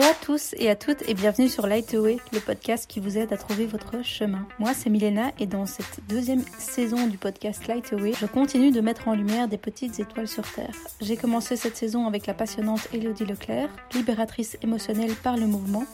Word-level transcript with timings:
Bonjour 0.00 0.14
à 0.14 0.24
tous 0.24 0.54
et 0.56 0.70
à 0.70 0.76
toutes 0.76 1.06
et 1.10 1.12
bienvenue 1.12 1.50
sur 1.50 1.66
Lightway, 1.66 2.16
le 2.32 2.40
podcast 2.40 2.86
qui 2.88 3.00
vous 3.00 3.18
aide 3.18 3.34
à 3.34 3.36
trouver 3.36 3.66
votre 3.66 4.02
chemin. 4.02 4.48
Moi 4.58 4.72
c'est 4.72 4.88
Milena 4.88 5.30
et 5.38 5.44
dans 5.44 5.66
cette 5.66 6.00
deuxième 6.08 6.42
saison 6.58 7.06
du 7.06 7.18
podcast 7.18 7.66
Lightway, 7.66 8.14
je 8.18 8.24
continue 8.24 8.70
de 8.70 8.80
mettre 8.80 9.08
en 9.08 9.14
lumière 9.14 9.46
des 9.46 9.58
petites 9.58 10.00
étoiles 10.00 10.26
sur 10.26 10.50
Terre. 10.50 10.74
J'ai 11.02 11.18
commencé 11.18 11.54
cette 11.54 11.76
saison 11.76 12.06
avec 12.06 12.26
la 12.26 12.32
passionnante 12.32 12.88
Elodie 12.94 13.26
Leclerc, 13.26 13.68
libératrice 13.92 14.56
émotionnelle 14.62 15.12
par 15.22 15.36
le 15.36 15.46
mouvement. 15.46 15.84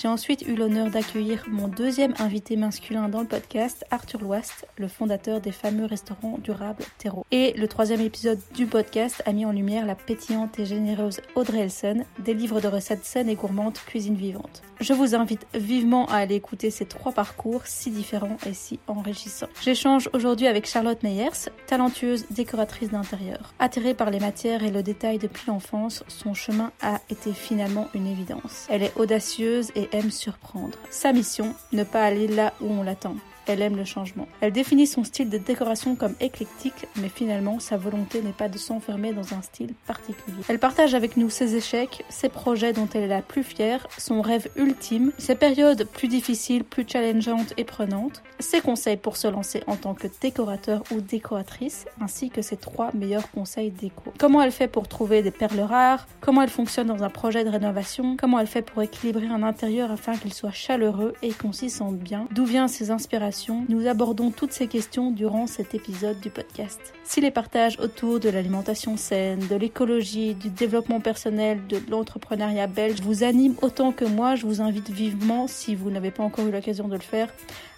J'ai 0.00 0.08
ensuite 0.08 0.40
eu 0.48 0.54
l'honneur 0.54 0.88
d'accueillir 0.88 1.44
mon 1.46 1.68
deuxième 1.68 2.14
invité 2.18 2.56
masculin 2.56 3.10
dans 3.10 3.20
le 3.20 3.26
podcast, 3.26 3.84
Arthur 3.90 4.22
Loist, 4.22 4.66
le 4.78 4.88
fondateur 4.88 5.42
des 5.42 5.52
fameux 5.52 5.84
restaurants 5.84 6.38
durables 6.38 6.84
Terreau. 6.96 7.26
Et 7.30 7.52
le 7.52 7.68
troisième 7.68 8.00
épisode 8.00 8.38
du 8.54 8.64
podcast 8.64 9.22
a 9.26 9.32
mis 9.32 9.44
en 9.44 9.52
lumière 9.52 9.84
la 9.84 9.96
pétillante 9.96 10.58
et 10.58 10.64
généreuse 10.64 11.20
Audrey 11.34 11.58
Elson, 11.58 12.04
des 12.20 12.32
livres 12.32 12.62
de 12.62 12.68
recettes 12.68 13.04
saines 13.04 13.28
et 13.28 13.34
gourmandes 13.34 13.49
Cuisine 13.86 14.14
Vivante. 14.14 14.62
Je 14.80 14.92
vous 14.92 15.14
invite 15.14 15.46
vivement 15.54 16.06
à 16.06 16.16
aller 16.16 16.34
écouter 16.34 16.70
ces 16.70 16.86
trois 16.86 17.12
parcours 17.12 17.62
si 17.66 17.90
différents 17.90 18.38
et 18.46 18.54
si 18.54 18.78
enrichissants. 18.86 19.48
J'échange 19.62 20.08
aujourd'hui 20.12 20.46
avec 20.46 20.66
Charlotte 20.66 21.02
Meyers, 21.02 21.50
talentueuse 21.66 22.24
décoratrice 22.30 22.90
d'intérieur. 22.90 23.52
Attirée 23.58 23.94
par 23.94 24.10
les 24.10 24.20
matières 24.20 24.62
et 24.62 24.70
le 24.70 24.82
détail 24.82 25.18
depuis 25.18 25.44
l'enfance, 25.48 26.02
son 26.08 26.34
chemin 26.34 26.72
a 26.80 27.00
été 27.10 27.32
finalement 27.32 27.88
une 27.94 28.06
évidence. 28.06 28.66
Elle 28.70 28.82
est 28.82 28.96
audacieuse 28.96 29.70
et 29.74 29.88
aime 29.92 30.10
surprendre. 30.10 30.78
Sa 30.90 31.12
mission, 31.12 31.54
ne 31.72 31.84
pas 31.84 32.04
aller 32.04 32.28
là 32.28 32.54
où 32.60 32.70
on 32.70 32.82
l'attend 32.82 33.16
elle 33.50 33.62
aime 33.62 33.76
le 33.76 33.84
changement. 33.84 34.26
Elle 34.40 34.52
définit 34.52 34.86
son 34.86 35.04
style 35.04 35.28
de 35.28 35.38
décoration 35.38 35.96
comme 35.96 36.14
éclectique, 36.20 36.86
mais 36.96 37.08
finalement, 37.08 37.58
sa 37.58 37.76
volonté 37.76 38.22
n'est 38.22 38.32
pas 38.32 38.48
de 38.48 38.58
s'enfermer 38.58 39.12
dans 39.12 39.34
un 39.34 39.42
style 39.42 39.74
particulier. 39.86 40.42
Elle 40.48 40.58
partage 40.58 40.94
avec 40.94 41.16
nous 41.16 41.30
ses 41.30 41.56
échecs, 41.56 42.04
ses 42.08 42.28
projets 42.28 42.72
dont 42.72 42.88
elle 42.94 43.02
est 43.02 43.08
la 43.08 43.22
plus 43.22 43.42
fière, 43.42 43.86
son 43.98 44.22
rêve 44.22 44.48
ultime, 44.56 45.12
ses 45.18 45.34
périodes 45.34 45.84
plus 45.84 46.08
difficiles, 46.08 46.64
plus 46.64 46.86
challengeantes 46.86 47.52
et 47.56 47.64
prenantes, 47.64 48.22
ses 48.38 48.60
conseils 48.60 48.96
pour 48.96 49.16
se 49.16 49.28
lancer 49.28 49.62
en 49.66 49.76
tant 49.76 49.94
que 49.94 50.08
décorateur 50.20 50.82
ou 50.92 51.00
décoratrice, 51.00 51.86
ainsi 52.00 52.30
que 52.30 52.42
ses 52.42 52.56
trois 52.56 52.90
meilleurs 52.94 53.30
conseils 53.30 53.70
déco. 53.70 54.12
Comment 54.18 54.42
elle 54.42 54.52
fait 54.52 54.68
pour 54.68 54.88
trouver 54.88 55.22
des 55.22 55.30
perles 55.30 55.60
rares, 55.60 56.06
comment 56.20 56.42
elle 56.42 56.50
fonctionne 56.50 56.86
dans 56.86 57.02
un 57.02 57.10
projet 57.10 57.44
de 57.44 57.50
rénovation, 57.50 58.16
comment 58.16 58.38
elle 58.38 58.46
fait 58.46 58.62
pour 58.62 58.82
équilibrer 58.82 59.26
un 59.26 59.42
intérieur 59.42 59.90
afin 59.90 60.16
qu'il 60.16 60.32
soit 60.32 60.52
chaleureux 60.52 61.14
et 61.22 61.32
qu'on 61.32 61.52
s'y 61.52 61.70
sente 61.70 61.98
bien, 61.98 62.26
d'où 62.30 62.44
viennent 62.44 62.68
ses 62.68 62.90
inspirations? 62.90 63.39
Nous 63.48 63.86
abordons 63.86 64.30
toutes 64.30 64.52
ces 64.52 64.66
questions 64.66 65.10
durant 65.10 65.46
cet 65.46 65.74
épisode 65.74 66.20
du 66.20 66.30
podcast. 66.30 66.78
Si 67.04 67.20
les 67.20 67.30
partages 67.30 67.78
autour 67.80 68.20
de 68.20 68.28
l'alimentation 68.28 68.96
saine, 68.96 69.40
de 69.48 69.56
l'écologie, 69.56 70.34
du 70.34 70.50
développement 70.50 71.00
personnel, 71.00 71.60
de 71.68 71.78
l'entrepreneuriat 71.88 72.66
belge 72.66 73.00
vous 73.00 73.24
animent 73.24 73.56
autant 73.62 73.92
que 73.92 74.04
moi, 74.04 74.34
je 74.34 74.46
vous 74.46 74.60
invite 74.60 74.90
vivement, 74.90 75.46
si 75.46 75.74
vous 75.74 75.90
n'avez 75.90 76.10
pas 76.10 76.22
encore 76.22 76.46
eu 76.46 76.50
l'occasion 76.50 76.88
de 76.88 76.94
le 76.94 77.00
faire, 77.00 77.28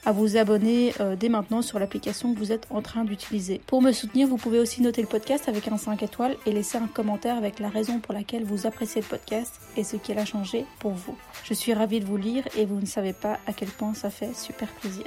à 0.05 0.13
vous 0.13 0.37
abonner 0.37 0.93
euh, 1.01 1.17
dès 1.17 1.29
maintenant 1.29 1.63
sur 1.63 1.79
l'application 1.79 2.35
que 2.35 2.39
vous 2.39 2.53
êtes 2.53 2.67
en 2.71 2.83
train 2.83 3.05
d'utiliser. 3.05 3.61
Pour 3.67 3.83
me 3.83 3.93
soutenir, 3.93 4.27
vous 4.27 4.37
pouvez 4.37 4.59
aussi 4.59 4.83
noter 4.83 5.01
le 5.01 5.09
podcast 5.09 5.49
avec 5.49 5.69
un 5.69 5.77
5 5.77 6.03
étoiles 6.03 6.37
et 6.47 6.53
laisser 6.53 6.79
un 6.79 6.89
commentaire 6.89 7.37
avec 7.37 7.61
la 7.61 7.69
raison 7.69 8.01
pour 8.01 8.15
laquelle 8.15 8.45
vous 8.45 8.67
appréciez 8.67 9.01
le 9.01 9.07
podcast 9.07 9.61
et 9.77 9.85
ce 9.85 9.97
qu'il 9.97 10.19
a 10.19 10.25
changé 10.25 10.67
pour 10.81 10.93
vous. 10.93 11.17
Je 11.45 11.55
suis 11.55 11.73
ravie 11.73 12.01
de 12.01 12.05
vous 12.05 12.17
lire 12.17 12.45
et 12.57 12.65
vous 12.65 12.81
ne 12.81 12.87
savez 12.87 13.13
pas 13.13 13.39
à 13.47 13.53
quel 13.53 13.69
point 13.69 13.95
ça 13.95 14.11
fait 14.11 14.35
super 14.35 14.69
plaisir. 14.69 15.07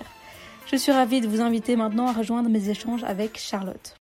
Je 0.66 0.78
suis 0.78 0.92
ravie 0.92 1.22
de 1.22 1.28
vous 1.28 1.42
inviter 1.42 1.76
maintenant 1.76 2.08
à 2.08 2.12
rejoindre 2.12 2.50
mes 2.50 2.70
échanges 2.70 3.04
avec 3.04 3.38
Charlotte. 3.38 4.00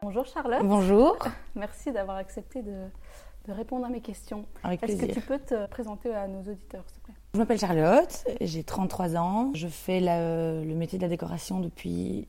Bonjour 0.00 0.24
Charlotte. 0.26 0.60
Bonjour. 0.62 1.18
Merci 1.56 1.90
d'avoir 1.90 2.18
accepté 2.18 2.62
de, 2.62 2.72
répondre 3.48 3.84
à 3.84 3.88
mes 3.88 4.00
questions. 4.00 4.46
Avec 4.62 4.80
Est-ce 4.84 5.04
que 5.04 5.12
tu 5.12 5.20
peux 5.20 5.40
te 5.40 5.66
présenter 5.66 6.14
à 6.14 6.28
nos 6.28 6.38
auditeurs, 6.40 6.84
s'il 6.86 7.00
te 7.00 7.04
plaît? 7.04 7.14
Je 7.34 7.38
m'appelle 7.40 7.58
Charlotte, 7.58 8.24
j'ai 8.40 8.62
33 8.62 9.16
ans. 9.16 9.50
Je 9.54 9.66
fais 9.66 9.98
le 10.00 10.74
métier 10.74 10.96
de 10.96 11.02
la 11.02 11.08
décoration 11.08 11.58
depuis 11.58 12.28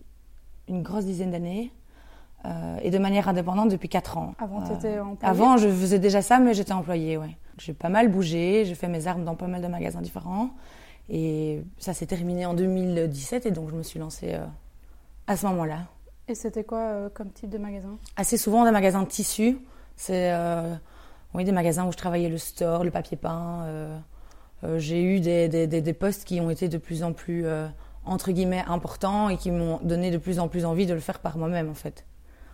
une 0.68 0.82
grosse 0.82 1.06
dizaine 1.06 1.30
d'années. 1.30 1.72
Euh, 2.46 2.78
et 2.82 2.92
de 2.92 2.98
manière 2.98 3.28
indépendante 3.28 3.70
depuis 3.70 3.90
4 3.90 4.18
ans. 4.18 4.34
Avant, 4.40 4.62
tu 4.62 4.72
étais 4.72 5.00
employée? 5.00 5.18
Avant, 5.24 5.58
je 5.58 5.68
faisais 5.70 6.00
déjà 6.00 6.22
ça, 6.22 6.40
mais 6.40 6.54
j'étais 6.54 6.72
employée, 6.72 7.18
ouais. 7.18 7.36
J'ai 7.58 7.74
pas 7.74 7.90
mal 7.90 8.10
bougé, 8.10 8.64
j'ai 8.66 8.76
fait 8.76 8.88
mes 8.88 9.08
armes 9.08 9.26
dans 9.26 9.36
pas 9.36 9.48
mal 9.48 9.62
de 9.62 9.68
magasins 9.68 10.02
différents. 10.02 10.52
Et 11.10 11.64
ça 11.78 11.94
s'est 11.94 12.06
terminé 12.06 12.46
en 12.46 12.54
2017 12.54 13.46
et 13.46 13.52
donc 13.52 13.70
je 13.70 13.76
me 13.76 13.84
suis 13.84 14.00
lancée 14.00 14.34
euh, 14.34 14.46
à 15.28 15.38
ce 15.38 15.46
moment-là. 15.48 15.88
Et 16.28 16.36
c'était 16.36 16.66
quoi 16.66 16.80
euh, 16.80 17.10
comme 17.10 17.32
type 17.32 17.50
de 17.50 17.58
magasin? 17.58 17.98
Assez 18.18 18.38
souvent 18.38 18.66
des 18.66 18.72
magasins 18.72 19.04
de 19.04 19.08
tissus. 19.08 19.58
C'est 19.96 20.32
euh, 20.34 20.76
oui, 21.34 21.46
des 21.46 21.54
magasins 21.54 21.88
où 21.88 21.92
je 21.92 21.98
travaillais 21.98 22.30
le 22.30 22.38
store, 22.38 22.84
le 22.84 22.92
papier 22.92 23.18
peint. 23.18 23.66
j'ai 24.78 25.02
eu 25.02 25.20
des, 25.20 25.48
des, 25.48 25.68
des, 25.68 25.94
postes 25.94 26.26
qui 26.26 26.42
ont 26.42 26.50
été 26.50 26.68
de 26.68 26.78
plus 26.78 27.04
en 27.04 27.14
plus, 27.14 27.46
entre 28.06 28.32
guillemets, 28.32 28.64
importants 28.68 29.30
et 29.30 29.38
qui 29.38 29.52
m'ont 29.52 29.80
donné 29.84 30.12
de 30.12 30.18
plus 30.18 30.40
en 30.40 30.48
plus 30.48 30.66
envie 30.66 30.86
de 30.86 30.94
le 30.94 31.00
faire 31.00 31.20
par 31.20 31.38
moi-même 31.38 31.70
en 31.70 31.74
fait. 31.74 32.06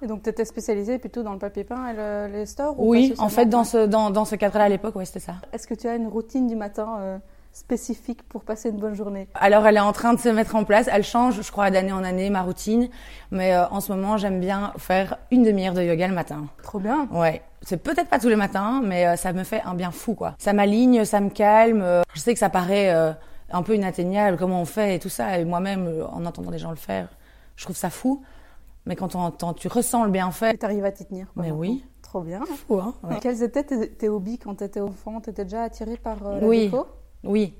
Et 0.01 0.07
donc, 0.07 0.23
tu 0.23 0.29
étais 0.29 0.43
spécialisée 0.43 0.99
plutôt 0.99 1.23
dans 1.23 1.33
le 1.33 1.39
papier 1.39 1.63
peint 1.63 1.87
et 1.89 2.31
les 2.31 2.45
stores 2.45 2.75
Oui, 2.77 3.13
en 3.19 3.29
fait, 3.29 3.45
dans 3.45 3.63
ce, 3.63 3.85
dans, 3.85 4.09
dans 4.09 4.25
ce 4.25 4.35
cadre-là 4.35 4.65
à 4.65 4.69
l'époque, 4.69 4.95
ouais, 4.95 5.05
c'était 5.05 5.19
ça. 5.19 5.35
Est-ce 5.53 5.67
que 5.67 5.73
tu 5.73 5.87
as 5.87 5.95
une 5.95 6.07
routine 6.07 6.47
du 6.47 6.55
matin 6.55 7.19
spécifique 7.53 8.23
pour 8.23 8.43
passer 8.43 8.69
une 8.69 8.77
bonne 8.77 8.95
journée 8.95 9.27
Alors, 9.35 9.65
elle 9.67 9.77
est 9.77 9.81
en 9.81 9.93
train 9.93 10.13
de 10.13 10.19
se 10.19 10.27
mettre 10.27 10.55
en 10.55 10.63
place. 10.63 10.89
Elle 10.91 11.03
change, 11.03 11.41
je 11.41 11.51
crois, 11.51 11.69
d'année 11.69 11.91
en 11.93 12.03
année, 12.03 12.29
ma 12.31 12.41
routine. 12.41 12.89
Mais 13.31 13.53
euh, 13.53 13.67
en 13.69 13.79
ce 13.79 13.93
moment, 13.93 14.17
j'aime 14.17 14.39
bien 14.39 14.73
faire 14.77 15.17
une 15.31 15.43
demi-heure 15.43 15.75
de 15.75 15.83
yoga 15.83 16.07
le 16.07 16.15
matin. 16.15 16.47
Trop 16.63 16.79
bien. 16.79 17.07
Ouais. 17.11 17.43
C'est 17.61 17.77
peut-être 17.77 18.09
pas 18.09 18.19
tous 18.19 18.27
les 18.27 18.35
matins, 18.35 18.81
mais 18.83 19.05
euh, 19.05 19.15
ça 19.15 19.31
me 19.33 19.43
fait 19.43 19.61
un 19.63 19.75
bien 19.75 19.91
fou, 19.91 20.15
quoi. 20.15 20.33
Ça 20.39 20.51
m'aligne, 20.51 21.05
ça 21.05 21.21
me 21.21 21.29
calme. 21.29 21.81
Euh, 21.81 22.01
je 22.13 22.19
sais 22.19 22.33
que 22.33 22.39
ça 22.39 22.49
paraît 22.49 22.89
un 23.51 23.61
peu 23.61 23.75
inatteignable, 23.75 24.37
comment 24.37 24.59
on 24.59 24.65
fait 24.65 24.95
et 24.95 24.99
tout 24.99 25.09
ça. 25.09 25.37
Et 25.37 25.45
moi-même, 25.45 26.03
en 26.11 26.25
entendant 26.25 26.49
des 26.49 26.57
gens 26.57 26.71
le 26.71 26.75
faire, 26.75 27.07
je 27.55 27.65
trouve 27.65 27.77
ça 27.77 27.91
fou. 27.91 28.23
Mais 28.85 28.95
quand 28.95 29.15
on 29.15 29.19
entend, 29.19 29.53
tu 29.53 29.67
ressens 29.67 30.03
le 30.03 30.11
bienfait. 30.11 30.57
Tu 30.57 30.65
arrives 30.65 30.83
à 30.83 30.91
t'y 30.91 31.05
tenir. 31.05 31.27
mais 31.35 31.51
oui. 31.51 31.85
Trop 32.01 32.21
bien. 32.21 32.41
Fou, 32.45 32.79
hein 32.79 32.93
Quels 33.21 33.41
étaient 33.43 33.63
tes, 33.63 34.09
hobbies 34.09 34.37
quand 34.37 34.55
tu 34.55 34.63
étais 34.63 34.81
enfant? 34.81 35.21
Tu 35.21 35.29
étais 35.29 35.45
déjà 35.45 35.63
attirée 35.63 35.97
par 35.97 36.23
la 36.23 36.45
oui. 36.45 36.65
déco? 36.65 36.85
Oui. 37.23 37.53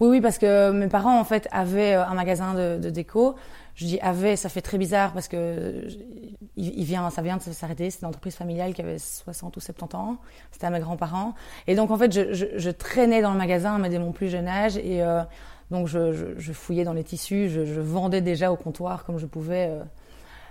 Oui, 0.00 0.08
oui, 0.08 0.20
parce 0.20 0.38
que 0.38 0.72
mes 0.72 0.88
parents, 0.88 1.18
en 1.20 1.24
fait, 1.24 1.46
avaient 1.52 1.94
euh, 1.94 2.04
un 2.04 2.14
magasin 2.14 2.54
de, 2.54 2.90
déco. 2.90 3.36
Je 3.76 3.86
dis 3.86 4.00
avait, 4.00 4.36
ça 4.36 4.48
fait 4.48 4.60
très 4.60 4.78
bizarre 4.78 5.12
parce 5.12 5.28
que 5.28 5.86
il, 6.56 6.84
vient, 6.84 7.10
ça 7.10 7.22
vient 7.22 7.36
de 7.36 7.42
s'arrêter. 7.42 7.90
C'est 7.90 8.02
une 8.02 8.08
entreprise 8.08 8.34
familiale 8.34 8.74
qui 8.74 8.82
avait 8.82 8.98
60 8.98 9.56
ou 9.56 9.60
70 9.60 9.96
ans. 9.96 10.16
C'était 10.50 10.66
à 10.66 10.70
mes 10.70 10.80
grands-parents. 10.80 11.34
Et 11.66 11.74
donc, 11.74 11.90
en 11.90 11.96
fait, 11.96 12.12
je, 12.12 12.70
traînais 12.70 13.22
dans 13.22 13.32
le 13.32 13.38
magasin, 13.38 13.78
dès 13.80 13.98
mon 13.98 14.12
plus 14.12 14.28
jeune 14.28 14.48
âge. 14.48 14.76
Et 14.76 15.02
euh, 15.02 15.22
donc, 15.70 15.86
je, 15.86 16.52
fouillais 16.52 16.84
dans 16.84 16.92
les 16.92 17.04
tissus. 17.04 17.48
Je, 17.48 17.80
vendais 17.80 18.20
déjà 18.20 18.52
au 18.52 18.56
comptoir 18.56 19.04
comme 19.04 19.18
je 19.18 19.26
pouvais. 19.26 19.68
Euh. 19.70 19.82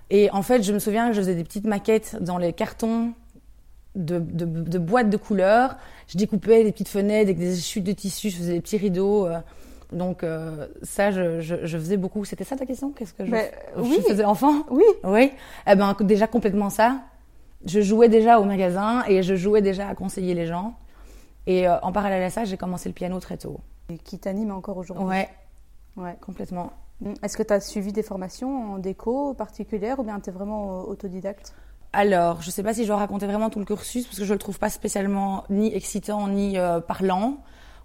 Et 0.10 0.30
en 0.32 0.42
fait, 0.42 0.64
je 0.64 0.74
me 0.74 0.80
souviens 0.80 1.08
que 1.08 1.14
je 1.14 1.22
faisais 1.22 1.36
des 1.36 1.44
petites 1.44 1.66
maquettes 1.66 2.18
dans 2.22 2.38
les 2.38 2.54
cartons 2.54 3.14
de, 3.96 4.20
de, 4.20 4.46
de, 4.46 4.80
boîtes 4.80 5.10
de 5.10 5.18
couleurs. 5.18 5.76
Je 6.08 6.18
découpais 6.18 6.64
des 6.64 6.72
petites 6.72 6.90
fenêtres 6.90 7.30
avec 7.30 7.38
des 7.38 7.56
chutes 7.56 7.84
de 7.84 7.92
tissu, 7.92 8.30
je 8.30 8.38
faisais 8.38 8.54
des 8.54 8.62
petits 8.62 8.78
rideaux. 8.78 9.28
Euh. 9.28 9.40
donc 9.92 10.24
euh, 10.24 10.68
ça, 10.82 11.12
je, 11.12 11.42
je, 11.42 11.66
je, 11.66 11.78
faisais 11.78 11.98
beaucoup. 11.98 12.26
C'était 12.26 12.44
ça 12.44 12.56
ta 12.56 12.66
question? 12.66 12.92
Qu'est-ce 12.92 13.14
que 13.14 13.26
je, 13.26 13.32
oui. 13.78 14.00
faisais 14.08 14.26
enfant? 14.26 14.64
Oui. 14.70 14.84
Oui. 15.04 15.32
Eh 15.68 15.76
ben 15.76 15.96
déjà 16.02 16.28
complètement 16.28 16.70
ça. 16.70 17.02
Je 17.66 17.82
jouais 17.82 18.10
déjà 18.10 18.40
au 18.40 18.44
magasin 18.44 19.04
et 19.08 19.24
je 19.24 19.36
jouais 19.36 19.62
déjà 19.62 19.88
à 19.88 19.96
conseiller 19.96 20.34
les 20.34 20.48
gens. 20.48 20.74
Et 21.46 21.68
euh, 21.68 21.80
en 21.82 21.92
parallèle 21.92 22.24
à 22.24 22.30
ça, 22.30 22.46
j'ai 22.46 22.58
commencé 22.58 22.90
le 22.90 22.94
piano 22.94 23.20
très 23.20 23.38
tôt. 23.38 23.60
Et 23.90 23.98
qui 23.98 24.18
t'anime 24.20 24.52
encore 24.52 24.78
aujourd'hui? 24.78 25.06
Ouais. 25.06 25.30
Ouais, 25.96 26.16
complètement. 26.22 26.72
Est-ce 27.22 27.38
que 27.38 27.44
tu 27.44 27.54
as 27.54 27.60
suivi 27.60 27.92
des 27.92 28.04
formations 28.04 28.74
en 28.74 28.78
déco 28.80 29.34
particulières 29.34 30.00
ou 30.00 30.04
bien 30.04 30.20
tu 30.20 30.30
es 30.30 30.34
vraiment 30.34 30.82
autodidacte? 30.88 31.54
Alors, 31.94 32.42
je 32.42 32.48
ne 32.48 32.52
sais 32.52 32.64
pas 32.64 32.74
si 32.74 32.82
je 32.84 32.88
dois 32.88 32.98
raconter 32.98 33.28
vraiment 33.28 33.52
tout 33.52 33.60
le 33.60 33.66
cursus 33.66 34.08
parce 34.08 34.18
que 34.18 34.26
je 34.26 34.34
le 34.34 34.40
trouve 34.40 34.58
pas 34.58 34.72
spécialement 34.72 35.44
ni 35.52 35.74
excitant 35.74 36.28
ni 36.28 36.58
euh, 36.58 36.80
parlant 36.80 37.38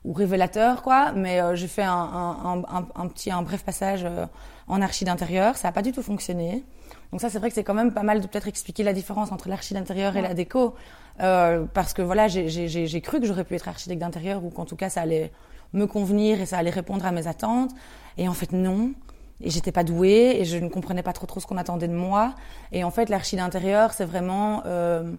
ou 0.05 0.15
révélateur, 0.15 0.83
quoi. 0.83 1.13
Mais 1.13 1.43
euh, 1.43 1.55
j'ai 1.55 1.69
fait 1.69 1.83
un, 1.83 1.93
un, 1.93 2.63
un, 2.69 2.87
un, 2.95 3.07
petit, 3.09 3.31
un 3.31 3.43
bref 3.43 3.63
passage 3.65 4.05
euh, 4.05 4.25
en 4.67 4.81
archi 4.81 5.05
d'intérieur. 5.05 5.59
Ça 5.59 5.69
n'a 5.69 5.73
pas 5.73 5.83
du 5.83 5.93
tout 5.93 6.03
fonctionné. 6.03 6.65
Donc 7.13 7.21
ça, 7.21 7.29
c'est 7.29 7.39
vrai 7.39 7.51
que 7.51 7.55
c'est 7.55 7.65
quand 7.65 7.75
même 7.75 7.93
pas 7.93 8.03
mal 8.03 8.23
de 8.23 8.27
peut-être 8.27 8.49
expliquer 8.49 8.83
la 8.83 8.95
différence 8.95 9.31
entre 9.31 9.51
l'archi 9.51 9.75
d'intérieur 9.75 10.17
et 10.17 10.23
la 10.23 10.33
déco, 10.33 10.75
parce 11.19 11.93
que 11.93 12.01
voilà, 12.03 12.29
j'ai 12.29 13.01
cru 13.03 13.21
que 13.21 13.27
j'aurais 13.27 13.45
pu 13.45 13.55
être 13.55 13.69
architecte 13.69 14.01
d'intérieur 14.01 14.45
ou 14.45 14.51
qu'en 14.51 14.65
tout 14.65 14.77
cas 14.77 14.89
ça 14.89 15.03
allait 15.03 15.33
me 15.73 15.87
convenir 15.87 16.41
et 16.41 16.47
ça 16.47 16.59
allait 16.59 16.71
répondre 16.71 17.05
à 17.07 17.13
mes 17.13 17.27
attentes. 17.27 17.73
Et 18.19 18.29
en 18.29 18.35
fait, 18.35 18.53
non 18.53 18.93
et 19.41 19.51
j'étais 19.51 19.73
pas 19.73 19.85
douée 19.85 20.37
et 20.41 20.45
je 20.45 20.57
ne 20.59 20.69
comprenais 20.69 21.03
pas 21.03 21.13
trop 21.13 21.27
trop 21.27 21.41
ce 21.41 21.47
qu'on 21.47 21.57
attendait 21.57 21.89
de 21.89 21.95
moi. 21.95 22.35
Et 22.73 22.85
en 22.85 22.91
fait, 22.91 23.09
l'archi 23.09 23.37
d'intérieur, 23.37 23.93
c'est 23.93 24.05
vraiment 24.05 24.63
euh, 24.67 25.13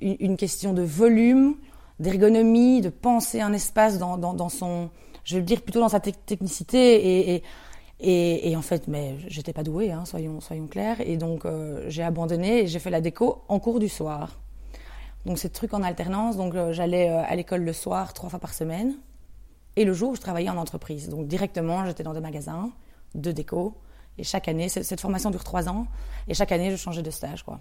une, 0.00 0.36
question 0.36 0.72
de 0.72 0.82
volume, 0.82 1.56
d'ergonomie, 1.98 2.80
de 2.80 2.88
penser 2.88 3.40
un 3.40 3.52
espace 3.52 3.98
dans, 3.98 4.16
dans, 4.16 4.34
dans, 4.34 4.48
son, 4.48 4.90
je 5.24 5.36
veux 5.36 5.42
dire 5.42 5.62
plutôt 5.62 5.80
dans 5.80 5.88
sa 5.88 6.00
technicité 6.00 7.34
et, 7.34 7.42
et 8.00 8.56
en 8.56 8.62
fait, 8.62 8.86
mais 8.86 9.16
j'étais 9.26 9.52
pas 9.52 9.64
douée, 9.64 9.90
hein, 9.90 10.04
soyons, 10.04 10.40
soyons 10.40 10.68
clairs. 10.68 11.00
Et 11.00 11.16
donc, 11.16 11.44
euh, 11.44 11.84
j'ai 11.88 12.04
abandonné 12.04 12.60
et 12.60 12.66
j'ai 12.68 12.78
fait 12.78 12.90
la 12.90 13.00
déco 13.00 13.42
en 13.48 13.58
cours 13.58 13.80
du 13.80 13.88
soir. 13.88 14.38
Donc 15.26 15.40
c'est 15.40 15.48
trucs 15.48 15.74
en 15.74 15.82
alternance. 15.82 16.36
Donc 16.36 16.54
euh, 16.54 16.72
j'allais 16.72 17.08
à 17.08 17.34
l'école 17.34 17.64
le 17.64 17.72
soir 17.72 18.12
trois 18.12 18.30
fois 18.30 18.38
par 18.38 18.54
semaine. 18.54 18.94
Et 19.74 19.84
le 19.84 19.92
jour, 19.92 20.14
je 20.14 20.20
travaillais 20.20 20.48
en 20.48 20.56
entreprise. 20.56 21.08
Donc 21.08 21.26
directement, 21.26 21.84
j'étais 21.86 22.04
dans 22.04 22.14
des 22.14 22.20
magasins 22.20 22.70
de 23.14 23.32
déco. 23.32 23.74
Et 24.18 24.24
chaque 24.24 24.48
année, 24.48 24.68
cette 24.68 25.00
formation 25.00 25.30
dure 25.30 25.44
trois 25.44 25.68
ans. 25.68 25.86
Et 26.26 26.34
chaque 26.34 26.52
année, 26.52 26.70
je 26.70 26.76
changeais 26.76 27.02
de 27.02 27.10
stage. 27.10 27.44
Quoi. 27.44 27.60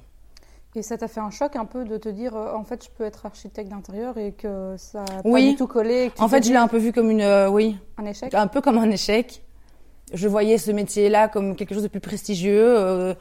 Et 0.76 0.82
ça 0.82 0.98
t'a 0.98 1.08
fait 1.08 1.20
un 1.20 1.30
choc 1.30 1.56
un 1.56 1.66
peu 1.66 1.86
de 1.86 1.98
te 1.98 2.10
dire, 2.10 2.36
euh, 2.36 2.54
en 2.54 2.64
fait, 2.64 2.84
je 2.84 2.90
peux 2.90 3.04
être 3.04 3.26
architecte 3.26 3.70
d'intérieur 3.70 4.18
et 4.18 4.32
que 4.32 4.76
ça 4.78 5.00
n'a 5.00 5.22
oui. 5.26 5.46
pas 5.46 5.52
du 5.52 5.56
tout 5.56 5.68
collé. 5.68 6.12
En 6.20 6.28
fait, 6.28 6.44
je 6.44 6.50
l'ai 6.50 6.58
un 6.58 6.68
peu 6.68 6.78
vu 6.78 6.92
comme 6.92 7.12
une, 7.12 7.48
oui. 7.52 7.78
Un 7.98 8.06
échec? 8.06 8.34
Un 8.34 8.48
peu 8.48 8.62
comme 8.62 8.78
un 8.78 8.90
échec. 8.90 9.44
Je 10.14 10.28
voyais 10.28 10.58
ce 10.58 10.72
métier-là 10.72 11.28
comme 11.28 11.56
quelque 11.56 11.74
chose 11.74 11.84
de 11.84 11.88
plus 11.88 12.00
prestigieux. 12.00 13.16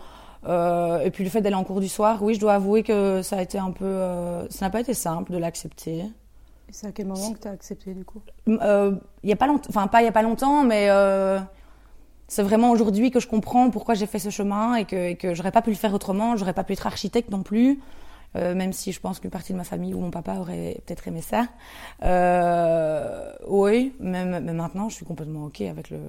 Euh, 0.48 1.00
et 1.00 1.10
puis 1.10 1.24
le 1.24 1.30
fait 1.30 1.40
d'aller 1.40 1.56
en 1.56 1.64
cours 1.64 1.80
du 1.80 1.88
soir, 1.88 2.22
oui, 2.22 2.34
je 2.34 2.40
dois 2.40 2.54
avouer 2.54 2.82
que 2.82 3.22
ça 3.22 3.38
a 3.38 3.42
été 3.42 3.58
un 3.58 3.72
peu, 3.72 3.84
euh, 3.84 4.48
ça 4.48 4.66
n'a 4.66 4.70
pas 4.70 4.80
été 4.80 4.94
simple 4.94 5.32
de 5.32 5.38
l'accepter. 5.38 5.98
Et 5.98 6.72
c'est 6.72 6.86
à 6.86 6.92
quel 6.92 7.06
moment 7.06 7.32
que 7.32 7.38
tu 7.38 7.48
as 7.48 7.52
accepté 7.52 7.94
du 7.94 8.04
coup? 8.04 8.20
Euh, 8.48 8.92
Il 9.22 9.30
y 9.30 9.32
a 9.32 9.36
pas 9.36 9.46
longtemps, 9.46 9.68
enfin 9.70 9.86
pas 9.88 10.02
il 10.02 10.04
y 10.04 10.08
a 10.08 10.12
pas 10.12 10.22
longtemps, 10.22 10.62
mais 10.62 10.88
c'est 12.28 12.42
vraiment 12.42 12.70
aujourd'hui 12.70 13.10
que 13.10 13.20
je 13.20 13.28
comprends 13.28 13.70
pourquoi 13.70 13.94
j'ai 13.94 14.06
fait 14.06 14.18
ce 14.18 14.30
chemin 14.30 14.74
et 14.76 14.84
que, 14.84 15.10
et 15.10 15.16
que 15.16 15.34
j'aurais 15.34 15.52
pas 15.52 15.62
pu 15.62 15.70
le 15.70 15.76
faire 15.76 15.94
autrement. 15.94 16.36
J'aurais 16.36 16.54
pas 16.54 16.64
pu 16.64 16.72
être 16.72 16.86
architecte 16.86 17.30
non 17.30 17.42
plus. 17.42 17.80
même 18.34 18.72
si 18.72 18.92
je 18.92 19.00
pense 19.00 19.20
qu'une 19.20 19.30
partie 19.30 19.52
de 19.52 19.58
ma 19.58 19.64
famille 19.64 19.94
ou 19.94 20.00
mon 20.00 20.10
papa 20.10 20.34
aurait 20.34 20.80
peut-être 20.84 21.08
aimé 21.08 21.22
ça. 21.22 21.46
oui, 23.46 23.94
même, 24.00 24.40
mais 24.40 24.52
maintenant, 24.52 24.88
je 24.88 24.96
suis 24.96 25.06
complètement 25.06 25.44
OK 25.46 25.60
avec 25.62 25.90
le, 25.90 26.00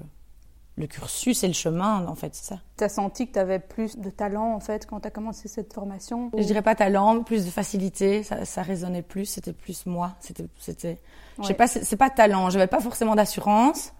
le 0.77 0.85
cursus 0.85 1.43
et 1.43 1.47
le 1.47 1.53
chemin, 1.53 2.05
en 2.07 2.15
fait, 2.15 2.35
c'est 2.35 2.45
ça. 2.53 2.59
Tu 2.77 2.83
as 2.83 2.89
senti 2.89 3.27
que 3.27 3.33
tu 3.33 3.39
avais 3.39 3.59
plus 3.59 3.97
de 3.97 4.09
talent, 4.09 4.53
en 4.53 4.59
fait, 4.59 4.85
quand 4.85 4.99
tu 4.99 5.07
as 5.07 5.11
commencé 5.11 5.47
cette 5.47 5.73
formation 5.73 6.29
Je 6.37 6.43
dirais 6.43 6.61
pas 6.61 6.75
talent, 6.75 7.23
plus 7.23 7.45
de 7.45 7.49
facilité, 7.49 8.23
ça, 8.23 8.45
ça 8.45 8.61
résonnait 8.61 9.01
plus, 9.01 9.25
c'était 9.25 9.53
plus 9.53 9.87
moi. 9.87 10.15
C'était, 10.19 10.45
c'était, 10.59 10.99
je 11.41 11.47
sais 11.47 11.55
pas, 11.55 11.67
c'est 11.67 11.97
pas 11.97 12.11
talent, 12.11 12.51
j'avais 12.51 12.67
pas 12.67 12.79
forcément 12.79 13.15
d'assurance, 13.15 13.91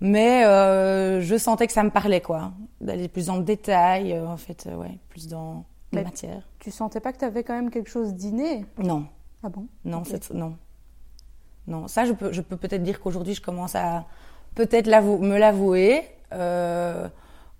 mais 0.00 0.44
euh, 0.44 1.20
je 1.20 1.36
sentais 1.36 1.66
que 1.66 1.72
ça 1.72 1.82
me 1.82 1.90
parlait, 1.90 2.20
quoi. 2.20 2.52
D'aller 2.80 3.08
plus 3.08 3.26
dans 3.26 3.36
le 3.36 3.42
détail, 3.42 4.12
euh, 4.12 4.26
en 4.26 4.36
fait, 4.36 4.66
euh, 4.66 4.76
ouais, 4.76 4.98
plus 5.08 5.28
dans 5.28 5.64
la 5.92 6.02
matière. 6.02 6.42
Tu 6.60 6.70
sentais 6.70 7.00
pas 7.00 7.12
que 7.12 7.18
tu 7.18 7.24
avais 7.24 7.42
quand 7.42 7.54
même 7.54 7.70
quelque 7.70 7.90
chose 7.90 8.14
d'inné? 8.14 8.64
Non. 8.78 9.06
Ah 9.42 9.48
bon? 9.48 9.66
Non, 9.84 10.02
c'est, 10.04 10.30
non. 10.32 10.56
Non, 11.66 11.88
ça, 11.88 12.04
je 12.04 12.12
peux, 12.12 12.32
je 12.32 12.40
peux 12.40 12.56
peut-être 12.56 12.82
dire 12.82 13.00
qu'aujourd'hui, 13.00 13.34
je 13.34 13.42
commence 13.42 13.74
à 13.74 14.06
peut-être 14.54 14.86
me 14.86 15.38
l'avouer. 15.38 16.02
Euh, 16.32 17.08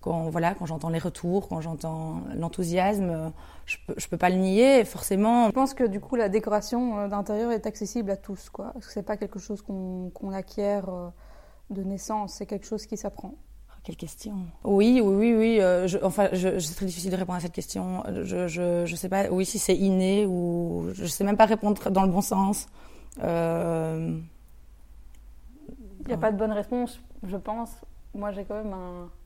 quand 0.00 0.30
voilà, 0.30 0.54
quand 0.54 0.66
j'entends 0.66 0.90
les 0.90 0.98
retours, 0.98 1.48
quand 1.48 1.60
j'entends 1.60 2.22
l'enthousiasme, 2.36 3.32
je 3.66 3.76
peux, 3.86 3.94
je 3.96 4.08
peux 4.08 4.16
pas 4.16 4.30
le 4.30 4.36
nier. 4.36 4.84
Forcément. 4.84 5.46
Je 5.46 5.52
pense 5.52 5.74
que 5.74 5.84
du 5.84 6.00
coup 6.00 6.14
la 6.14 6.28
décoration 6.28 7.08
d'intérieur 7.08 7.50
est 7.50 7.66
accessible 7.66 8.10
à 8.10 8.16
tous, 8.16 8.48
quoi. 8.50 8.70
Parce 8.74 8.86
que 8.86 8.92
c'est 8.92 9.02
pas 9.02 9.16
quelque 9.16 9.38
chose 9.38 9.62
qu'on 9.62 10.32
acquiert 10.32 10.88
de 11.70 11.82
naissance, 11.82 12.34
c'est 12.34 12.46
quelque 12.46 12.66
chose 12.66 12.86
qui 12.86 12.96
s'apprend. 12.96 13.34
Ah, 13.70 13.74
quelle 13.84 13.96
question 13.96 14.34
Oui, 14.64 15.00
oui, 15.02 15.14
oui, 15.14 15.34
oui. 15.36 15.56
je, 15.88 15.98
enfin, 16.02 16.28
je, 16.32 16.58
c'est 16.58 16.74
très 16.74 16.86
difficile 16.86 17.10
de 17.10 17.16
répondre 17.16 17.38
à 17.38 17.40
cette 17.40 17.52
question. 17.52 18.02
Je, 18.22 18.48
je, 18.48 18.84
je 18.86 18.96
sais 18.96 19.08
pas. 19.08 19.28
Oui, 19.30 19.44
si 19.44 19.58
c'est 19.58 19.76
inné 19.76 20.26
ou 20.26 20.88
je 20.92 21.06
sais 21.06 21.24
même 21.24 21.36
pas 21.36 21.46
répondre 21.46 21.90
dans 21.90 22.02
le 22.02 22.10
bon 22.10 22.22
sens. 22.22 22.66
Euh, 23.22 24.18
il 26.00 26.06
n'y 26.08 26.14
a 26.14 26.18
pas 26.18 26.32
de 26.32 26.38
bonne 26.38 26.52
réponse, 26.52 27.00
je 27.22 27.36
pense. 27.36 27.70
Moi, 28.14 28.32
j'ai 28.32 28.44
quand 28.44 28.54
même 28.54 28.74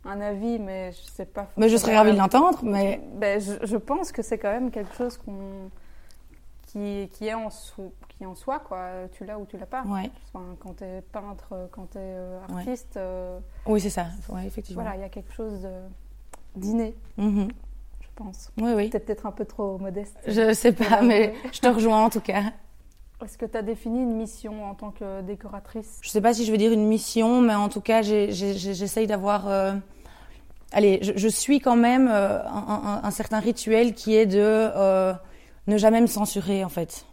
un, 0.04 0.20
avis, 0.20 0.58
mais 0.58 0.90
je 0.92 1.02
sais 1.12 1.26
pas. 1.26 1.48
Mais 1.56 1.68
je 1.68 1.76
serais 1.76 1.96
ravie 1.96 2.12
de 2.12 2.18
l'entendre, 2.18 2.58
mais. 2.62 3.00
Ben, 3.14 3.40
je, 3.40 3.76
pense 3.76 4.10
que 4.10 4.22
c'est 4.22 4.38
quand 4.38 4.50
même 4.50 4.70
quelque 4.70 4.94
chose 4.94 5.16
qu'on 5.16 5.70
qui, 6.72 7.08
qui, 7.12 7.26
est 7.28 7.34
en 7.34 7.48
qui 8.08 8.24
en 8.24 8.34
soi, 8.34 8.60
quoi. 8.60 8.88
Tu 9.12 9.24
l'as 9.24 9.38
ou 9.38 9.44
tu 9.44 9.58
l'as 9.58 9.66
pas. 9.66 9.82
Ouais. 9.82 10.10
quand 10.32 10.76
tu 10.76 10.84
es 10.84 11.02
peintre, 11.02 11.68
quand 11.70 11.90
tu 11.90 11.98
es 11.98 12.00
euh, 12.00 12.40
artiste. 12.48 12.96
Euh, 12.96 13.38
oui, 13.66 13.80
c'est 13.80 13.90
ça. 13.90 14.06
Ouais, 14.28 14.46
effectivement. 14.46 14.82
Voilà, 14.82 14.96
il 14.96 15.02
y 15.02 15.04
a 15.04 15.08
quelque 15.08 15.32
chose 15.32 15.68
d'inné. 16.56 16.96
Mm-hmm. 17.18 17.50
Je 18.00 18.08
pense. 18.14 18.52
Oui, 18.58 18.72
oui. 18.74 18.90
Tu 18.90 18.98
peut-être 18.98 19.26
un 19.26 19.32
peu 19.32 19.44
trop 19.44 19.78
modeste. 19.78 20.16
Je 20.26 20.54
sais 20.54 20.72
pas, 20.72 21.02
mais 21.02 21.34
je 21.52 21.60
te 21.60 21.68
rejoins 21.68 22.04
en 22.04 22.10
tout 22.10 22.20
cas. 22.20 22.52
Est-ce 23.22 23.38
que 23.38 23.46
tu 23.46 23.56
as 23.56 23.62
défini 23.62 24.00
une 24.00 24.16
mission 24.16 24.64
en 24.64 24.74
tant 24.74 24.90
que 24.90 25.20
décoratrice? 25.20 25.98
Je 26.00 26.08
ne 26.08 26.10
sais 26.12 26.20
pas 26.20 26.34
si 26.34 26.44
je 26.44 26.50
veux 26.50 26.58
dire 26.58 26.72
une 26.72 26.86
mission, 26.86 27.40
mais 27.40 27.54
en 27.54 27.68
tout 27.68 27.80
cas, 27.80 28.02
j'essaye 28.02 29.06
d'avoir... 29.06 29.48
Euh, 29.48 29.74
allez, 30.72 30.98
je, 31.02 31.28
suis 31.28 31.60
quand 31.60 31.76
même 31.76 32.08
euh, 32.10 32.42
un, 32.44 33.10
certain 33.12 33.38
rituel 33.38 33.94
qui 33.94 34.16
est 34.16 34.26
de 34.26 34.40
euh, 34.40 35.12
ne 35.66 35.76
jamais 35.76 36.00
me 36.00 36.06
censurer, 36.06 36.64
en 36.64 36.68
fait. 36.68 37.06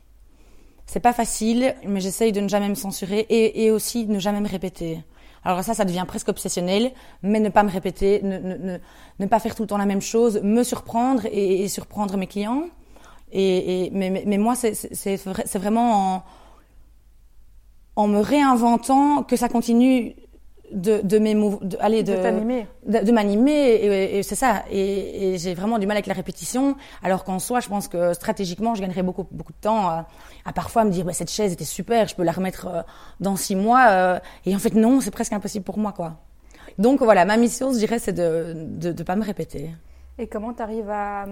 C'est 0.86 1.00
pas 1.00 1.14
facile, 1.14 1.76
mais 1.86 2.02
j'essaye 2.02 2.32
de 2.32 2.42
ne 2.42 2.48
jamais 2.48 2.68
me 2.68 2.76
censurer 2.76 3.26
et, 3.30 3.70
aussi 3.70 4.06
de 4.06 4.14
ne 4.14 4.20
jamais 4.20 4.42
me 4.42 4.48
répéter. 4.48 5.00
Alors 5.44 5.64
ça, 5.64 5.74
ça 5.74 5.86
devient 5.86 6.06
presque 6.08 6.30
obsessionnel, 6.30 6.92
mais 7.22 7.40
ne 7.40 7.50
pas 7.50 7.64
me 7.64 7.70
répéter, 7.70 8.22
ne, 8.24 9.26
pas 9.28 9.40
faire 9.40 9.56
tout 9.56 9.64
le 9.64 9.68
temps 9.68 9.78
la 9.78 9.86
même 9.86 10.02
chose, 10.02 10.42
me 10.42 10.64
surprendre 10.64 11.26
et 11.32 11.68
surprendre 11.68 12.18
mes 12.18 12.28
clients. 12.28 12.64
Et, 13.32 13.92
mais, 13.94 14.24
mais, 14.26 14.38
moi, 14.40 14.56
c'est 14.56 15.58
vraiment 15.58 16.16
en, 16.16 16.24
en 17.96 18.08
me 18.08 18.20
réinventant 18.20 19.24
que 19.24 19.36
ça 19.36 19.48
continue 19.48 20.16
de, 20.72 21.02
de 21.04 21.20
mes 21.20 21.34
de, 21.34 21.78
allez, 21.80 22.04
de, 22.04 22.14
de, 22.14 23.12
m'animer 23.12 24.18
et, 24.18 24.24
c'est 24.24 24.36
ça. 24.36 24.64
Et, 24.72 25.38
j'ai 25.38 25.54
vraiment 25.54 25.80
du 25.80 25.88
mal 25.88 25.98
avec 25.98 26.08
la 26.08 26.14
répétition. 26.14 26.76
Alors 27.04 27.24
qu'en 27.24 27.40
soi 27.40 27.60
je 27.60 27.70
pense 27.70 27.88
que 27.88 28.14
stratégiquement 28.14 28.76
je 28.76 28.82
gagnerais 28.82 29.04
beaucoup 29.04 29.28
beaucoup 29.32 29.54
de 29.54 29.58
temps 29.60 29.88
à, 29.88 30.08
à 30.46 30.54
parfois 30.54 30.84
me 30.84 30.92
dire 30.92 31.06
bah, 31.06 31.14
cette 31.14 31.32
chaise 31.32 31.54
était 31.54 31.66
super 31.66 32.08
je 32.08 32.16
peux 32.16 32.24
la 32.24 32.32
remettre 32.32 32.68
euh, 32.68 32.82
dans 33.20 33.36
six 33.36 33.56
mois 33.56 33.88
euh, 33.90 34.20
et 34.46 34.56
en 34.56 34.60
fait 34.60 34.74
non 34.74 35.02
c'est 35.02 35.12
presque 35.12 35.34
impossible 35.34 35.66
pour 35.66 35.78
moi 35.78 35.92
quoi. 35.92 36.18
Donc 36.78 37.02
voilà 37.02 37.26
ma 37.26 37.38
mission 37.38 37.72
je 37.72 37.78
dirais 37.78 38.00
c'est 38.00 38.14
de 38.14 38.54
de, 38.56 38.92
de 38.92 39.04
pas 39.04 39.16
me 39.16 39.24
répéter. 39.24 39.72
Et 40.18 40.28
comment 40.28 40.54
tu 40.54 40.62
arrives 40.62 40.90
à, 40.90 41.26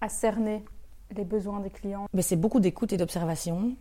à 0.00 0.08
cerner 0.08 0.64
les 1.16 1.24
besoins 1.24 1.60
des 1.60 1.70
clients? 1.70 2.06
Mais 2.12 2.22
C'est 2.22 2.36
beaucoup 2.36 2.58
d'écoute 2.58 2.92
et 2.92 2.96
d'observation. 2.96 3.76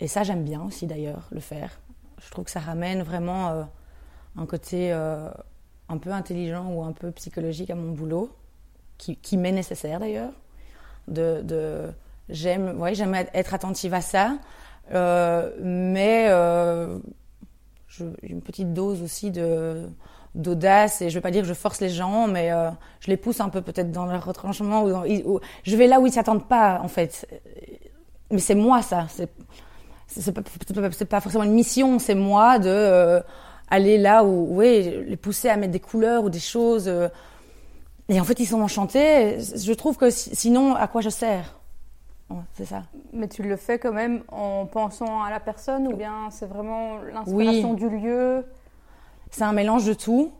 Et 0.00 0.08
ça, 0.08 0.24
j'aime 0.24 0.42
bien 0.42 0.62
aussi 0.62 0.86
d'ailleurs, 0.86 1.28
le 1.30 1.40
faire. 1.40 1.80
Je 2.22 2.30
trouve 2.30 2.44
que 2.44 2.50
ça 2.50 2.60
ramène 2.60 3.02
vraiment 3.02 3.50
euh, 3.50 3.62
un 4.36 4.46
côté 4.46 4.92
euh, 4.92 5.28
un 5.88 5.98
peu 5.98 6.12
intelligent 6.12 6.68
ou 6.70 6.82
un 6.82 6.92
peu 6.92 7.10
psychologique 7.12 7.70
à 7.70 7.74
mon 7.74 7.92
boulot, 7.92 8.30
qui, 8.98 9.16
qui 9.16 9.36
m'est 9.36 9.52
nécessaire 9.52 10.00
d'ailleurs. 10.00 10.32
De, 11.08 11.40
de 11.42 11.82
j'aime, 12.28 12.80
ouais, 12.80 12.94
j'aime 12.94 13.14
être 13.14 13.54
attentive 13.54 13.94
à 13.94 14.00
ça, 14.00 14.38
euh, 14.92 15.52
mais 15.62 16.28
je, 17.88 18.04
une 18.22 18.42
petite 18.42 18.72
dose 18.72 19.02
aussi 19.02 19.30
de 19.30 19.88
d'audace 20.36 21.00
et 21.00 21.08
je 21.08 21.14
veux 21.14 21.22
pas 21.22 21.30
dire 21.30 21.42
que 21.42 21.48
je 21.48 21.54
force 21.54 21.80
les 21.80 21.88
gens 21.88 22.28
mais 22.28 22.52
euh, 22.52 22.70
je 23.00 23.08
les 23.08 23.16
pousse 23.16 23.40
un 23.40 23.48
peu 23.48 23.62
peut-être 23.62 23.90
dans 23.90 24.04
leur 24.04 24.24
retranchement 24.24 24.84
ou, 24.84 25.40
je 25.64 25.76
vais 25.76 25.86
là 25.86 25.98
où 25.98 26.06
ils 26.06 26.12
s'attendent 26.12 26.46
pas 26.46 26.78
en 26.82 26.88
fait 26.88 27.26
mais 28.30 28.38
c'est 28.38 28.54
moi 28.54 28.82
ça 28.82 29.06
c'est 29.08 29.30
c'est 30.08 31.04
pas, 31.06 31.20
forcément 31.20 31.44
une 31.44 31.54
mission 31.54 31.98
c'est 31.98 32.14
moi 32.14 32.58
de 32.58 32.68
euh, 32.68 33.20
aller 33.68 33.98
là 33.98 34.24
où 34.24 34.46
oui 34.50 35.04
les 35.06 35.16
pousser 35.16 35.48
à 35.48 35.56
mettre 35.56 35.72
des 35.72 35.80
couleurs 35.80 36.24
ou 36.24 36.30
des 36.30 36.40
choses 36.40 36.88
euh. 36.88 37.08
et 38.08 38.20
en 38.20 38.24
fait 38.24 38.38
ils 38.38 38.46
sont 38.46 38.60
enchantés 38.60 39.38
je 39.40 39.72
trouve 39.72 39.96
que 39.96 40.10
sinon 40.10 40.74
à 40.74 40.86
quoi 40.88 41.00
je 41.00 41.10
sers? 41.10 41.56
C'est 42.54 42.64
ça. 42.64 42.82
Mais 43.12 43.28
tu 43.28 43.42
le 43.42 43.56
fais 43.56 43.78
quand 43.78 43.92
même 43.92 44.22
en 44.28 44.66
pensant 44.66 45.22
à 45.22 45.30
la 45.30 45.38
personne 45.38 45.86
ou 45.86 45.96
bien 45.96 46.28
c'est 46.30 46.46
vraiment 46.46 46.98
l'inspiration 46.98 47.74
du 47.74 47.88
lieu? 47.88 48.44
C'est 49.30 49.44
un 49.44 49.52
mélange 49.52 49.86
de 49.86 49.94
tout. 49.94 50.32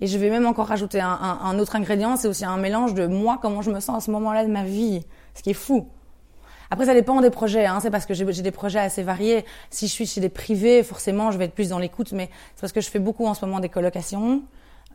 Et 0.00 0.06
je 0.06 0.18
vais 0.18 0.28
même 0.28 0.46
encore 0.46 0.66
rajouter 0.66 1.00
un, 1.00 1.58
autre 1.58 1.76
ingrédient, 1.76 2.16
c'est 2.16 2.26
aussi 2.26 2.44
un 2.44 2.56
mélange 2.56 2.94
de 2.94 3.06
moi, 3.06 3.38
comment 3.40 3.62
je 3.62 3.70
me 3.70 3.78
sens 3.78 3.96
à 3.96 4.00
ce 4.00 4.10
moment-là 4.10 4.44
de 4.44 4.50
ma 4.50 4.64
vie, 4.64 5.06
ce 5.34 5.42
qui 5.42 5.50
est 5.50 5.54
fou. 5.54 5.88
Après, 6.70 6.86
ça 6.86 6.94
dépend 6.94 7.20
des 7.20 7.30
projets, 7.30 7.66
hein. 7.66 7.78
c'est 7.80 7.90
parce 7.90 8.06
que 8.06 8.14
j'ai 8.14 8.24
des 8.24 8.50
projets 8.50 8.80
assez 8.80 9.02
variés. 9.02 9.44
Si 9.70 9.86
je 9.86 9.92
suis 9.92 10.06
chez 10.06 10.20
des 10.20 10.28
privés, 10.28 10.82
forcément, 10.82 11.30
je 11.30 11.38
vais 11.38 11.46
être 11.46 11.54
plus 11.54 11.68
dans 11.68 11.78
l'écoute, 11.78 12.12
mais 12.12 12.30
c'est 12.54 12.60
parce 12.60 12.72
que 12.72 12.80
je 12.80 12.88
fais 12.88 12.98
beaucoup 12.98 13.26
en 13.26 13.34
ce 13.34 13.44
moment 13.44 13.60
des 13.60 13.68
colocations. 13.68 14.42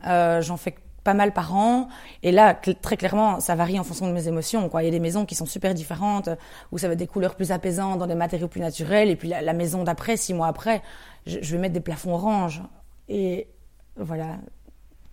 Euh, 0.06 0.40
J'en 0.40 0.56
fais 0.56 0.74
pas 1.04 1.14
mal 1.14 1.32
par 1.32 1.54
an. 1.56 1.88
Et 2.22 2.32
là, 2.32 2.54
très 2.54 2.96
clairement, 2.96 3.40
ça 3.40 3.54
varie 3.54 3.78
en 3.78 3.84
fonction 3.84 4.06
de 4.06 4.12
mes 4.12 4.28
émotions. 4.28 4.68
Quoi. 4.68 4.82
Il 4.82 4.86
y 4.86 4.88
a 4.88 4.92
des 4.92 5.00
maisons 5.00 5.24
qui 5.24 5.34
sont 5.34 5.46
super 5.46 5.74
différentes, 5.74 6.28
où 6.72 6.78
ça 6.78 6.86
va 6.86 6.92
être 6.92 6.98
des 6.98 7.06
couleurs 7.06 7.34
plus 7.34 7.52
apaisantes, 7.52 7.98
dans 7.98 8.06
des 8.06 8.14
matériaux 8.14 8.48
plus 8.48 8.60
naturels. 8.60 9.08
Et 9.08 9.16
puis 9.16 9.28
la, 9.28 9.52
maison 9.52 9.84
d'après, 9.84 10.16
six 10.16 10.34
mois 10.34 10.48
après, 10.48 10.82
je, 11.26 11.38
je, 11.40 11.52
vais 11.52 11.58
mettre 11.58 11.74
des 11.74 11.80
plafonds 11.80 12.14
orange. 12.14 12.62
Et 13.08 13.48
voilà. 13.96 14.38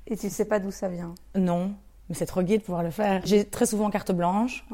Et 0.08 0.18
tu 0.18 0.30
sais 0.30 0.46
pas 0.46 0.60
d'où 0.60 0.72
ça 0.72 0.88
vient? 0.88 1.16
Non, 1.36 1.74
mais 2.10 2.16
c'est 2.16 2.26
trop 2.26 2.42
gai 2.42 2.58
de 2.58 2.64
pouvoir 2.64 2.84
le 2.84 2.92
faire. 2.92 3.22
J'ai 3.26 3.46
très 3.46 3.66
souvent 3.66 3.90
carte 3.90 4.12
blanche 4.12 4.66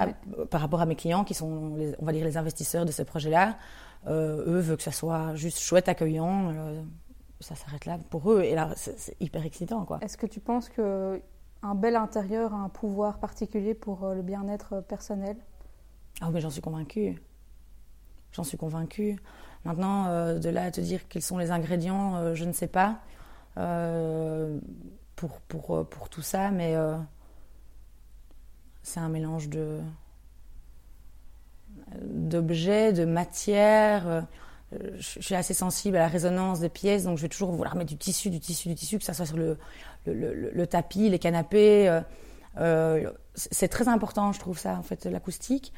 par 0.50 0.62
rapport 0.62 0.82
à 0.82 0.86
mes 0.86 0.96
clients 0.96 1.24
qui 1.24 1.34
sont, 1.34 1.76
les, 1.76 1.96
on 2.00 2.06
va 2.06 2.12
dire, 2.12 2.26
les 2.26 2.38
investisseurs 2.38 2.86
de 2.86 2.92
ce 2.92 3.02
projet-là. 3.02 3.58
Euh, 4.08 4.44
eux 4.46 4.60
veulent 4.60 4.78
que 4.78 4.84
ça 4.84 4.92
soit 4.92 5.34
juste 5.36 5.60
chouette, 5.60 5.90
accueillant. 5.90 6.52
Euh, 6.52 6.82
ça 7.40 7.56
s'arrête 7.56 7.86
là 7.86 7.98
pour 8.10 8.32
eux. 8.32 8.42
Et 8.42 8.54
là, 8.54 8.70
c'est 8.76 9.16
hyper 9.20 9.46
excitant. 9.46 9.86
quoi. 9.86 10.00
Est-ce 10.02 10.18
que 10.18 10.28
tu 10.28 10.40
penses 10.40 10.70
que 10.70 11.22
un 11.62 11.76
bel 11.76 11.96
intérieur 11.96 12.54
a 12.54 12.58
un 12.58 12.70
pouvoir 12.70 13.20
particulier 13.20 13.74
pour 13.74 14.04
euh, 14.04 14.16
le 14.16 14.22
bien-être 14.22 14.82
personnel? 14.82 15.38
Ah 16.22 16.30
mais 16.32 16.42
j'en 16.42 16.50
suis 16.50 16.62
convaincue. 16.62 17.22
J'en 18.32 18.44
suis 18.44 18.58
convaincue. 18.58 19.18
Maintenant, 19.66 20.08
euh, 20.08 20.40
de 20.40 20.50
là 20.50 20.66
à 20.66 20.72
te 20.72 20.82
dire 20.82 21.08
quels 21.08 21.22
sont 21.22 21.38
les 21.38 21.52
ingrédients, 21.52 22.36
je 22.36 22.46
ne 22.46 22.52
sais 22.52 22.68
pas 22.68 23.00
pour, 25.16 25.40
pour, 25.48 25.88
pour 25.88 26.10
tout 26.10 26.22
ça, 26.22 26.52
mais 26.52 26.76
c'est 28.84 29.00
un 29.00 29.10
mélange 29.10 29.50
de 29.50 29.80
d'objets, 32.02 32.94
de 32.94 33.06
matières. 33.06 34.26
Je 34.72 35.22
suis 35.22 35.36
assez 35.36 35.54
sensible 35.54 35.98
à 35.98 36.00
la 36.00 36.08
résonance 36.08 36.60
des 36.60 36.70
pièces, 36.70 37.04
donc 37.04 37.18
je 37.18 37.24
vais 37.24 37.30
toujours 37.30 37.52
vouloir 37.52 37.76
mettre 37.76 37.90
du 37.90 37.98
tissu, 37.98 38.30
du 38.30 38.40
tissu, 38.40 38.70
du 38.70 38.76
tissu, 38.76 38.98
que 38.98 39.04
ça 39.04 39.14
soit 39.14 39.26
sur 39.26 39.38
le, 39.38 39.58
le, 40.06 40.66
tapis, 40.66 41.10
les 41.10 41.20
canapés. 41.20 42.02
c'est 43.36 43.68
très 43.68 43.88
important, 43.88 44.32
je 44.32 44.40
trouve 44.40 44.58
ça, 44.58 44.76
en 44.78 44.82
fait, 44.82 45.06
l'acoustique. 45.06 45.74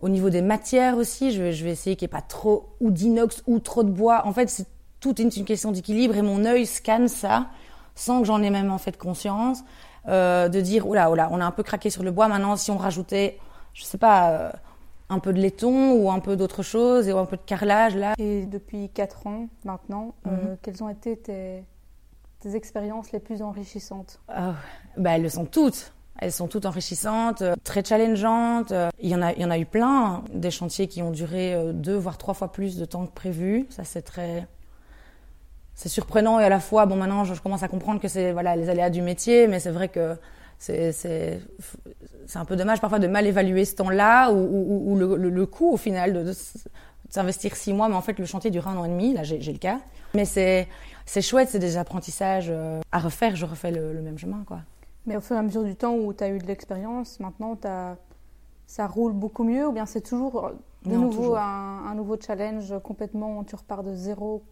Au 0.00 0.08
niveau 0.10 0.28
des 0.28 0.42
matières 0.42 0.98
aussi, 0.98 1.32
je 1.32 1.42
vais, 1.42 1.52
je 1.52 1.64
vais 1.64 1.70
essayer 1.70 1.96
qu'il 1.96 2.06
n'y 2.06 2.10
ait 2.10 2.18
pas 2.18 2.22
trop 2.22 2.76
ou 2.80 2.90
d'inox 2.90 3.42
ou 3.46 3.60
trop 3.60 3.82
de 3.82 3.90
bois. 3.90 4.26
En 4.26 4.32
fait, 4.32 4.50
c'est 4.50 4.66
toute 5.00 5.18
une, 5.18 5.30
question 5.30 5.72
d'équilibre 5.72 6.16
et 6.16 6.22
mon 6.22 6.44
œil 6.44 6.66
scanne 6.66 7.08
ça 7.08 7.46
sans 7.94 8.20
que 8.20 8.26
j'en 8.26 8.42
ai 8.42 8.50
même 8.50 8.70
en 8.70 8.78
fait 8.78 8.98
conscience. 8.98 9.60
Euh, 10.08 10.48
de 10.48 10.60
dire, 10.60 10.86
oula, 10.86 11.10
oula, 11.10 11.28
on 11.32 11.40
a 11.40 11.44
un 11.44 11.50
peu 11.50 11.62
craqué 11.62 11.90
sur 11.90 12.02
le 12.02 12.10
bois. 12.10 12.28
Maintenant, 12.28 12.56
si 12.56 12.70
on 12.70 12.76
rajoutait, 12.76 13.38
je 13.74 13.84
sais 13.84 13.98
pas, 13.98 14.30
euh, 14.30 14.50
un 15.08 15.18
peu 15.18 15.32
de 15.32 15.40
laiton 15.40 15.92
ou 15.92 16.10
un 16.10 16.20
peu 16.20 16.36
d'autre 16.36 16.62
chose 16.62 17.08
et 17.08 17.12
un 17.12 17.26
peu 17.26 17.36
de 17.36 17.42
carrelage 17.42 17.96
là. 17.96 18.14
Et 18.18 18.46
depuis 18.46 18.88
4 18.90 19.26
ans 19.26 19.48
maintenant, 19.64 20.14
euh, 20.26 20.30
mhm. 20.30 20.56
quelles 20.62 20.82
ont 20.82 20.88
été 20.88 21.16
tes, 21.16 21.64
tes 22.40 22.54
expériences 22.54 23.12
les 23.12 23.20
plus 23.20 23.42
enrichissantes? 23.42 24.20
Oh, 24.28 24.52
bah, 24.96 25.16
Elles 25.16 25.22
le 25.22 25.28
sont 25.28 25.44
toutes. 25.44 25.92
Elles 26.18 26.32
sont 26.32 26.48
toutes 26.48 26.64
enrichissantes, 26.64 27.42
très 27.62 27.84
challengeantes. 27.84 28.72
Il 29.00 29.10
y 29.10 29.14
en 29.14 29.20
a, 29.20 29.32
il 29.34 29.42
y 29.42 29.44
en 29.44 29.50
a 29.50 29.58
eu 29.58 29.66
plein, 29.66 30.14
hein. 30.14 30.24
des 30.32 30.50
chantiers 30.50 30.88
qui 30.88 31.02
ont 31.02 31.10
duré 31.10 31.72
deux 31.74 31.96
voire 31.96 32.16
trois 32.16 32.32
fois 32.32 32.50
plus 32.50 32.78
de 32.78 32.86
temps 32.86 33.04
que 33.04 33.12
prévu. 33.12 33.66
Ça 33.68 33.84
c'est 33.84 34.00
très, 34.00 34.46
c'est 35.76 35.88
surprenant 35.88 36.40
et 36.40 36.44
à 36.44 36.48
la 36.48 36.58
fois, 36.58 36.86
bon 36.86 36.96
maintenant 36.96 37.24
je, 37.24 37.40
commence 37.40 37.62
à 37.62 37.68
comprendre 37.68 38.00
que 38.00 38.08
c'est 38.08 38.32
voilà 38.32 38.56
les 38.56 38.68
aléas 38.68 38.90
du 38.90 39.02
métier, 39.02 39.46
mais 39.46 39.60
c'est 39.60 39.70
vrai 39.70 39.88
que 39.88 40.16
c'est 40.58 40.90
c'est 40.90 41.40
c'est 42.26 42.38
un 42.38 42.44
peu 42.44 42.56
dommage 42.56 42.80
parfois 42.80 42.98
de 42.98 43.06
mal 43.06 43.26
évaluer 43.26 43.64
ce 43.64 43.76
temps-là 43.76 44.32
ou, 44.32 44.90
ou, 44.90 44.96
le, 44.96 45.16
le, 45.16 45.46
coût 45.46 45.70
au 45.70 45.76
final 45.76 46.12
de, 46.12 46.24
de 46.24 46.32
s'investir 47.10 47.54
six 47.54 47.72
mois, 47.72 47.88
mais 47.88 47.94
en 47.94 48.00
fait 48.00 48.18
le 48.18 48.24
chantier 48.24 48.50
dure 48.50 48.66
un 48.66 48.76
an 48.76 48.84
et 48.84 48.88
demi. 48.88 49.12
Là 49.12 49.22
j'ai 49.22 49.38
le 49.38 49.58
cas, 49.58 49.78
mais 50.14 50.24
c'est 50.24 50.66
c'est 51.04 51.22
chouette, 51.22 51.50
c'est 51.50 51.58
des 51.58 51.76
apprentissages 51.76 52.52
à 52.90 52.98
refaire. 52.98 53.36
Je 53.36 53.44
refais 53.44 53.70
le, 53.70 53.92
le 53.92 54.00
même 54.00 54.18
chemin 54.18 54.42
quoi. 54.46 54.60
Mais 55.06 55.16
au 55.16 55.20
fur 55.20 55.36
et 55.36 55.38
à 55.38 55.42
mesure 55.42 55.62
du 55.62 55.76
temps 55.76 55.94
où 55.94 56.12
tu 56.12 56.24
as 56.24 56.30
eu 56.30 56.38
de 56.38 56.46
l'expérience, 56.46 57.20
maintenant 57.20 57.56
as... 57.64 57.96
ça 58.66 58.86
roule 58.86 59.12
beaucoup 59.12 59.44
mieux 59.44 59.68
ou 59.68 59.72
bien 59.72 59.86
c'est 59.86 60.00
toujours 60.00 60.50
de 60.84 60.96
nouveau 60.96 61.36
Un, 61.36 61.94
nouveau 61.94 62.16
challenge 62.20 62.74
complètement, 62.82 63.44
tu 63.44 63.54
repars 63.54 63.84
de 63.84 63.94
zéro 63.94 64.42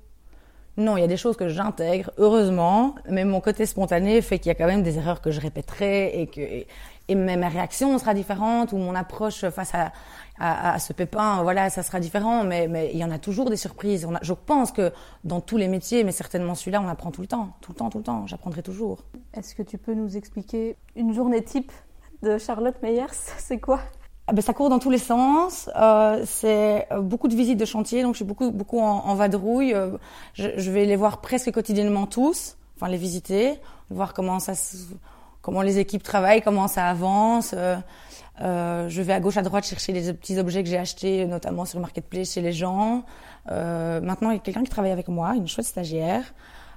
non, 0.76 0.96
il 0.96 1.00
y 1.00 1.04
a 1.04 1.08
des 1.08 1.16
choses 1.16 1.36
que 1.36 1.48
j'intègre, 1.48 2.10
heureusement, 2.18 2.96
mais 3.08 3.24
mon 3.24 3.40
côté 3.40 3.64
spontané 3.64 4.20
fait 4.22 4.38
qu'il 4.38 4.48
y 4.48 4.50
a 4.50 4.56
quand 4.56 4.66
même 4.66 4.82
des 4.82 4.98
erreurs 4.98 5.20
que 5.20 5.30
je 5.30 5.40
répéterai 5.40 6.20
et 6.20 6.26
que 6.26 6.66
et 7.08 7.14
même 7.14 7.40
ma 7.40 7.48
réaction 7.48 7.98
sera 7.98 8.14
différente 8.14 8.72
ou 8.72 8.78
mon 8.78 8.94
approche 8.94 9.46
face 9.50 9.74
à, 9.74 9.92
à, 10.38 10.78
ce 10.78 10.92
pépin, 10.92 11.42
voilà, 11.42 11.68
ça 11.70 11.82
sera 11.82 12.00
différent. 12.00 12.44
Mais, 12.44 12.66
mais 12.66 12.90
il 12.92 12.98
y 12.98 13.04
en 13.04 13.10
a 13.10 13.18
toujours 13.18 13.50
des 13.50 13.56
surprises. 13.56 14.08
Je 14.22 14.32
pense 14.32 14.72
que 14.72 14.92
dans 15.22 15.40
tous 15.40 15.56
les 15.56 15.68
métiers, 15.68 16.02
mais 16.04 16.12
certainement 16.12 16.54
celui-là, 16.54 16.80
on 16.80 16.88
apprend 16.88 17.10
tout 17.10 17.20
le 17.20 17.26
temps, 17.26 17.50
tout 17.60 17.72
le 17.72 17.76
temps, 17.76 17.90
tout 17.90 17.98
le 17.98 18.04
temps. 18.04 18.26
J'apprendrai 18.26 18.62
toujours. 18.62 19.00
Est-ce 19.34 19.54
que 19.54 19.62
tu 19.62 19.76
peux 19.76 19.94
nous 19.94 20.16
expliquer 20.16 20.76
une 20.96 21.12
journée 21.12 21.44
type 21.44 21.72
de 22.22 22.38
Charlotte 22.38 22.80
Meyers? 22.82 23.06
C'est 23.12 23.60
quoi? 23.60 23.80
Ben, 24.32 24.40
ça 24.40 24.54
court 24.54 24.70
dans 24.70 24.78
tous 24.78 24.90
les 24.90 24.98
sens. 24.98 25.68
Euh, 25.76 26.22
c'est 26.26 26.86
euh, 26.92 27.00
beaucoup 27.00 27.28
de 27.28 27.34
visites 27.34 27.58
de 27.58 27.64
chantier, 27.64 28.02
donc 28.02 28.14
je 28.14 28.18
suis 28.18 28.24
beaucoup 28.24 28.50
beaucoup 28.50 28.80
en, 28.80 29.14
vadrouille. 29.14 29.74
Euh, 29.74 29.96
je, 30.32 30.48
je, 30.56 30.70
vais 30.70 30.84
les 30.86 30.96
voir 30.96 31.20
presque 31.20 31.50
quotidiennement 31.52 32.06
tous, 32.06 32.56
enfin 32.76 32.88
les 32.88 32.96
visiter, 32.96 33.60
voir 33.90 34.14
comment 34.14 34.38
ça 34.38 34.54
comment 35.44 35.60
les 35.60 35.78
équipes 35.78 36.02
travaillent, 36.02 36.40
comment 36.40 36.68
ça 36.68 36.88
avance. 36.88 37.54
Euh, 37.54 37.76
euh, 38.40 38.88
je 38.88 39.02
vais 39.02 39.12
à 39.12 39.20
gauche 39.20 39.36
à 39.36 39.42
droite 39.42 39.64
chercher 39.66 39.92
les 39.92 40.12
petits 40.14 40.38
objets 40.38 40.64
que 40.64 40.70
j'ai 40.70 40.78
achetés, 40.78 41.26
notamment 41.26 41.66
sur 41.66 41.78
marketplace 41.80 42.32
chez 42.32 42.40
les 42.40 42.52
gens. 42.52 43.04
Euh, 43.50 44.00
maintenant, 44.00 44.30
il 44.30 44.34
y 44.34 44.36
a 44.38 44.40
quelqu'un 44.40 44.64
qui 44.64 44.70
travaille 44.70 44.90
avec 44.90 45.08
moi, 45.08 45.34
une 45.36 45.46
chouette 45.46 45.66
stagiaire. 45.66 46.24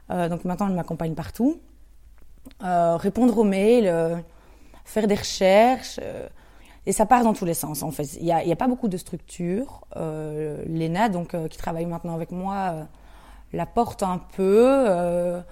Donc 0.10 0.46
maintenant, 0.46 0.68
elle 0.68 0.76
m'accompagne 0.76 1.16
partout. 1.16 1.60
Répondre 2.62 3.38
aux 3.38 3.44
mails, 3.44 4.24
faire 4.86 5.08
des 5.08 5.16
recherches. 5.16 6.00
Et 6.88 6.92
ça 6.94 7.06
part 7.06 7.24
dans 7.24 7.34
tous 7.34 7.46
les 7.46 7.54
sens, 7.54 7.84
en 7.84 7.92
fait. 7.92 8.16
Il 8.16 8.24
n'y 8.24 8.32
a, 8.32 8.56
pas 8.56 8.68
beaucoup 8.68 8.88
de 8.88 8.98
structure. 8.98 9.86
Léna, 10.66 11.10
donc, 11.10 11.36
qui 11.50 11.58
travaille 11.58 11.86
maintenant 11.86 12.16
avec 12.16 12.32
moi, 12.32 12.88
la 13.54 13.66
porte 13.66 14.04
un 14.04 14.20
peu. 14.36 15.44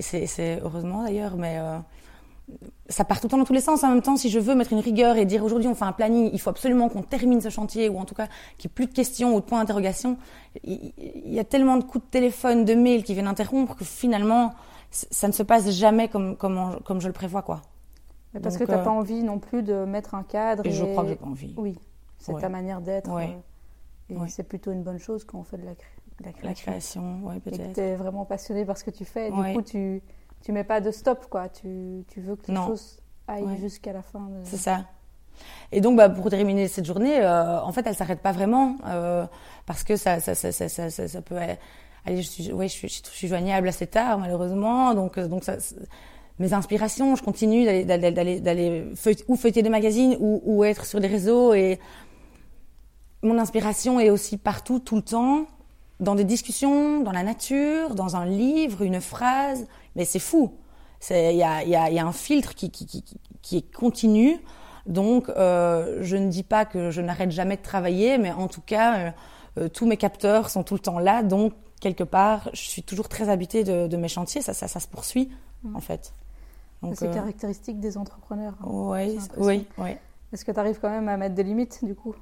c'est 0.00 0.60
heureusement 0.62 1.02
d'ailleurs, 1.02 1.36
mais 1.36 1.58
ça 2.88 3.04
part 3.04 3.20
tout 3.20 3.26
le 3.26 3.30
temps 3.30 3.38
dans 3.38 3.44
tous 3.44 3.52
les 3.52 3.60
sens. 3.60 3.84
En 3.84 3.88
même 3.88 4.02
temps, 4.02 4.16
si 4.16 4.28
je 4.28 4.38
veux 4.38 4.54
mettre 4.54 4.72
une 4.72 4.80
rigueur 4.80 5.16
et 5.16 5.24
dire 5.24 5.44
aujourd'hui 5.44 5.68
on 5.68 5.74
fait 5.74 5.84
un 5.84 5.92
planning, 5.92 6.30
il 6.32 6.40
faut 6.40 6.50
absolument 6.50 6.88
qu'on 6.88 7.02
termine 7.02 7.40
ce 7.40 7.48
chantier 7.48 7.88
ou 7.88 7.98
en 7.98 8.04
tout 8.04 8.14
cas 8.14 8.26
qu'il 8.58 8.68
n'y 8.68 8.72
ait 8.72 8.74
plus 8.74 8.86
de 8.86 8.92
questions 8.92 9.34
ou 9.34 9.40
de 9.40 9.44
points 9.44 9.60
d'interrogation, 9.60 10.18
il, 10.62 10.92
y 11.26 11.40
a 11.40 11.44
tellement 11.44 11.76
de 11.76 11.84
coups 11.84 12.04
de 12.04 12.10
téléphone, 12.10 12.64
de 12.64 12.74
mails 12.74 13.02
qui 13.02 13.14
viennent 13.14 13.28
interrompre 13.28 13.76
que 13.76 13.84
finalement 13.84 14.52
ça 14.90 15.26
ne 15.26 15.32
se 15.32 15.42
passe 15.42 15.70
jamais 15.70 16.08
comme, 16.08 16.36
comme, 16.36 16.78
comme 16.84 17.00
je 17.00 17.06
le 17.06 17.14
prévois. 17.14 17.42
quoi. 17.42 17.62
Mais 18.34 18.40
parce 18.40 18.56
que 18.56 18.64
tu 18.64 18.70
n'as 18.70 18.80
euh, 18.80 18.84
pas 18.84 18.90
envie 18.90 19.22
non 19.22 19.38
plus 19.38 19.62
de 19.62 19.84
mettre 19.84 20.14
un 20.14 20.22
cadre. 20.22 20.64
Et, 20.64 20.70
je 20.70 20.84
crois 20.84 21.02
que 21.02 21.10
j'ai 21.10 21.16
pas 21.16 21.26
envie. 21.26 21.54
Oui, 21.56 21.78
c'est 22.18 22.38
ta 22.38 22.48
manière 22.48 22.80
d'être. 22.80 23.10
Euh, 23.10 23.26
et 24.08 24.28
c'est 24.28 24.42
plutôt 24.42 24.72
une 24.72 24.82
bonne 24.82 24.98
chose 24.98 25.24
quand 25.24 25.38
on 25.38 25.44
fait 25.44 25.58
de 25.58 25.64
la, 25.64 25.72
la 26.24 26.32
création. 26.32 26.48
La 26.48 26.54
création, 26.54 27.20
oui, 27.24 27.40
peut-être. 27.40 27.60
Et 27.60 27.68
que 27.68 27.74
tu 27.74 27.80
es 27.80 27.96
vraiment 27.96 28.24
passionné 28.24 28.64
par 28.64 28.78
ce 28.78 28.84
que 28.84 28.90
tu 28.90 29.04
fais. 29.04 29.28
Et 29.28 29.30
du 29.30 29.54
coup, 29.54 29.62
tu 29.62 30.02
tu 30.42 30.52
mets 30.52 30.64
pas 30.64 30.80
de 30.80 30.90
stop, 30.90 31.26
quoi. 31.30 31.48
Tu, 31.48 32.04
tu 32.08 32.20
veux 32.20 32.36
que 32.36 32.50
les 32.50 32.56
choses 32.56 32.98
aillent 33.28 33.58
jusqu'à 33.58 33.92
la 33.92 34.02
fin. 34.02 34.28
C'est 34.44 34.56
ça. 34.56 34.84
Et 35.70 35.80
donc, 35.80 35.96
bah, 35.96 36.08
pour 36.08 36.28
terminer 36.28 36.68
cette 36.68 36.84
journée, 36.84 37.20
euh, 37.20 37.60
en 37.60 37.72
fait, 37.72 37.86
elle 37.86 37.94
s'arrête 37.94 38.20
pas 38.20 38.32
vraiment 38.32 38.76
euh, 38.86 39.26
parce 39.66 39.84
que 39.84 39.96
ça, 39.96 40.20
ça, 40.20 40.34
ça, 40.34 40.68
ça, 40.68 41.22
peut. 41.22 41.36
Aller, 42.04 42.20
je 42.20 42.28
suis, 42.28 42.52
ouais, 42.52 42.68
je 42.68 42.72
suis, 42.72 42.88
je 42.88 43.08
suis 43.08 43.28
joignable 43.28 43.68
assez 43.68 43.86
tard, 43.86 44.18
malheureusement. 44.18 44.94
Donc, 44.94 45.18
donc 45.18 45.44
ça, 45.44 45.56
mes 46.42 46.52
inspirations, 46.54 47.14
je 47.14 47.22
continue 47.22 47.64
d'aller, 47.84 48.84
ou 49.28 49.36
feuilleter 49.36 49.62
des 49.62 49.70
magazines 49.70 50.16
ou, 50.18 50.42
ou 50.44 50.64
être 50.64 50.84
sur 50.84 51.00
des 51.00 51.06
réseaux. 51.06 51.54
Et 51.54 51.78
mon 53.22 53.38
inspiration 53.38 54.00
est 54.00 54.10
aussi 54.10 54.36
partout, 54.38 54.80
tout 54.80 54.96
le 54.96 55.02
temps, 55.02 55.46
dans 56.00 56.16
des 56.16 56.24
discussions, 56.24 57.00
dans 57.00 57.12
la 57.12 57.22
nature, 57.22 57.94
dans 57.94 58.16
un 58.16 58.26
livre, 58.26 58.82
une 58.82 59.00
phrase, 59.00 59.68
mais 59.94 60.04
c'est 60.04 60.18
fou. 60.18 60.58
Il 61.10 61.36
y 61.36 61.44
a, 61.44 61.62
y, 61.64 61.76
a, 61.76 61.90
y 61.90 61.98
a, 61.98 62.06
un 62.06 62.12
filtre 62.12 62.54
qui, 62.54 62.70
qui, 62.70 62.86
qui, 62.86 63.04
qui 63.40 63.56
est 63.58 63.72
continu. 63.72 64.40
Donc, 64.86 65.28
euh, 65.28 65.98
je 66.02 66.16
ne 66.16 66.28
dis 66.28 66.42
pas 66.42 66.64
que 66.64 66.90
je 66.90 67.00
n'arrête 67.00 67.30
jamais 67.30 67.56
de 67.56 67.62
travailler, 67.62 68.18
mais 68.18 68.32
en 68.32 68.48
tout 68.48 68.60
cas, 68.60 68.98
euh, 68.98 69.10
euh, 69.58 69.68
tous 69.68 69.86
mes 69.86 69.96
capteurs 69.96 70.50
sont 70.50 70.64
tout 70.64 70.74
le 70.74 70.80
temps 70.80 70.98
là. 70.98 71.22
Donc, 71.22 71.52
quelque 71.80 72.04
part, 72.04 72.50
je 72.52 72.62
suis 72.62 72.82
toujours 72.82 73.08
très 73.08 73.28
habitée 73.28 73.62
de, 73.62 73.86
de 73.86 73.96
mes 73.96 74.08
chantiers. 74.08 74.42
Ça, 74.42 74.54
ça, 74.54 74.66
ça 74.66 74.80
se 74.80 74.88
poursuit, 74.88 75.30
mmh. 75.62 75.76
en 75.76 75.80
fait. 75.80 76.14
C'est 76.94 77.08
euh, 77.08 77.14
caractéristique 77.14 77.80
des 77.80 77.96
entrepreneurs. 77.96 78.54
Hein, 78.60 78.66
oui, 78.66 79.18
oui, 79.36 79.66
oui. 79.78 79.90
Est-ce 80.32 80.44
que 80.44 80.52
tu 80.52 80.58
arrives 80.58 80.78
quand 80.80 80.90
même 80.90 81.08
à 81.08 81.16
mettre 81.16 81.34
des 81.34 81.42
limites, 81.42 81.84
du 81.84 81.94
coup? 81.94 82.14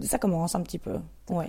Ça 0.00 0.18
commence 0.18 0.54
un 0.54 0.62
petit 0.62 0.78
peu. 0.78 0.98
Ouais. 1.30 1.46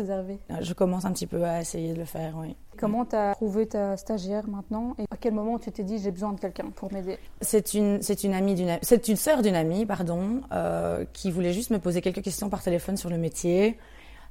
Je 0.62 0.74
commence 0.74 1.06
un 1.06 1.12
petit 1.12 1.28
peu 1.28 1.44
à 1.44 1.62
essayer 1.62 1.94
de 1.94 2.00
le 2.00 2.06
faire, 2.06 2.36
oui. 2.38 2.56
Comment 2.78 3.06
tu 3.06 3.16
as 3.16 3.34
trouvé 3.34 3.68
ta 3.68 3.98
stagiaire 3.98 4.48
maintenant? 4.48 4.96
Et 5.00 5.06
à 5.12 5.18
quel 5.18 5.34
moment 5.34 5.58
tu 5.58 5.72
t'es 5.72 5.84
dit 5.84 5.98
j'ai 5.98 6.12
besoin 6.12 6.34
de 6.34 6.40
quelqu'un 6.40 6.70
pour 6.70 6.94
m'aider? 6.94 7.18
C'est 7.42 7.74
une 7.74 8.02
c'est 8.02 8.24
une 8.24 8.34
amie 8.34 8.56
d'une 8.56 8.78
c'est 8.82 9.08
une 9.08 9.16
sœur 9.16 9.42
d'une 9.42 9.56
amie 9.56 9.86
pardon 9.86 10.42
euh, 10.52 11.04
qui 11.14 11.32
voulait 11.32 11.54
juste 11.54 11.72
me 11.72 11.80
poser 11.80 12.02
quelques 12.02 12.22
questions 12.22 12.50
par 12.50 12.62
téléphone 12.62 12.96
sur 12.96 13.10
le 13.10 13.18
métier 13.18 13.78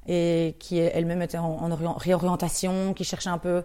et 0.07 0.57
qui 0.59 0.79
elle-même 0.79 1.23
était 1.23 1.39
en, 1.39 1.97
réorientation, 1.97 2.95
qui 2.95 3.05
cherchait 3.05 3.31
un 3.31 3.39
peu 3.39 3.65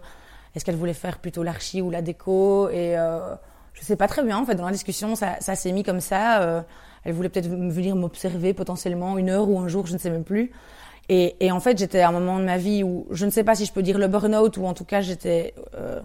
est-ce 0.56 0.64
qu'elle 0.64 0.76
voulait 0.76 0.94
faire 0.94 1.18
plutôt 1.18 1.42
l'archi 1.42 1.82
ou 1.82 1.90
la 1.90 2.00
déco 2.00 2.70
et 2.70 2.98
euh, 2.98 3.34
je 3.74 3.82
sais 3.82 3.94
pas 3.94 4.08
très 4.08 4.24
bien 4.24 4.38
en 4.38 4.46
fait 4.46 4.54
dans 4.54 4.64
la 4.64 4.72
discussion 4.72 5.14
ça, 5.14 5.38
s'est 5.38 5.70
mis 5.70 5.82
comme 5.82 6.00
ça. 6.00 6.40
Euh, 6.40 6.62
elle 7.04 7.12
voulait 7.12 7.28
peut-être 7.28 7.48
venir 7.48 7.94
m'observer 7.94 8.54
potentiellement 8.54 9.18
une 9.18 9.28
heure 9.28 9.48
ou 9.50 9.60
un 9.60 9.68
jour, 9.68 9.86
je 9.86 9.92
ne 9.92 9.98
sais 9.98 10.10
même 10.10 10.24
plus. 10.24 10.50
Et, 11.08 11.52
en 11.52 11.60
fait, 11.60 11.78
j'étais 11.78 12.00
à 12.00 12.08
un 12.08 12.12
moment 12.12 12.40
de 12.40 12.44
ma 12.44 12.58
vie 12.58 12.82
où 12.82 13.06
je 13.12 13.26
ne 13.26 13.30
sais 13.30 13.44
pas 13.44 13.54
si 13.54 13.64
je 13.64 13.72
peux 13.72 13.82
dire 13.82 13.96
le 13.96 14.08
burn-out 14.08 14.56
ou 14.56 14.66
en 14.66 14.74
tout 14.74 14.84
cas 14.84 15.02
j'étais 15.02 15.54
euh, 15.76 16.00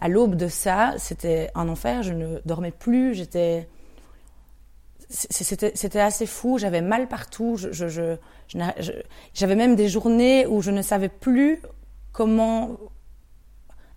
à 0.00 0.08
l'aube 0.08 0.34
de 0.34 0.48
ça. 0.48 0.94
C'était 0.96 1.50
un 1.54 1.68
enfer. 1.68 2.02
Je 2.02 2.12
ne 2.14 2.40
dormais 2.44 2.72
plus. 2.72 3.14
J'étais 3.14 3.68
c'était 5.08 6.00
assez 6.00 6.26
fou. 6.26 6.58
J'avais 6.58 6.80
mal 6.80 7.06
partout. 7.06 7.56
Je, 7.56 7.70
je, 7.70 7.86
je, 7.86 8.16
j'avais 9.34 9.54
même 9.54 9.76
des 9.76 9.88
journées 9.88 10.46
où 10.46 10.62
je 10.62 10.72
ne 10.72 10.82
savais 10.82 11.10
plus 11.10 11.60
comment 12.12 12.76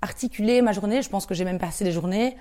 articuler 0.01 0.61
ma 0.61 0.71
journée. 0.71 1.01
Je 1.01 1.09
pense 1.09 1.25
que 1.25 1.33
j'ai 1.33 1.45
même 1.45 1.59
passé 1.59 1.83
des 1.83 1.91
journées 1.91 2.37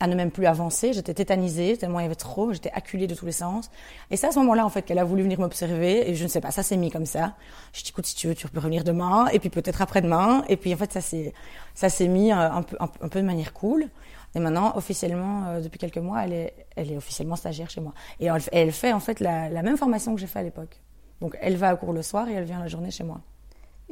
à 0.00 0.06
ne 0.06 0.14
même 0.14 0.30
plus 0.30 0.46
avancer. 0.46 0.92
J'étais 0.94 1.14
tétanisée, 1.14 1.76
tellement 1.76 2.00
il 2.00 2.04
y 2.04 2.06
avait 2.06 2.14
trop, 2.14 2.52
j'étais 2.52 2.70
acculée 2.72 3.06
de 3.06 3.14
tous 3.14 3.26
les 3.26 3.32
sens. 3.32 3.70
Et 4.10 4.16
c'est 4.16 4.26
à 4.26 4.32
ce 4.32 4.38
moment-là, 4.38 4.64
en 4.64 4.70
fait, 4.70 4.82
qu'elle 4.82 4.98
a 4.98 5.04
voulu 5.04 5.22
venir 5.22 5.38
m'observer, 5.38 6.10
et 6.10 6.14
je 6.14 6.22
ne 6.24 6.28
sais 6.28 6.40
pas, 6.40 6.50
ça 6.50 6.62
s'est 6.62 6.78
mis 6.78 6.90
comme 6.90 7.06
ça. 7.06 7.34
Je 7.74 7.82
dis, 7.82 7.90
écoute, 7.90 8.06
si 8.06 8.16
tu 8.16 8.26
veux, 8.26 8.34
tu 8.34 8.48
peux 8.48 8.58
revenir 8.58 8.82
demain, 8.82 9.28
et 9.28 9.38
puis 9.38 9.50
peut-être 9.50 9.82
après-demain, 9.82 10.42
et 10.48 10.56
puis 10.56 10.72
en 10.72 10.76
fait, 10.78 10.90
ça 10.90 11.02
s'est, 11.02 11.34
ça 11.74 11.90
s'est 11.90 12.08
mis 12.08 12.32
euh, 12.32 12.50
un 12.50 12.62
peu, 12.62 12.76
un, 12.80 12.86
peu 12.86 13.20
de 13.20 13.26
manière 13.26 13.52
cool. 13.52 13.88
Et 14.34 14.40
maintenant, 14.40 14.72
officiellement, 14.76 15.44
euh, 15.48 15.60
depuis 15.60 15.78
quelques 15.78 15.98
mois, 15.98 16.24
elle 16.24 16.32
est, 16.32 16.54
elle 16.76 16.90
est 16.90 16.96
officiellement 16.96 17.36
stagiaire 17.36 17.68
chez 17.68 17.82
moi. 17.82 17.92
Et 18.20 18.28
elle, 18.52 18.72
fait 18.72 18.92
en 18.94 19.00
fait 19.00 19.20
la, 19.20 19.50
la 19.50 19.62
même 19.62 19.76
formation 19.76 20.14
que 20.14 20.20
j'ai 20.20 20.26
fait 20.26 20.38
à 20.38 20.44
l'époque. 20.44 20.80
Donc, 21.20 21.36
elle 21.42 21.56
va 21.56 21.68
à 21.68 21.76
cours 21.76 21.92
le 21.92 22.02
soir 22.02 22.26
et 22.28 22.32
elle 22.32 22.44
vient 22.44 22.60
la 22.60 22.68
journée 22.68 22.90
chez 22.90 23.04
moi. 23.04 23.20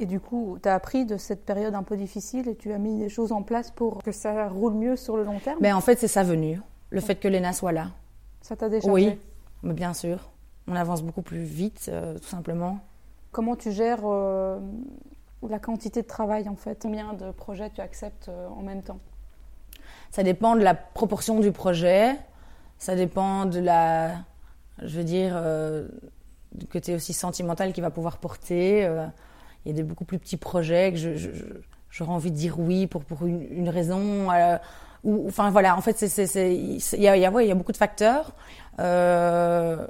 Et 0.01 0.07
du 0.07 0.21
coup, 0.21 0.59
tu 0.63 0.69
as 0.69 0.75
appris 0.75 1.05
de 1.05 1.17
cette 1.17 1.45
période 1.45 1.75
un 1.75 1.83
peu 1.83 1.97
difficile 1.97 2.49
et 2.49 2.55
tu 2.55 2.73
as 2.73 2.79
mis 2.79 2.97
des 2.97 3.09
choses 3.09 3.33
en 3.33 3.43
place 3.43 3.73
pour 3.73 4.01
que 4.03 4.13
ça 4.13 4.49
roule 4.49 4.75
mieux 4.75 4.95
sur 4.95 5.17
le 5.17 5.25
long 5.25 5.41
terme 5.41 5.59
ben, 5.61 5.75
En 5.75 5.81
fait, 5.81 5.99
c'est 5.99 6.09
ça 6.09 6.23
venu. 6.23 6.61
Le 6.91 7.01
fait 7.01 7.17
que 7.17 7.27
Léna 7.27 7.53
soit 7.53 7.73
là. 7.73 7.89
Ça 8.41 8.55
t'a 8.55 8.69
déjà 8.69 8.89
Oui, 8.89 9.19
mais 9.65 9.75
bien 9.75 9.93
sûr. 9.93 10.31
On 10.69 10.77
avance 10.77 11.03
beaucoup 11.03 11.23
plus 11.23 11.43
vite, 11.43 11.91
euh, 11.93 12.17
tout 12.17 12.29
simplement. 12.29 12.79
Comment 13.33 13.57
tu 13.57 13.73
gères 13.73 14.03
euh, 14.05 14.61
la 15.47 15.59
quantité 15.59 16.03
de 16.03 16.07
travail, 16.07 16.49
en 16.49 16.55
fait? 16.55 16.79
Combien 16.81 17.15
de 17.15 17.33
projets 17.33 17.71
tu 17.71 17.81
acceptes 17.81 18.29
euh, 18.29 18.49
en 18.49 18.63
même 18.63 18.83
temps? 18.83 19.01
Ça 20.13 20.23
dépend 20.23 20.55
de 20.55 20.63
la 20.63 20.75
proportion 20.75 21.41
du 21.41 21.51
projet. 21.51 22.17
Ça 22.79 22.95
dépend 22.95 23.47
de 23.47 23.59
la... 23.59 24.13
Je 24.81 24.97
veux 24.97 25.05
dire 25.05 25.37
du 26.53 26.67
côté 26.67 26.95
aussi 26.95 27.13
sentimental 27.13 27.73
qu'il 27.73 27.83
va 27.83 27.91
pouvoir 27.91 28.19
porter 28.19 28.89
il 29.69 29.73
y 29.73 29.75
a 29.75 29.83
des 29.83 29.83
beaucoup 29.83 30.07
plus 30.07 30.19
petits 30.19 30.39
projets 30.39 30.95
que 30.95 30.99
j'aurais 31.91 32.11
envie 32.11 32.31
de 32.31 32.37
dire 32.37 32.59
oui 32.59 32.87
pour, 32.87 33.05
pour 33.05 33.27
une, 33.27 33.69
raison. 33.69 34.33
Euh, 34.33 34.57
ou, 35.05 35.29
enfin 35.29 35.51
voilà, 35.51 35.77
en 35.77 35.83
fait, 35.83 36.01
il, 36.01 37.03
y 37.03 37.07
a, 37.07 37.17
y 37.17 37.21
y 37.21 37.51
a 37.51 37.55
beaucoup 37.55 37.73
de 37.73 37.77
facteurs. 37.77 38.33
Euh, 38.81 39.87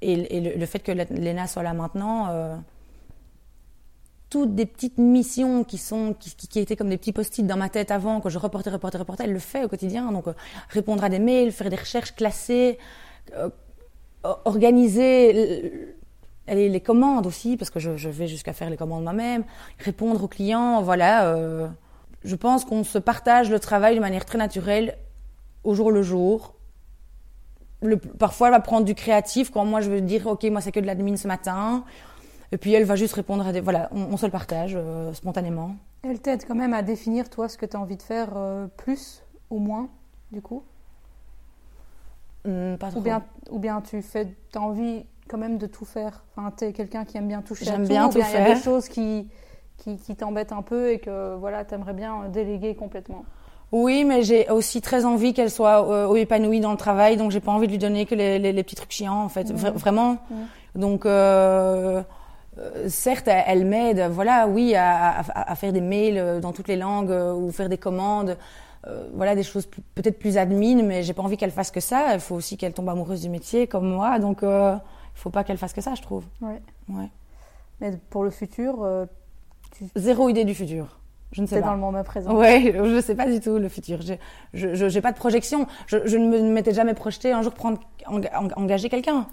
et, 0.00 0.40
le, 0.56 0.66
fait 0.66 0.78
que 0.78 0.92
Léna 0.92 1.46
soit 1.46 1.62
là 1.62 1.74
maintenant, 1.74 2.28
euh, 2.30 2.56
toutes 4.30 4.54
des 4.54 4.64
petites 4.64 4.96
missions 4.96 5.62
qui 5.62 5.76
sont 5.76 6.14
qui, 6.18 6.34
qui, 6.34 6.58
étaient 6.58 6.76
comme 6.76 6.88
des 6.88 6.96
petits 6.96 7.12
post-it 7.12 7.46
dans 7.46 7.58
ma 7.58 7.68
tête 7.68 7.90
avant 7.90 8.22
que 8.22 8.30
je 8.30 8.38
reportais, 8.38 8.70
reportais, 8.70 8.96
reportais, 8.96 9.24
elle 9.24 9.34
le 9.34 9.40
fait 9.40 9.62
au 9.62 9.68
quotidien. 9.68 10.10
Donc 10.10 10.24
répondre 10.70 11.04
à 11.04 11.10
des 11.10 11.18
mails, 11.18 11.52
faire 11.52 11.68
des 11.68 11.76
recherches, 11.76 12.14
classer, 12.14 12.78
organiser 14.22 15.96
les 16.54 16.80
commandes 16.80 17.26
aussi, 17.26 17.56
parce 17.56 17.70
que 17.70 17.78
je, 17.78 18.08
vais 18.08 18.26
jusqu'à 18.26 18.52
faire 18.52 18.70
les 18.70 18.76
commandes 18.76 19.04
moi-même, 19.04 19.44
répondre 19.78 20.22
aux 20.22 20.28
clients, 20.28 20.82
voilà. 20.82 21.26
Euh, 21.26 21.68
je 22.24 22.36
pense 22.36 22.64
qu'on 22.64 22.84
se 22.84 22.98
partage 22.98 23.50
le 23.50 23.58
travail 23.58 23.94
de 23.94 24.00
manière 24.00 24.24
très 24.24 24.38
naturelle, 24.38 24.96
au 25.64 25.74
jour 25.74 25.90
le 25.90 26.02
jour. 26.02 26.54
Le, 27.82 27.96
parfois, 27.96 28.48
elle 28.48 28.54
va 28.54 28.60
prendre 28.60 28.84
du 28.84 28.94
créatif 28.94 29.50
quand 29.50 29.64
moi 29.64 29.80
je 29.80 29.90
veux 29.90 30.00
dire, 30.00 30.26
ok, 30.26 30.44
moi 30.44 30.60
c'est 30.60 30.72
que 30.72 30.80
de 30.80 30.86
l'admin 30.86 31.16
ce 31.16 31.28
matin. 31.28 31.84
Et 32.52 32.58
puis 32.58 32.72
elle 32.74 32.84
va 32.84 32.96
juste 32.96 33.14
répondre 33.14 33.46
à 33.46 33.52
des. 33.52 33.60
Voilà, 33.60 33.88
on, 33.92 34.16
se 34.16 34.26
le 34.26 34.32
partage 34.32 34.72
euh, 34.74 35.12
spontanément. 35.14 35.76
Elle 36.02 36.20
t'aide 36.20 36.44
quand 36.46 36.54
même 36.54 36.74
à 36.74 36.82
définir, 36.82 37.30
toi, 37.30 37.48
ce 37.48 37.56
que 37.56 37.66
tu 37.66 37.76
as 37.76 37.80
envie 37.80 37.96
de 37.96 38.02
faire 38.02 38.30
euh, 38.36 38.66
plus 38.76 39.22
ou 39.50 39.58
moins, 39.58 39.88
du 40.32 40.42
coup? 40.42 40.62
Hmm, 42.44 42.76
Pas 42.76 42.90
trop. 42.90 43.00
Ou 43.00 43.02
bien, 43.02 43.22
ou 43.50 43.58
bien 43.58 43.80
tu 43.80 44.02
fais, 44.02 44.34
as 44.54 44.60
envie 44.60 45.04
quand 45.30 45.38
même 45.38 45.58
de 45.58 45.66
tout 45.66 45.84
faire 45.84 46.24
Enfin, 46.36 46.52
tu 46.56 46.64
es 46.64 46.72
quelqu'un 46.72 47.04
qui 47.04 47.16
aime 47.16 47.28
bien 47.28 47.42
toucher 47.42 47.64
J'aime 47.64 47.82
à 47.82 47.84
tout, 47.84 47.88
bien 47.88 48.08
tout 48.08 48.20
faire. 48.20 48.28
Il 48.30 48.48
y 48.48 48.50
a 48.50 48.54
des 48.54 48.60
choses 48.60 48.88
qui, 48.88 49.28
qui, 49.76 49.96
qui 49.96 50.16
t'embêtent 50.16 50.52
un 50.52 50.62
peu 50.62 50.90
et 50.90 50.98
que 50.98 51.36
voilà, 51.36 51.64
tu 51.64 51.74
aimerais 51.74 51.94
bien 51.94 52.28
déléguer 52.28 52.74
complètement. 52.74 53.24
Oui, 53.72 54.04
mais 54.04 54.24
j'ai 54.24 54.48
aussi 54.50 54.80
très 54.80 55.04
envie 55.04 55.32
qu'elle 55.32 55.50
soit 55.50 55.88
euh, 55.88 56.14
épanouie 56.16 56.58
dans 56.58 56.72
le 56.72 56.76
travail, 56.76 57.16
donc 57.16 57.30
j'ai 57.30 57.38
pas 57.38 57.52
envie 57.52 57.68
de 57.68 57.72
lui 57.72 57.78
donner 57.78 58.04
que 58.04 58.16
les, 58.16 58.38
les, 58.40 58.62
petits 58.64 58.74
trucs 58.74 58.90
chiants, 58.90 59.22
en 59.22 59.28
fait, 59.28 59.52
vraiment. 59.52 60.18
Donc, 60.74 61.06
euh, 61.06 62.02
euh, 62.58 62.88
certes, 62.88 63.28
elle, 63.28 63.64
m'aide, 63.64 64.08
voilà, 64.10 64.48
oui, 64.48 64.74
à, 64.74 65.20
à, 65.20 65.54
faire 65.54 65.72
des 65.72 65.80
mails 65.80 66.40
dans 66.40 66.52
toutes 66.52 66.66
les 66.66 66.76
langues 66.76 67.14
ou 67.36 67.52
faire 67.52 67.68
des 67.68 67.78
commandes. 67.78 68.36
voilà 69.14 69.36
des 69.36 69.44
choses 69.44 69.68
peut-être 69.94 70.18
plus 70.18 70.36
admin, 70.36 70.82
mais 70.82 71.04
j'ai 71.04 71.12
pas 71.12 71.22
envie 71.22 71.36
qu'elle 71.36 71.52
fasse 71.52 71.70
que 71.70 71.80
ça. 71.80 72.14
Il 72.14 72.20
faut 72.20 72.34
aussi 72.34 72.56
qu'elle 72.56 72.72
tombe 72.72 72.88
amoureuse 72.88 73.20
du 73.20 73.28
métier 73.28 73.68
comme 73.68 73.88
moi, 73.88 74.18
donc 74.18 74.42
faut 75.14 75.30
pas 75.30 75.44
qu'elle 75.44 75.58
fasse 75.58 75.72
que 75.72 75.80
ça, 75.80 75.94
je 75.94 76.02
trouve. 76.02 76.24
Ouais. 76.40 76.60
ouais. 76.88 77.10
Mais 77.80 77.92
pour 78.10 78.24
le 78.24 78.30
futur, 78.30 78.82
euh, 78.82 79.06
tu... 79.72 79.86
zéro 79.96 80.28
idée 80.28 80.44
du 80.44 80.54
futur. 80.54 81.00
Je 81.32 81.42
ne 81.42 81.46
sais 81.46 81.60
pas. 81.60 81.68
dans 81.68 81.74
le 81.74 81.80
moment 81.80 82.02
présent. 82.02 82.34
Ouais, 82.34 82.72
je 82.74 82.80
ne 82.80 83.00
sais 83.00 83.14
pas 83.14 83.30
du 83.30 83.40
tout 83.40 83.58
le 83.58 83.68
futur. 83.68 84.00
Je 84.02 84.14
je 84.52 84.84
n'ai 84.84 85.00
pas 85.00 85.12
de 85.12 85.16
projection. 85.16 85.66
Je, 85.86 85.98
je 86.04 86.16
ne 86.16 86.50
m'étais 86.50 86.74
jamais 86.74 86.94
projeté 86.94 87.32
un 87.32 87.42
jour 87.42 87.52
prendre 87.52 87.80
engager 88.56 88.88
quelqu'un. 88.88 89.26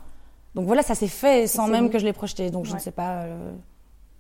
Donc 0.54 0.66
voilà, 0.66 0.84
ça 0.84 0.96
s'est 0.96 1.08
fait 1.08 1.48
sans 1.48 1.68
même 1.68 1.90
que 1.90 1.98
je 1.98 2.06
l'ai 2.06 2.14
projeté. 2.14 2.52
Donc 2.52 2.66
je 2.66 2.74
ne 2.74 2.80
sais 2.80 2.92
pas. 2.92 3.24
Euh, 3.24 3.52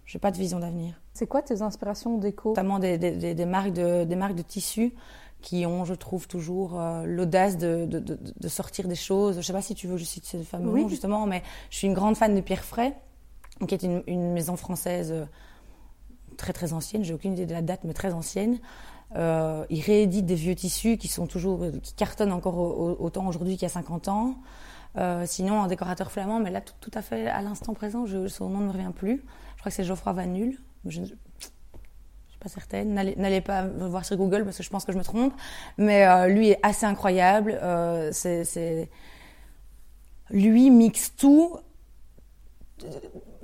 j'ai 0.05 0.19
pas 0.19 0.31
de 0.31 0.37
vision 0.37 0.59
d'avenir. 0.59 0.95
C'est 1.13 1.27
quoi 1.27 1.41
tes 1.41 1.61
inspirations 1.61 2.17
déco 2.17 2.49
Notamment 2.49 2.79
des, 2.79 2.97
des, 2.97 3.33
des, 3.33 3.45
marques 3.45 3.73
de 3.73 4.05
des 4.05 4.15
marques 4.15 4.35
de 4.35 4.41
tissus 4.41 4.93
qui 5.41 5.65
ont, 5.65 5.85
je 5.85 5.93
trouve, 5.93 6.27
toujours 6.27 6.79
euh, 6.79 7.03
l'audace 7.05 7.57
de, 7.57 7.85
de, 7.85 7.99
de, 7.99 8.17
de, 8.39 8.47
sortir 8.47 8.87
des 8.87 8.95
choses. 8.95 9.35
Je 9.35 9.39
ne 9.39 9.43
sais 9.43 9.53
pas 9.53 9.61
si 9.61 9.75
tu 9.75 9.87
veux 9.87 9.97
je 9.97 10.03
cite 10.03 10.25
ce 10.25 10.41
fameux 10.43 10.71
oui. 10.71 10.89
justement, 10.89 11.25
mais 11.25 11.43
je 11.69 11.77
suis 11.77 11.87
une 11.87 11.93
grande 11.93 12.17
fan 12.17 12.35
de 12.35 12.41
Pierre 12.41 12.63
Fray, 12.63 12.93
qui 13.67 13.73
est 13.73 13.83
une, 13.83 14.03
une 14.07 14.33
maison 14.33 14.55
française 14.55 15.11
euh, 15.11 15.25
très 16.37 16.53
très 16.53 16.73
ancienne, 16.73 17.03
j'ai 17.03 17.13
aucune 17.13 17.33
idée 17.33 17.45
de 17.45 17.53
la 17.53 17.61
date, 17.61 17.81
mais 17.83 17.93
très 17.93 18.13
ancienne. 18.13 18.59
Euh, 19.15 19.65
il 19.69 19.81
réédite 19.81 20.25
des 20.25 20.35
vieux 20.35 20.55
tissus 20.55 20.97
qui 20.97 21.07
sont 21.07 21.27
toujours, 21.27 21.65
qui 21.81 21.93
cartonnent 21.93 22.33
encore 22.33 22.57
autant 22.99 23.25
aujourd'hui 23.25 23.53
qu'il 23.53 23.63
y 23.63 23.65
a 23.65 23.69
50 23.69 24.09
ans. 24.09 24.35
Euh, 24.97 25.25
sinon, 25.27 25.61
un 25.61 25.67
décorateur 25.67 26.11
flamand, 26.11 26.39
mais 26.39 26.49
là, 26.49 26.61
tout, 26.61 26.73
tout 26.79 26.91
à 26.93 27.01
fait 27.01 27.27
à 27.27 27.41
l'instant 27.41 27.73
présent, 27.73 28.05
je, 28.05 28.27
son 28.27 28.49
nom 28.49 28.59
ne 28.59 28.65
me 28.67 28.71
revient 28.71 28.91
plus. 28.95 29.23
Je 29.55 29.59
crois 29.59 29.69
que 29.69 29.75
c'est 29.75 29.83
Geoffroy 29.83 30.13
Vanul. 30.13 30.57
Je, 30.85 31.01
pas 32.39 32.49
certaine. 32.49 32.93
N'allez 32.93 33.41
pas 33.41 33.63
voir 33.65 34.05
sur 34.05 34.17
Google 34.17 34.43
parce 34.43 34.57
que 34.57 34.63
je 34.63 34.69
pense 34.69 34.85
que 34.85 34.91
je 34.91 34.97
me 34.97 35.03
trompe. 35.03 35.33
Mais 35.77 36.05
euh, 36.05 36.27
lui 36.27 36.49
est 36.49 36.59
assez 36.63 36.85
incroyable. 36.85 37.57
Euh, 37.61 38.09
c'est, 38.11 38.89
lui 40.29 40.69
mixe 40.69 41.15
tout. 41.15 41.57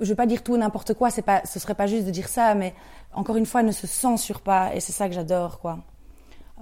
Je 0.00 0.08
vais 0.08 0.14
pas 0.14 0.26
dire 0.26 0.42
tout 0.42 0.56
n'importe 0.56 0.94
quoi. 0.94 1.10
C'est 1.10 1.22
pas, 1.22 1.42
ce 1.44 1.58
serait 1.58 1.74
pas 1.74 1.86
juste 1.86 2.06
de 2.06 2.10
dire 2.10 2.28
ça, 2.28 2.54
mais 2.54 2.74
encore 3.12 3.36
une 3.36 3.46
fois, 3.46 3.62
ne 3.62 3.72
se 3.72 3.86
censure 3.86 4.40
pas 4.40 4.74
et 4.74 4.80
c'est 4.80 4.92
ça 4.92 5.08
que 5.08 5.14
j'adore, 5.14 5.60
quoi. 5.60 5.78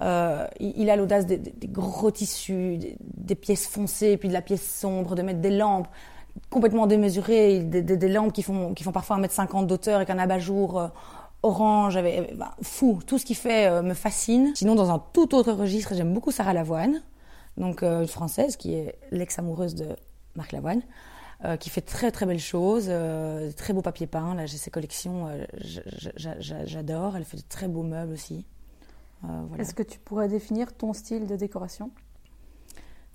Euh, 0.01 0.47
il, 0.59 0.89
a 0.89 0.95
l'audace 0.95 1.27
des, 1.27 1.39
gros 1.67 2.09
tissus, 2.09 2.79
des, 2.99 3.35
pièces 3.35 3.67
foncées, 3.67 4.17
puis 4.17 4.27
de 4.27 4.33
la 4.33 4.41
pièce 4.41 4.67
sombre, 4.79 5.15
de 5.15 5.21
mettre 5.21 5.39
des 5.39 5.51
lampes 5.51 5.87
complètement 6.49 6.87
démesurées, 6.87 7.59
des, 7.59 8.09
lampes 8.09 8.33
qui 8.33 8.41
font, 8.41 8.73
qui 8.73 8.83
font 8.83 8.91
parfois 8.91 9.19
1m50 9.19 9.67
d'auteur 9.67 10.01
et 10.01 10.05
qu'un 10.05 10.17
abat-jour 10.17 10.89
Orange, 11.43 11.97
avait, 11.97 12.33
bah, 12.35 12.55
fou, 12.61 13.01
tout 13.05 13.17
ce 13.17 13.25
qu'il 13.25 13.35
fait 13.35 13.67
euh, 13.67 13.81
me 13.81 13.93
fascine. 13.93 14.53
Sinon, 14.55 14.75
dans 14.75 14.91
un 14.91 14.99
tout 14.99 15.35
autre 15.35 15.51
registre, 15.51 15.93
j'aime 15.93 16.13
beaucoup 16.13 16.31
Sarah 16.31 16.53
Lavoine, 16.53 17.03
donc 17.57 17.83
euh, 17.83 18.01
une 18.01 18.07
française 18.07 18.55
qui 18.55 18.73
est 18.73 18.95
l'ex-amoureuse 19.11 19.75
de 19.75 19.89
Marc 20.35 20.53
Lavoine, 20.53 20.81
euh, 21.43 21.57
qui 21.57 21.69
fait 21.69 21.81
très 21.81 22.11
très 22.11 22.25
belles 22.25 22.39
choses, 22.39 22.89
très 23.57 23.73
beaux 23.73 23.81
papiers 23.81 24.07
peints. 24.07 24.35
Là, 24.35 24.45
j'ai 24.45 24.55
ses 24.55 24.71
collections, 24.71 25.27
j'adore. 26.15 27.17
Elle 27.17 27.25
fait 27.25 27.37
de 27.37 27.43
très 27.47 27.67
beaux 27.67 27.83
meubles 27.83 28.13
aussi. 28.13 28.45
Voilà. 29.21 29.61
Est-ce 29.61 29.73
que 29.73 29.83
tu 29.83 29.99
pourrais 29.99 30.29
définir 30.29 30.73
ton 30.73 30.93
style 30.93 31.27
de 31.27 31.35
décoration? 31.35 31.91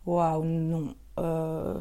Waouh, 0.04 0.44
non. 0.44 0.94
je 1.16 1.80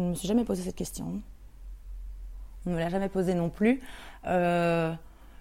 ne 0.00 0.10
me 0.10 0.14
suis 0.14 0.28
jamais 0.28 0.44
posé 0.44 0.62
cette 0.62 0.76
question. 0.76 1.22
On 2.66 2.70
ne 2.70 2.74
me 2.76 2.80
l'a 2.80 2.88
jamais 2.88 3.08
posé 3.08 3.34
non 3.34 3.48
plus. 3.48 3.80
Euh, 4.26 4.92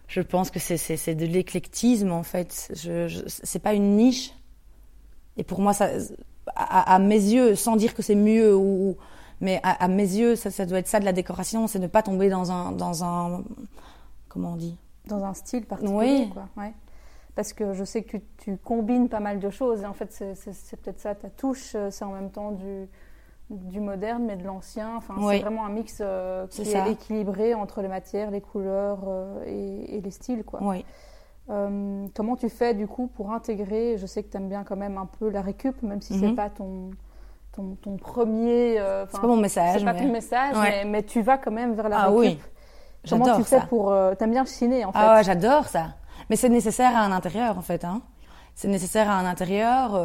je 0.08 0.22
pense 0.22 0.50
que 0.50 0.60
c'est 0.60 1.16
de 1.16 1.26
l'éclectisme 1.26 2.12
en 2.12 2.24
fait. 2.24 2.72
Je, 2.76 3.08
je 3.08 3.22
c'est 3.28 3.60
pas 3.60 3.74
une 3.74 3.96
niche. 3.96 4.34
Et 5.38 5.44
pour 5.44 5.62
moi, 5.62 5.74
ça, 5.74 5.90
à, 6.56 6.96
à 6.96 7.00
mes 7.00 7.16
yeux, 7.16 7.56
sans 7.56 7.76
dire 7.76 7.94
que 7.94 8.02
c'est 8.02 8.16
mieux 8.16 8.56
ou, 8.56 8.98
mais 9.42 9.60
à, 9.64 9.84
à, 9.84 9.88
mes 9.88 10.04
yeux, 10.04 10.36
ça, 10.36 10.52
ça 10.52 10.66
doit 10.66 10.80
être 10.80 10.88
ça 10.88 11.00
de 11.00 11.06
la 11.06 11.14
décoration, 11.14 11.68
c'est 11.68 11.80
ne 11.80 11.88
pas 11.88 12.04
tomber 12.04 12.30
dans 12.30 12.52
un, 12.52 12.72
dans 12.72 13.04
un, 13.04 13.44
comment 14.28 14.54
on 14.54 14.58
dit? 14.58 14.78
Dans 15.06 15.24
un 15.24 15.34
style 15.34 15.66
particulier, 15.66 16.26
oui. 16.26 16.30
quoi. 16.30 16.50
Ouais. 16.58 16.74
Parce 17.36 17.54
que 17.54 17.74
je 17.74 17.84
sais 17.84 18.04
que 18.04 18.18
tu, 18.18 18.24
tu, 18.38 18.58
combines 18.58 19.08
pas 19.08 19.22
mal 19.22 19.40
de 19.40 19.50
choses. 19.50 19.82
Et 19.82 19.86
en 19.86 19.94
fait, 19.94 20.12
c'est 20.12 20.82
peut-être 20.82 21.00
ça 21.00 21.16
ta 21.16 21.30
touche. 21.30 21.76
C'est 21.90 22.04
en 22.04 22.12
même 22.12 22.32
temps 22.32 22.52
du, 22.52 22.88
du 23.50 23.80
moderne 23.80 24.24
mais 24.26 24.36
de 24.36 24.44
l'ancien. 24.44 24.96
Enfin, 24.98 25.16
c'est 25.30 25.40
vraiment 25.40 25.66
un 25.66 25.70
mix 25.70 26.00
euh, 26.02 26.48
qui 26.48 26.62
est, 26.62 26.92
équilibré 26.92 27.54
entre 27.54 27.82
les 27.82 27.88
matières, 27.88 28.32
les 28.32 28.42
couleurs 28.42 29.00
euh, 29.08 29.44
et, 29.46 30.00
les 30.02 30.12
styles, 30.12 30.44
quoi. 30.44 30.60
Oui. 30.62 30.86
Euh, 31.50 32.06
comment 32.16 32.36
tu 32.36 32.48
fais 32.48 32.76
du 32.76 32.86
coup 32.86 33.08
pour 33.08 33.32
intégrer 33.32 33.98
Je 33.98 34.06
sais 34.06 34.22
que 34.22 34.30
tu 34.30 34.38
aimes 34.38 34.50
bien 34.50 34.64
quand 34.64 34.76
même 34.76 35.00
un 35.00 35.08
peu 35.08 35.30
la 35.30 35.42
récup, 35.42 35.82
même 35.82 36.02
si 36.02 36.18
c'est 36.20 36.28
mhm. 36.28 36.36
pas 36.36 36.50
ton 36.50 36.92
ton, 37.52 37.76
ton 37.82 37.98
premier. 37.98 38.76
c'est 39.10 39.20
pas 39.20 39.28
mon 39.28 39.38
message. 39.38 39.80
C'est 39.80 39.86
pas 39.86 39.96
ton 39.96 40.12
message, 40.12 40.56
mais, 40.62 40.86
mais, 40.86 41.04
tu 41.04 41.22
vas 41.22 41.40
quand 41.40 41.52
même 41.52 41.74
vers 41.74 41.90
la 41.90 42.02
ah, 42.02 42.10
récup. 42.10 42.20
Oui. 42.20 42.40
Comment 43.10 43.36
tu 43.36 43.44
fais 43.44 43.62
pour 43.68 43.94
T'aimes 44.18 44.32
bien 44.32 44.46
chiner 44.46 44.86
en 44.86 44.92
fait 44.92 45.00
Ah 45.02 45.16
ouais, 45.16 45.24
j'adore 45.24 45.66
ça. 45.66 45.96
Mais 46.30 46.36
c'est 46.36 46.50
nécessaire 46.50 46.96
à 46.96 47.00
un 47.00 47.12
intérieur, 47.12 47.58
en 47.58 47.62
fait. 47.62 47.84
Hein. 47.84 48.02
C'est 48.54 48.68
nécessaire 48.68 49.10
à 49.10 49.14
un 49.14 49.26
intérieur. 49.26 50.00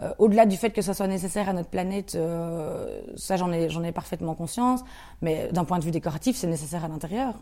Euh, 0.00 0.04
euh, 0.08 0.12
au-delà 0.18 0.46
du 0.46 0.56
fait 0.56 0.70
que 0.70 0.82
ça 0.82 0.94
soit 0.94 1.06
nécessaire 1.06 1.48
à 1.48 1.52
notre 1.52 1.68
planète, 1.68 2.14
euh, 2.14 3.00
ça 3.16 3.36
j'en 3.36 3.52
ai, 3.52 3.68
j'en 3.68 3.82
ai 3.82 3.92
parfaitement 3.92 4.34
conscience. 4.34 4.80
Mais 5.22 5.48
d'un 5.52 5.64
point 5.64 5.78
de 5.78 5.84
vue 5.84 5.90
décoratif, 5.90 6.36
c'est 6.36 6.46
nécessaire 6.46 6.84
à 6.84 6.88
l'intérieur. 6.88 7.34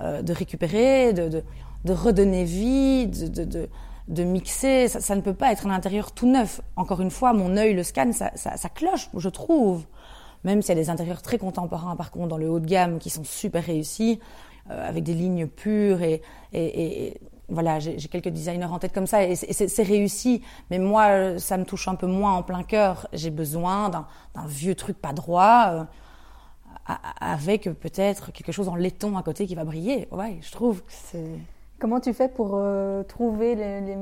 de 0.00 0.32
récupérer, 0.32 1.12
de, 1.12 1.28
de, 1.28 1.44
de, 1.84 1.92
redonner 1.92 2.44
vie, 2.44 3.06
de, 3.06 3.44
de, 3.44 3.68
de 4.08 4.24
mixer. 4.24 4.88
Ça, 4.88 5.00
ça, 5.00 5.14
ne 5.14 5.20
peut 5.20 5.34
pas 5.34 5.52
être 5.52 5.66
un 5.66 5.70
intérieur 5.70 6.10
tout 6.12 6.26
neuf. 6.26 6.60
Encore 6.76 7.00
une 7.00 7.10
fois, 7.10 7.32
mon 7.32 7.56
œil 7.56 7.74
le 7.74 7.84
scanne, 7.84 8.12
ça, 8.12 8.32
ça, 8.34 8.56
ça 8.56 8.68
cloche, 8.68 9.08
je 9.16 9.28
trouve. 9.28 9.84
Même 10.42 10.62
s'il 10.62 10.76
y 10.76 10.78
a 10.78 10.82
des 10.82 10.90
intérieurs 10.90 11.22
très 11.22 11.38
contemporains, 11.38 11.96
par 11.96 12.10
contre, 12.10 12.28
dans 12.28 12.38
le 12.38 12.50
haut 12.50 12.60
de 12.60 12.66
gamme, 12.66 12.98
qui 12.98 13.08
sont 13.08 13.24
super 13.24 13.64
réussis, 13.64 14.18
euh, 14.70 14.88
avec 14.88 15.04
des 15.04 15.14
lignes 15.14 15.46
pures 15.46 16.02
et, 16.02 16.22
et, 16.52 17.06
et 17.06 17.20
voilà, 17.48 17.78
j'ai 17.78 17.96
quelques 17.96 18.28
designers 18.28 18.64
en 18.64 18.78
tête 18.78 18.92
comme 18.92 19.06
ça 19.06 19.22
et 19.24 19.34
c'est 19.34 19.82
réussi. 19.82 20.42
Mais 20.70 20.78
moi, 20.78 21.38
ça 21.38 21.56
me 21.56 21.64
touche 21.64 21.88
un 21.88 21.94
peu 21.94 22.06
moins 22.06 22.32
en 22.32 22.42
plein 22.42 22.62
cœur. 22.62 23.06
J'ai 23.12 23.30
besoin 23.30 23.90
d'un 23.90 24.06
vieux 24.46 24.74
truc 24.74 25.00
pas 25.00 25.12
droit. 25.12 25.66
Euh, 25.70 25.84
avec 27.20 27.70
peut-être 27.80 28.30
quelque 28.32 28.52
chose 28.52 28.68
en 28.68 28.74
laiton 28.74 29.16
à 29.16 29.22
côté 29.22 29.46
qui 29.46 29.54
va 29.54 29.64
briller. 29.64 30.06
Ouais, 30.10 30.38
je 30.42 30.52
trouve 30.52 30.82
que 30.82 30.92
c'est. 30.92 31.38
Comment 31.78 32.00
tu 32.00 32.12
fais 32.12 32.28
pour 32.28 32.52
euh, 32.54 33.02
trouver 33.04 33.54
les, 33.54 33.80
les, 33.80 33.96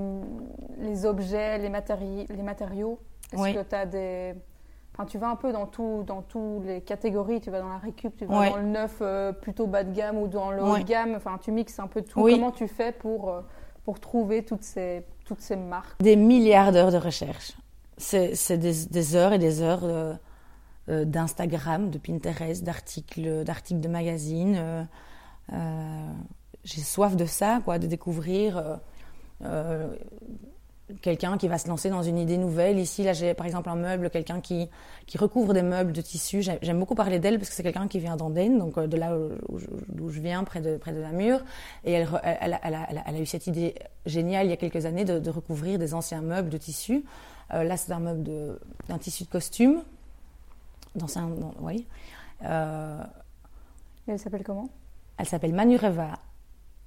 les, 0.78 1.06
objets, 1.06 1.58
les, 1.58 1.68
matéri 1.68 2.26
les 2.28 2.42
matériaux? 2.42 2.98
Est-ce 3.32 3.54
que 3.54 3.62
tu 3.62 3.74
as 3.74 3.86
des, 3.86 4.34
Enfin, 4.94 5.06
tu 5.06 5.16
vas 5.16 5.30
un 5.30 5.36
peu 5.36 5.52
dans 5.52 5.66
tout, 5.66 6.04
dans 6.06 6.20
toutes 6.20 6.66
les 6.66 6.82
catégories. 6.82 7.40
Tu 7.40 7.50
vas 7.50 7.60
dans 7.60 7.68
la 7.68 7.78
récup, 7.78 8.14
tu 8.16 8.26
vas 8.26 8.50
dans 8.50 8.56
le 8.56 8.64
neuf 8.64 8.98
euh, 9.00 9.32
plutôt 9.32 9.66
bas 9.66 9.84
de 9.84 9.92
gamme 9.92 10.18
ou 10.18 10.28
dans 10.28 10.50
le 10.50 10.62
haut 10.62 10.76
de 10.76 10.82
gamme. 10.82 11.14
Enfin, 11.16 11.38
tu 11.40 11.50
mixes 11.50 11.78
un 11.78 11.86
peu 11.86 12.02
tout. 12.02 12.22
Comment 12.22 12.50
tu 12.50 12.68
fais 12.68 12.92
pour, 12.92 13.30
euh, 13.30 13.40
pour 13.84 14.00
trouver 14.00 14.44
toutes 14.44 14.64
ces, 14.64 15.04
toutes 15.24 15.40
ces 15.40 15.56
marques? 15.56 16.02
Des 16.02 16.16
milliards 16.16 16.72
d'heures 16.72 16.92
de 16.92 16.98
recherche. 16.98 17.56
C'est 17.96 18.58
des, 18.58 18.86
des, 18.86 19.16
heures 19.16 19.32
et 19.32 19.38
des 19.38 19.62
heures 19.62 19.84
euh, 19.84 20.14
d'Instagram, 20.88 21.88
de 21.88 21.98
Pinterest, 21.98 22.62
d'articles, 22.62 23.44
d'articles 23.44 23.80
de 23.80 23.88
magazines. 23.88 24.88
J'ai 26.64 26.80
soif 26.80 27.16
de 27.16 27.24
ça, 27.24 27.60
quoi, 27.64 27.78
de 27.78 27.86
découvrir 27.86 28.78
quelqu'un 31.00 31.38
qui 31.38 31.48
va 31.48 31.58
se 31.58 31.68
lancer 31.68 31.90
dans 31.90 32.02
une 32.02 32.18
idée 32.18 32.38
nouvelle. 32.38 32.78
Ici, 32.78 33.02
là, 33.02 33.12
j'ai 33.12 33.34
par 33.34 33.46
exemple 33.46 33.68
un 33.68 33.76
meuble, 33.76 34.10
quelqu'un 34.10 34.40
qui, 34.40 34.68
qui 35.06 35.18
recouvre 35.18 35.54
des 35.54 35.62
meubles 35.62 35.92
de 35.92 36.00
tissu. 36.00 36.42
J'aime 36.42 36.78
beaucoup 36.78 36.94
parler 36.94 37.18
d'elle 37.18 37.38
parce 37.38 37.48
que 37.48 37.54
c'est 37.54 37.62
quelqu'un 37.62 37.88
qui 37.88 37.98
vient 37.98 38.16
d'Andenne, 38.16 38.58
donc 38.58 38.76
euh, 38.78 38.86
de 38.86 38.96
là 38.96 39.16
où 39.16 40.10
je, 40.10 40.20
viens, 40.20 40.44
près 40.44 40.60
de, 40.60 40.76
près 40.76 40.92
de 40.92 41.00
Namur. 41.00 41.40
Et 41.84 41.92
elle, 41.92 42.08
elle, 42.22 42.58
elle, 42.62 42.74
a, 42.74 42.86
elle, 42.90 43.16
a, 43.16 43.20
eu 43.20 43.26
cette 43.26 43.46
idée 43.46 43.74
géniale 44.06 44.46
il 44.46 44.50
y 44.50 44.54
a 44.54 44.56
quelques 44.56 44.86
années 44.86 45.04
de, 45.04 45.18
de 45.18 45.30
recouvrir 45.30 45.78
des 45.78 45.94
anciens 45.94 46.20
meubles 46.20 46.50
de 46.50 46.58
tissu. 46.58 47.04
Euh, 47.54 47.64
là, 47.64 47.76
c'est 47.76 47.92
un 47.92 48.00
meuble 48.00 48.58
d'un 48.88 48.98
tissu 48.98 49.24
de 49.24 49.28
costume. 49.28 49.82
D'ancien, 50.94 51.28
oui. 51.60 51.86
Euh, 52.44 53.02
elle 54.06 54.18
s'appelle 54.18 54.42
comment? 54.42 54.68
Elle 55.16 55.26
s'appelle 55.26 55.54
Manureva. 55.54 56.18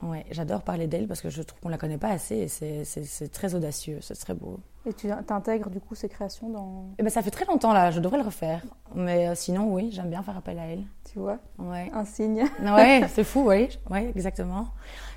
Ouais, 0.05 0.25
j'adore 0.31 0.61
parler 0.61 0.87
d'elle 0.87 1.07
parce 1.07 1.21
que 1.21 1.29
je 1.29 1.41
trouve 1.41 1.59
qu'on 1.61 1.69
la 1.69 1.77
connaît 1.77 1.97
pas 1.97 2.09
assez 2.09 2.35
et 2.35 2.47
c'est 2.47 3.31
très 3.31 3.55
audacieux, 3.55 3.97
c'est 4.01 4.13
très 4.15 4.33
beau. 4.33 4.59
Et 4.87 4.93
tu 4.93 5.09
intègres 5.09 5.71
du 5.71 5.79
coup 5.79 5.95
ces 5.95 6.07
créations 6.07 6.49
dans. 6.49 6.85
Eh 6.99 7.03
ben, 7.03 7.09
ça 7.09 7.23
fait 7.23 7.31
très 7.31 7.45
longtemps 7.45 7.73
là, 7.73 7.89
je 7.89 7.99
devrais 7.99 8.19
le 8.19 8.23
refaire. 8.23 8.61
Mais 8.93 9.27
euh, 9.27 9.35
sinon, 9.35 9.73
oui, 9.73 9.89
j'aime 9.91 10.11
bien 10.11 10.21
faire 10.21 10.37
appel 10.37 10.59
à 10.59 10.67
elle. 10.67 10.83
Tu 11.11 11.17
vois? 11.17 11.39
Ouais. 11.57 11.89
Un 11.91 12.05
signe. 12.05 12.43
ouais, 12.63 13.01
c'est 13.09 13.23
fou, 13.23 13.45
oui, 13.47 13.69
ouais, 13.89 14.11
exactement. 14.15 14.67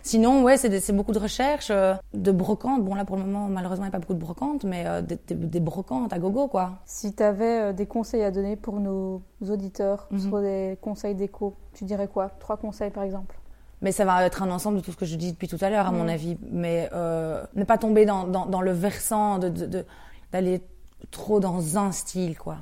Sinon, 0.02 0.42
ouais, 0.42 0.56
c'est 0.56 0.92
beaucoup 0.92 1.12
de 1.12 1.18
recherches, 1.18 1.70
euh, 1.70 1.94
de 2.14 2.32
brocantes. 2.32 2.82
Bon, 2.82 2.94
là 2.94 3.04
pour 3.04 3.16
le 3.16 3.24
moment, 3.24 3.48
malheureusement, 3.48 3.84
il 3.84 3.88
n'y 3.88 3.94
a 3.94 3.98
pas 3.98 3.98
beaucoup 3.98 4.14
de 4.14 4.20
brocantes, 4.20 4.64
mais 4.64 4.86
euh, 4.86 5.02
des, 5.02 5.18
des, 5.34 5.60
brocantes 5.60 6.14
à 6.14 6.18
gogo, 6.18 6.48
quoi. 6.48 6.78
Si 6.86 7.14
tu 7.14 7.22
avais 7.22 7.74
des 7.74 7.84
conseils 7.84 8.22
à 8.22 8.30
donner 8.30 8.56
pour 8.56 8.80
nos 8.80 9.20
auditeurs 9.46 10.08
mhm. 10.10 10.18
sur 10.18 10.40
des 10.40 10.78
conseils 10.80 11.14
d'éco, 11.14 11.56
tu 11.74 11.84
dirais 11.84 12.08
quoi? 12.08 12.30
Trois 12.38 12.56
conseils 12.56 12.90
par 12.90 13.02
exemple 13.02 13.38
mais 13.80 13.92
ça 13.92 14.04
va 14.04 14.24
être 14.24 14.42
un 14.42 14.50
ensemble 14.50 14.78
de 14.78 14.82
tout 14.82 14.92
ce 14.92 14.96
que 14.96 15.06
je 15.06 15.16
dis 15.16 15.32
depuis 15.32 15.48
tout 15.48 15.58
à 15.60 15.70
l'heure, 15.70 15.86
à 15.86 15.92
mon 15.92 16.04
mm. 16.04 16.08
avis. 16.08 16.38
Mais 16.50 16.88
euh, 16.92 17.42
ne 17.54 17.64
pas 17.64 17.78
tomber 17.78 18.04
dans, 18.04 18.24
dans, 18.24 18.46
dans 18.46 18.60
le 18.60 18.72
versant 18.72 19.38
d'aller 19.38 19.52
de, 19.52 20.56
de, 20.56 20.64
trop 21.10 21.40
dans 21.40 21.78
un 21.78 21.92
style, 21.92 22.36
quoi. 22.36 22.58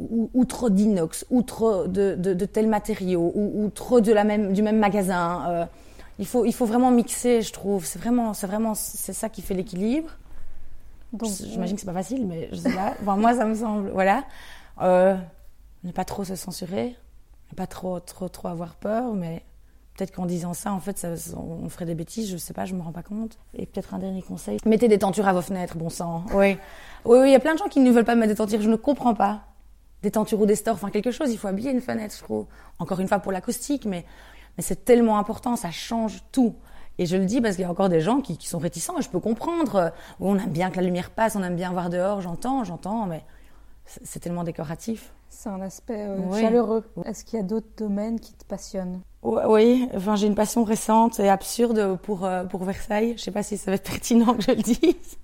Ou, 0.00 0.28
ou 0.34 0.44
trop 0.44 0.70
d'inox, 0.70 1.24
ou 1.30 1.42
trop 1.42 1.86
de, 1.86 2.14
de, 2.16 2.44
tels 2.44 2.66
matériaux, 2.66 3.30
ou, 3.34 3.64
ou, 3.64 3.70
trop 3.70 4.00
de 4.00 4.12
la 4.12 4.24
même, 4.24 4.52
du 4.52 4.62
même 4.62 4.78
magasin. 4.78 5.44
Euh, 5.48 5.66
il, 6.18 6.26
faut, 6.26 6.44
il 6.44 6.52
faut 6.52 6.66
vraiment 6.66 6.90
mixer, 6.90 7.42
je 7.42 7.52
trouve. 7.52 7.84
C'est 7.84 7.98
vraiment, 7.98 8.34
c'est 8.34 8.48
vraiment, 8.48 8.74
c'est 8.74 9.12
ça 9.12 9.28
qui 9.28 9.42
fait 9.42 9.54
l'équilibre. 9.54 10.10
J'imagine 11.22 11.76
que 11.76 11.80
c'est 11.80 11.86
pas 11.86 11.92
facile, 11.92 12.26
mais 12.26 12.48
je 12.52 12.56
sais 12.56 12.72
pas. 12.72 13.16
moi, 13.16 13.34
ça 13.34 13.44
me 13.44 13.54
semble. 13.54 13.90
Voilà. 13.90 14.24
Euh, 14.80 15.16
ne 15.84 15.92
pas 15.92 16.04
trop 16.04 16.24
se 16.24 16.34
censurer, 16.34 16.96
ne 17.50 17.56
pas 17.56 17.66
trop, 17.66 18.00
trop, 18.00 18.28
trop 18.28 18.48
avoir 18.48 18.74
peur, 18.74 19.14
mais 19.14 19.42
Peut-être 19.98 20.14
qu'en 20.14 20.26
disant 20.26 20.54
ça, 20.54 20.72
en 20.72 20.78
fait, 20.78 20.96
ça, 20.96 21.08
on 21.36 21.68
ferait 21.68 21.84
des 21.84 21.96
bêtises, 21.96 22.30
je 22.30 22.36
sais 22.36 22.54
pas, 22.54 22.64
je 22.64 22.72
me 22.76 22.82
rends 22.82 22.92
pas 22.92 23.02
compte. 23.02 23.36
Et 23.52 23.66
peut-être 23.66 23.94
un 23.94 23.98
dernier 23.98 24.22
conseil. 24.22 24.58
Mettez 24.64 24.86
des 24.86 25.00
tentures 25.00 25.26
à 25.26 25.32
vos 25.32 25.42
fenêtres, 25.42 25.76
bon 25.76 25.90
sang. 25.90 26.24
Oui. 26.34 26.56
Oui, 27.04 27.18
oui, 27.18 27.28
il 27.30 27.32
y 27.32 27.34
a 27.34 27.40
plein 27.40 27.54
de 27.54 27.58
gens 27.58 27.66
qui 27.66 27.80
ne 27.80 27.90
veulent 27.90 28.04
pas 28.04 28.14
mettre 28.14 28.30
des 28.30 28.36
tentures, 28.36 28.62
je 28.62 28.70
ne 28.70 28.76
comprends 28.76 29.14
pas. 29.14 29.40
Des 30.02 30.12
tentures 30.12 30.40
ou 30.40 30.46
des 30.46 30.54
stores, 30.54 30.76
enfin 30.76 30.90
quelque 30.90 31.10
chose, 31.10 31.32
il 31.32 31.36
faut 31.36 31.48
habiller 31.48 31.72
une 31.72 31.80
fenêtre, 31.80 32.14
je 32.16 32.22
trouve. 32.22 32.46
Encore 32.78 33.00
une 33.00 33.08
fois 33.08 33.18
pour 33.18 33.32
l'acoustique, 33.32 33.86
mais, 33.86 34.04
mais 34.56 34.62
c'est 34.62 34.84
tellement 34.84 35.18
important, 35.18 35.56
ça 35.56 35.72
change 35.72 36.22
tout. 36.30 36.54
Et 36.98 37.06
je 37.06 37.16
le 37.16 37.24
dis 37.24 37.40
parce 37.40 37.56
qu'il 37.56 37.64
y 37.64 37.66
a 37.66 37.70
encore 37.70 37.88
des 37.88 38.00
gens 38.00 38.20
qui, 38.20 38.38
qui 38.38 38.46
sont 38.46 38.58
réticents, 38.58 39.00
et 39.00 39.02
je 39.02 39.10
peux 39.10 39.18
comprendre. 39.18 39.92
On 40.20 40.38
aime 40.38 40.50
bien 40.50 40.70
que 40.70 40.76
la 40.76 40.82
lumière 40.82 41.10
passe, 41.10 41.34
on 41.34 41.42
aime 41.42 41.56
bien 41.56 41.72
voir 41.72 41.90
dehors, 41.90 42.20
j'entends, 42.20 42.62
j'entends, 42.62 43.06
mais 43.06 43.24
c'est 43.84 44.20
tellement 44.20 44.44
décoratif. 44.44 45.12
C'est 45.28 45.48
un 45.48 45.60
aspect 45.60 46.06
euh, 46.06 46.40
chaleureux. 46.40 46.84
Est-ce 47.04 47.24
qu'il 47.24 47.38
y 47.38 47.42
a 47.42 47.44
d'autres 47.44 47.74
domaines 47.76 48.20
qui 48.20 48.32
te 48.34 48.44
passionnent? 48.44 49.00
Oui, 49.22 49.88
enfin, 49.94 50.16
j'ai 50.16 50.26
une 50.28 50.34
passion 50.34 50.64
récente 50.64 51.18
et 51.18 51.28
absurde 51.28 51.98
pour, 52.02 52.24
euh, 52.24 52.44
pour 52.44 52.64
Versailles. 52.64 53.14
Je 53.16 53.22
sais 53.22 53.30
pas 53.30 53.42
si 53.42 53.58
ça 53.58 53.70
va 53.70 53.74
être 53.74 53.90
pertinent 53.90 54.34
que 54.34 54.42
je 54.42 54.50
le 54.52 54.62
dise. 54.62 55.18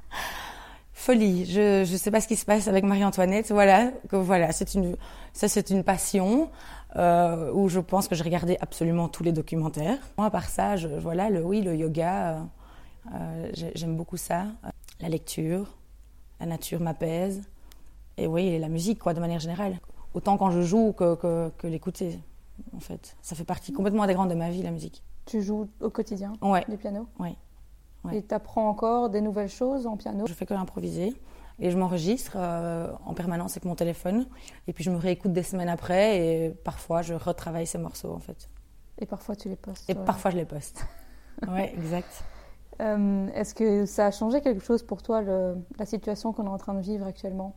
Folie. 0.92 1.46
Je 1.46 1.80
ne 1.80 1.98
sais 1.98 2.10
pas 2.10 2.20
ce 2.20 2.26
qui 2.26 2.36
se 2.36 2.44
passe 2.44 2.66
avec 2.66 2.84
Marie-Antoinette. 2.84 3.52
Voilà, 3.52 3.92
que, 4.08 4.16
voilà 4.16 4.52
c'est 4.52 4.74
une, 4.74 4.96
ça 5.32 5.48
c'est 5.48 5.70
une 5.70 5.84
passion 5.84 6.50
euh, 6.96 7.52
où 7.52 7.68
je 7.68 7.80
pense 7.80 8.08
que 8.08 8.14
j'ai 8.14 8.24
regardé 8.24 8.56
absolument 8.60 9.08
tous 9.08 9.22
les 9.22 9.32
documentaires. 9.32 9.98
Moi, 10.18 10.26
à 10.26 10.30
part 10.30 10.48
ça, 10.48 10.76
je, 10.76 10.88
voilà, 10.88 11.30
le, 11.30 11.44
oui, 11.44 11.62
le 11.62 11.76
yoga, 11.76 12.38
j'aime 13.52 13.96
beaucoup 13.96 14.16
ça. 14.16 14.46
La 15.00 15.08
lecture, 15.08 15.76
la 16.40 16.46
nature 16.46 16.80
m'apaise. 16.80 17.42
Et 18.16 18.26
oui, 18.26 18.58
la 18.58 18.68
musique, 18.68 18.98
quoi, 18.98 19.14
de 19.14 19.20
manière 19.20 19.40
générale. 19.40 19.78
Autant 20.14 20.36
quand 20.36 20.50
je 20.50 20.62
joue 20.62 20.92
que, 20.92 21.50
que, 21.58 21.66
l'écouter, 21.66 22.18
en 22.74 22.80
fait. 22.80 23.16
Ça 23.22 23.34
fait 23.34 23.44
partie 23.44 23.72
complètement 23.72 24.02
intégrante 24.02 24.28
de 24.28 24.34
ma 24.34 24.50
vie, 24.50 24.62
la 24.62 24.70
musique. 24.70 25.02
Tu 25.26 25.42
joues 25.42 25.68
au 25.80 25.90
quotidien 25.90 26.32
ouais. 26.42 26.64
du 26.68 26.76
piano 26.76 27.06
Oui. 27.18 27.36
Ouais. 28.04 28.18
Et 28.18 28.22
tu 28.22 28.34
apprends 28.34 28.68
encore 28.68 29.08
des 29.08 29.20
nouvelles 29.20 29.48
choses 29.48 29.86
en 29.86 29.96
piano 29.96 30.26
Je 30.26 30.34
fais 30.34 30.46
que 30.46 30.54
l'improviser. 30.54 31.14
Et 31.60 31.70
je 31.70 31.78
m'enregistre 31.78 32.32
euh, 32.36 32.92
en 33.06 33.14
permanence 33.14 33.52
avec 33.52 33.64
mon 33.64 33.74
téléphone. 33.76 34.26
Et 34.66 34.72
puis 34.72 34.82
je 34.84 34.90
me 34.90 34.96
réécoute 34.96 35.32
des 35.32 35.42
semaines 35.42 35.68
après. 35.68 36.18
Et 36.18 36.50
parfois, 36.50 37.02
je 37.02 37.14
retravaille 37.14 37.66
ces 37.66 37.78
morceaux, 37.78 38.12
en 38.12 38.18
fait. 38.18 38.48
Et 38.98 39.06
parfois, 39.06 39.36
tu 39.36 39.48
les 39.48 39.56
postes 39.56 39.88
Et 39.88 39.94
parfois, 39.94 40.30
je 40.30 40.36
les 40.36 40.44
poste. 40.44 40.84
oui, 41.48 41.62
exact. 41.62 42.24
Euh, 42.80 43.28
est-ce 43.34 43.54
que 43.54 43.86
ça 43.86 44.06
a 44.06 44.10
changé 44.10 44.40
quelque 44.40 44.62
chose 44.62 44.82
pour 44.82 45.02
toi, 45.02 45.22
le, 45.22 45.56
la 45.78 45.86
situation 45.86 46.32
qu'on 46.32 46.46
est 46.46 46.50
en 46.50 46.58
train 46.58 46.74
de 46.74 46.80
vivre 46.80 47.06
actuellement? 47.06 47.54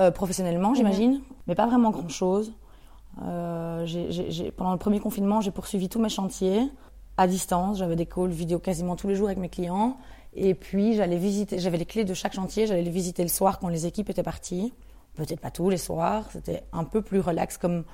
Euh, 0.00 0.10
professionnellement, 0.10 0.70
mhm. 0.70 0.76
j'imagine, 0.76 1.20
mais 1.46 1.54
pas 1.54 1.66
vraiment 1.66 1.90
grand-chose. 1.90 2.54
Euh, 3.22 3.86
pendant 4.56 4.72
le 4.72 4.78
premier 4.78 5.00
confinement, 5.00 5.40
j'ai 5.40 5.50
poursuivi 5.50 5.88
tous 5.88 6.00
mes 6.00 6.08
chantiers 6.08 6.70
à 7.16 7.26
distance. 7.26 7.78
J'avais 7.78 7.96
des 7.96 8.06
calls 8.06 8.30
vidéo 8.30 8.58
quasiment 8.58 8.96
tous 8.96 9.08
les 9.08 9.14
jours 9.14 9.28
avec 9.28 9.38
mes 9.38 9.48
clients. 9.48 9.96
Et 10.34 10.54
puis, 10.54 10.94
j'allais 10.94 11.16
visiter, 11.16 11.58
j'avais 11.58 11.78
les 11.78 11.86
clés 11.86 12.04
de 12.04 12.12
chaque 12.12 12.34
chantier, 12.34 12.66
j'allais 12.66 12.82
les 12.82 12.90
visiter 12.90 13.22
le 13.22 13.28
soir 13.28 13.58
quand 13.58 13.68
les 13.68 13.86
équipes 13.86 14.10
étaient 14.10 14.22
parties. 14.22 14.74
Peut-être 15.14 15.40
pas 15.40 15.50
tous 15.50 15.70
les 15.70 15.78
soirs, 15.78 16.24
c'était 16.30 16.62
un 16.74 16.84
peu 16.84 17.00
plus 17.00 17.20
relax 17.20 17.56
comme, 17.56 17.84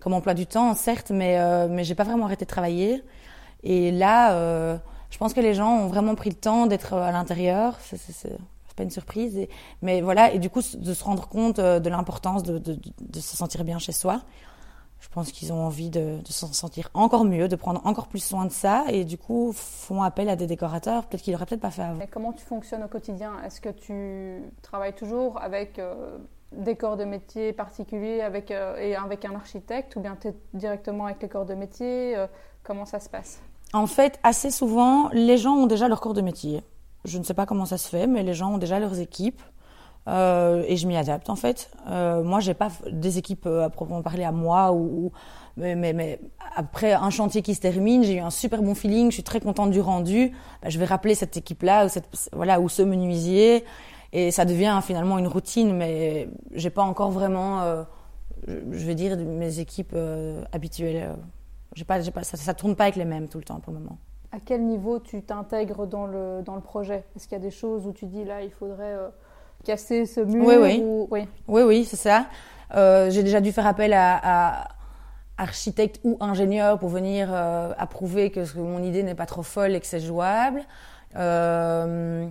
comme 0.00 0.14
emploi 0.14 0.32
du 0.32 0.46
temps, 0.46 0.74
certes, 0.74 1.10
mais, 1.10 1.38
euh, 1.38 1.68
mais 1.68 1.84
j'ai 1.84 1.94
pas 1.94 2.04
vraiment 2.04 2.24
arrêté 2.24 2.46
de 2.46 2.50
travailler. 2.50 3.02
Et 3.64 3.90
là, 3.90 4.32
euh, 4.32 4.78
je 5.10 5.18
pense 5.18 5.34
que 5.34 5.40
les 5.40 5.52
gens 5.54 5.70
ont 5.70 5.86
vraiment 5.88 6.14
pris 6.14 6.30
le 6.30 6.36
temps 6.36 6.66
d'être 6.66 6.94
à 6.94 7.12
l'intérieur. 7.12 7.78
C'est 7.80 8.38
pas 8.76 8.82
une 8.82 8.90
surprise. 8.90 9.36
Et, 9.36 9.48
mais 9.82 10.00
voilà, 10.00 10.32
et 10.32 10.38
du 10.38 10.50
coup, 10.50 10.60
de 10.74 10.94
se 10.94 11.04
rendre 11.04 11.28
compte 11.28 11.58
euh, 11.58 11.80
de 11.80 11.88
l'importance 11.88 12.42
de, 12.42 12.60
se 13.14 13.36
sentir 13.36 13.62
bien 13.62 13.78
chez 13.78 13.92
soi. 13.92 14.22
Je 15.00 15.08
pense 15.10 15.32
qu'ils 15.32 15.52
ont 15.52 15.64
envie 15.64 15.90
de, 15.90 16.18
de 16.18 16.32
se 16.32 16.46
sentir 16.46 16.88
encore 16.94 17.24
mieux, 17.24 17.46
de 17.46 17.56
prendre 17.56 17.80
encore 17.84 18.08
plus 18.08 18.24
soin 18.24 18.46
de 18.46 18.50
ça, 18.50 18.84
et 18.88 19.04
du 19.04 19.18
coup 19.18 19.52
font 19.52 20.02
appel 20.02 20.28
à 20.28 20.36
des 20.36 20.46
décorateurs, 20.46 21.04
peut-être 21.04 21.22
qu'ils 21.22 21.32
n'auraient 21.34 21.46
peut-être 21.46 21.60
pas 21.60 21.70
fait 21.70 21.82
avant. 21.82 22.00
Et 22.00 22.06
comment 22.06 22.32
tu 22.32 22.44
fonctionnes 22.44 22.82
au 22.82 22.88
quotidien? 22.88 23.32
Est-ce 23.44 23.60
que 23.60 23.68
tu 23.68 24.42
travailles 24.62 24.94
toujours 24.94 25.40
avec 25.40 25.78
euh, 25.78 26.18
des 26.52 26.74
corps 26.74 26.96
de 26.96 27.04
métier 27.04 27.52
particuliers 27.52 28.22
avec, 28.22 28.50
euh, 28.50 28.76
et 28.78 28.96
avec 28.96 29.24
un 29.24 29.34
architecte, 29.34 29.94
ou 29.96 30.00
bien 30.00 30.16
tu 30.20 30.28
es 30.28 30.34
directement 30.54 31.06
avec 31.06 31.22
les 31.22 31.28
corps 31.28 31.46
de 31.46 31.54
métier? 31.54 32.16
Comment 32.62 32.86
ça 32.86 32.98
se 32.98 33.10
passe? 33.10 33.40
En 33.74 33.86
fait, 33.86 34.18
assez 34.22 34.50
souvent, 34.50 35.10
les 35.12 35.36
gens 35.36 35.54
ont 35.54 35.66
déjà 35.66 35.86
leur 35.86 36.00
corps 36.00 36.14
de 36.14 36.22
métier. 36.22 36.62
Je 37.04 37.18
ne 37.18 37.24
sais 37.24 37.34
pas 37.34 37.44
comment 37.44 37.66
ça 37.66 37.76
se 37.76 37.88
fait, 37.88 38.06
mais 38.06 38.22
les 38.22 38.32
gens 38.32 38.54
ont 38.54 38.58
déjà 38.58 38.80
leurs 38.80 38.98
équipes. 38.98 39.42
Euh, 40.06 40.64
et 40.66 40.76
je 40.76 40.86
m'y 40.86 40.96
adapte 40.96 41.30
en 41.30 41.36
fait. 41.36 41.70
Euh, 41.88 42.22
moi, 42.22 42.40
j'ai 42.40 42.54
pas 42.54 42.68
des 42.90 43.18
équipes 43.18 43.46
euh, 43.46 43.64
à 43.64 43.70
proprement 43.70 44.02
parler 44.02 44.24
à 44.24 44.32
moi 44.32 44.72
ou, 44.72 45.12
mais, 45.56 45.74
mais, 45.76 46.20
après 46.56 46.92
un 46.92 47.10
chantier 47.10 47.40
qui 47.42 47.54
se 47.54 47.60
termine, 47.60 48.02
j'ai 48.04 48.16
eu 48.16 48.20
un 48.20 48.30
super 48.30 48.62
bon 48.62 48.74
feeling, 48.74 49.10
je 49.10 49.14
suis 49.14 49.22
très 49.22 49.40
contente 49.40 49.70
du 49.70 49.80
rendu. 49.80 50.32
Bah, 50.62 50.68
je 50.68 50.78
vais 50.78 50.84
rappeler 50.84 51.14
cette 51.14 51.36
équipe-là 51.36 51.86
ou 51.86 51.88
voilà 52.32 52.60
ou 52.60 52.68
ce 52.68 52.82
menuisier 52.82 53.64
et 54.12 54.30
ça 54.30 54.44
devient 54.44 54.78
finalement 54.82 55.18
une 55.18 55.26
routine. 55.26 55.74
Mais 55.74 56.28
j'ai 56.52 56.70
pas 56.70 56.82
encore 56.82 57.10
vraiment, 57.10 57.62
euh, 57.62 57.82
je, 58.46 58.84
vais 58.84 58.94
dire 58.94 59.16
mes 59.16 59.58
équipes 59.58 59.96
habituelles. 60.52 61.16
j'ai 61.74 61.84
pas, 61.84 62.00
j'ai 62.02 62.10
pas 62.10 62.24
ça, 62.24 62.36
ça 62.36 62.52
tourne 62.52 62.76
pas 62.76 62.84
avec 62.84 62.96
les 62.96 63.06
mêmes 63.06 63.28
tout 63.28 63.38
le 63.38 63.44
temps 63.44 63.60
pour 63.60 63.72
le 63.72 63.78
moment. 63.78 63.96
À 64.32 64.38
quel 64.44 64.66
niveau 64.66 64.98
tu 64.98 65.22
t'intègres 65.22 65.86
dans 65.86 66.06
le 66.06 66.42
dans 66.42 66.56
le 66.56 66.60
projet? 66.60 67.04
Est-ce 67.16 67.26
qu'il 67.26 67.38
y 67.38 67.40
a 67.40 67.44
des 67.44 67.52
choses 67.52 67.86
où 67.86 67.92
tu 67.92 68.06
dis 68.06 68.24
là 68.24 68.42
il 68.42 68.50
faudrait 68.50 68.96
casser 69.64 70.06
ce 70.06 70.20
mur 70.20 70.46
Oui, 70.46 70.56
oui. 70.60 70.82
Oui, 71.10 71.28
oui, 71.48 71.62
oui 71.62 71.84
c'est 71.84 71.96
ça. 71.96 72.26
Euh, 72.74 73.10
j'ai 73.10 73.22
déjà 73.22 73.40
dû 73.40 73.52
faire 73.52 73.66
appel 73.66 73.92
à, 73.92 74.20
à, 74.22 74.68
architecte 75.38 76.00
ou 76.04 76.16
ingénieur 76.20 76.78
pour 76.78 76.88
venir 76.88 77.28
euh, 77.30 77.72
approuver 77.78 78.30
que, 78.30 78.40
que, 78.40 78.58
mon 78.58 78.82
idée 78.82 79.02
n'est 79.02 79.14
pas 79.14 79.26
trop 79.26 79.42
folle 79.42 79.74
et 79.74 79.80
que 79.80 79.86
c'est 79.86 80.00
jouable. 80.00 80.62
Euh, 81.16 82.26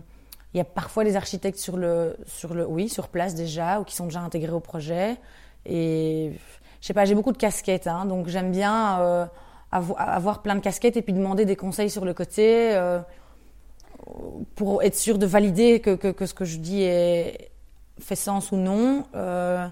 il 0.54 0.58
y 0.58 0.62
a 0.62 0.64
parfois 0.64 1.04
des 1.04 1.16
architectes 1.16 1.60
sur 1.60 1.78
le, 1.78 2.16
sur 2.26 2.54
le, 2.54 2.66
oui, 2.66 2.88
sur 2.88 3.08
place 3.08 3.36
déjà 3.36 3.80
ou 3.80 3.84
qui 3.84 3.96
sont 3.96 4.06
déjà 4.06 4.20
intégrés 4.20 4.52
au 4.52 4.60
projet. 4.60 5.18
Et 5.66 6.34
je 6.82 6.88
sais 6.88 6.94
pas, 6.94 7.06
j'ai 7.06 7.16
beaucoup 7.16 7.32
de 7.32 7.38
casquettes, 7.38 7.88
hein, 7.88 8.06
donc 8.06 8.28
j'aime 8.28 8.52
bien 8.52 9.00
euh, 9.00 9.26
avoir 9.72 10.42
plein 10.42 10.56
de 10.56 10.60
casquettes 10.60 10.98
et 10.98 11.02
puis 11.02 11.14
demander 11.14 11.46
des 11.46 11.56
conseils 11.56 11.90
sur 11.90 12.06
le 12.06 12.14
côté. 12.14 12.78
Pour 14.56 14.84
être 14.84 14.96
sûr 14.96 15.18
de 15.18 15.26
valider 15.26 15.80
que, 15.80 16.26
ce 16.26 16.34
que 16.34 16.46
je 16.46 16.58
dis 16.58 16.82
est, 16.84 17.52
fait 18.00 18.16
sens 18.16 18.52
ou 18.52 18.58
non. 18.58 19.06
Euh, 19.16 19.68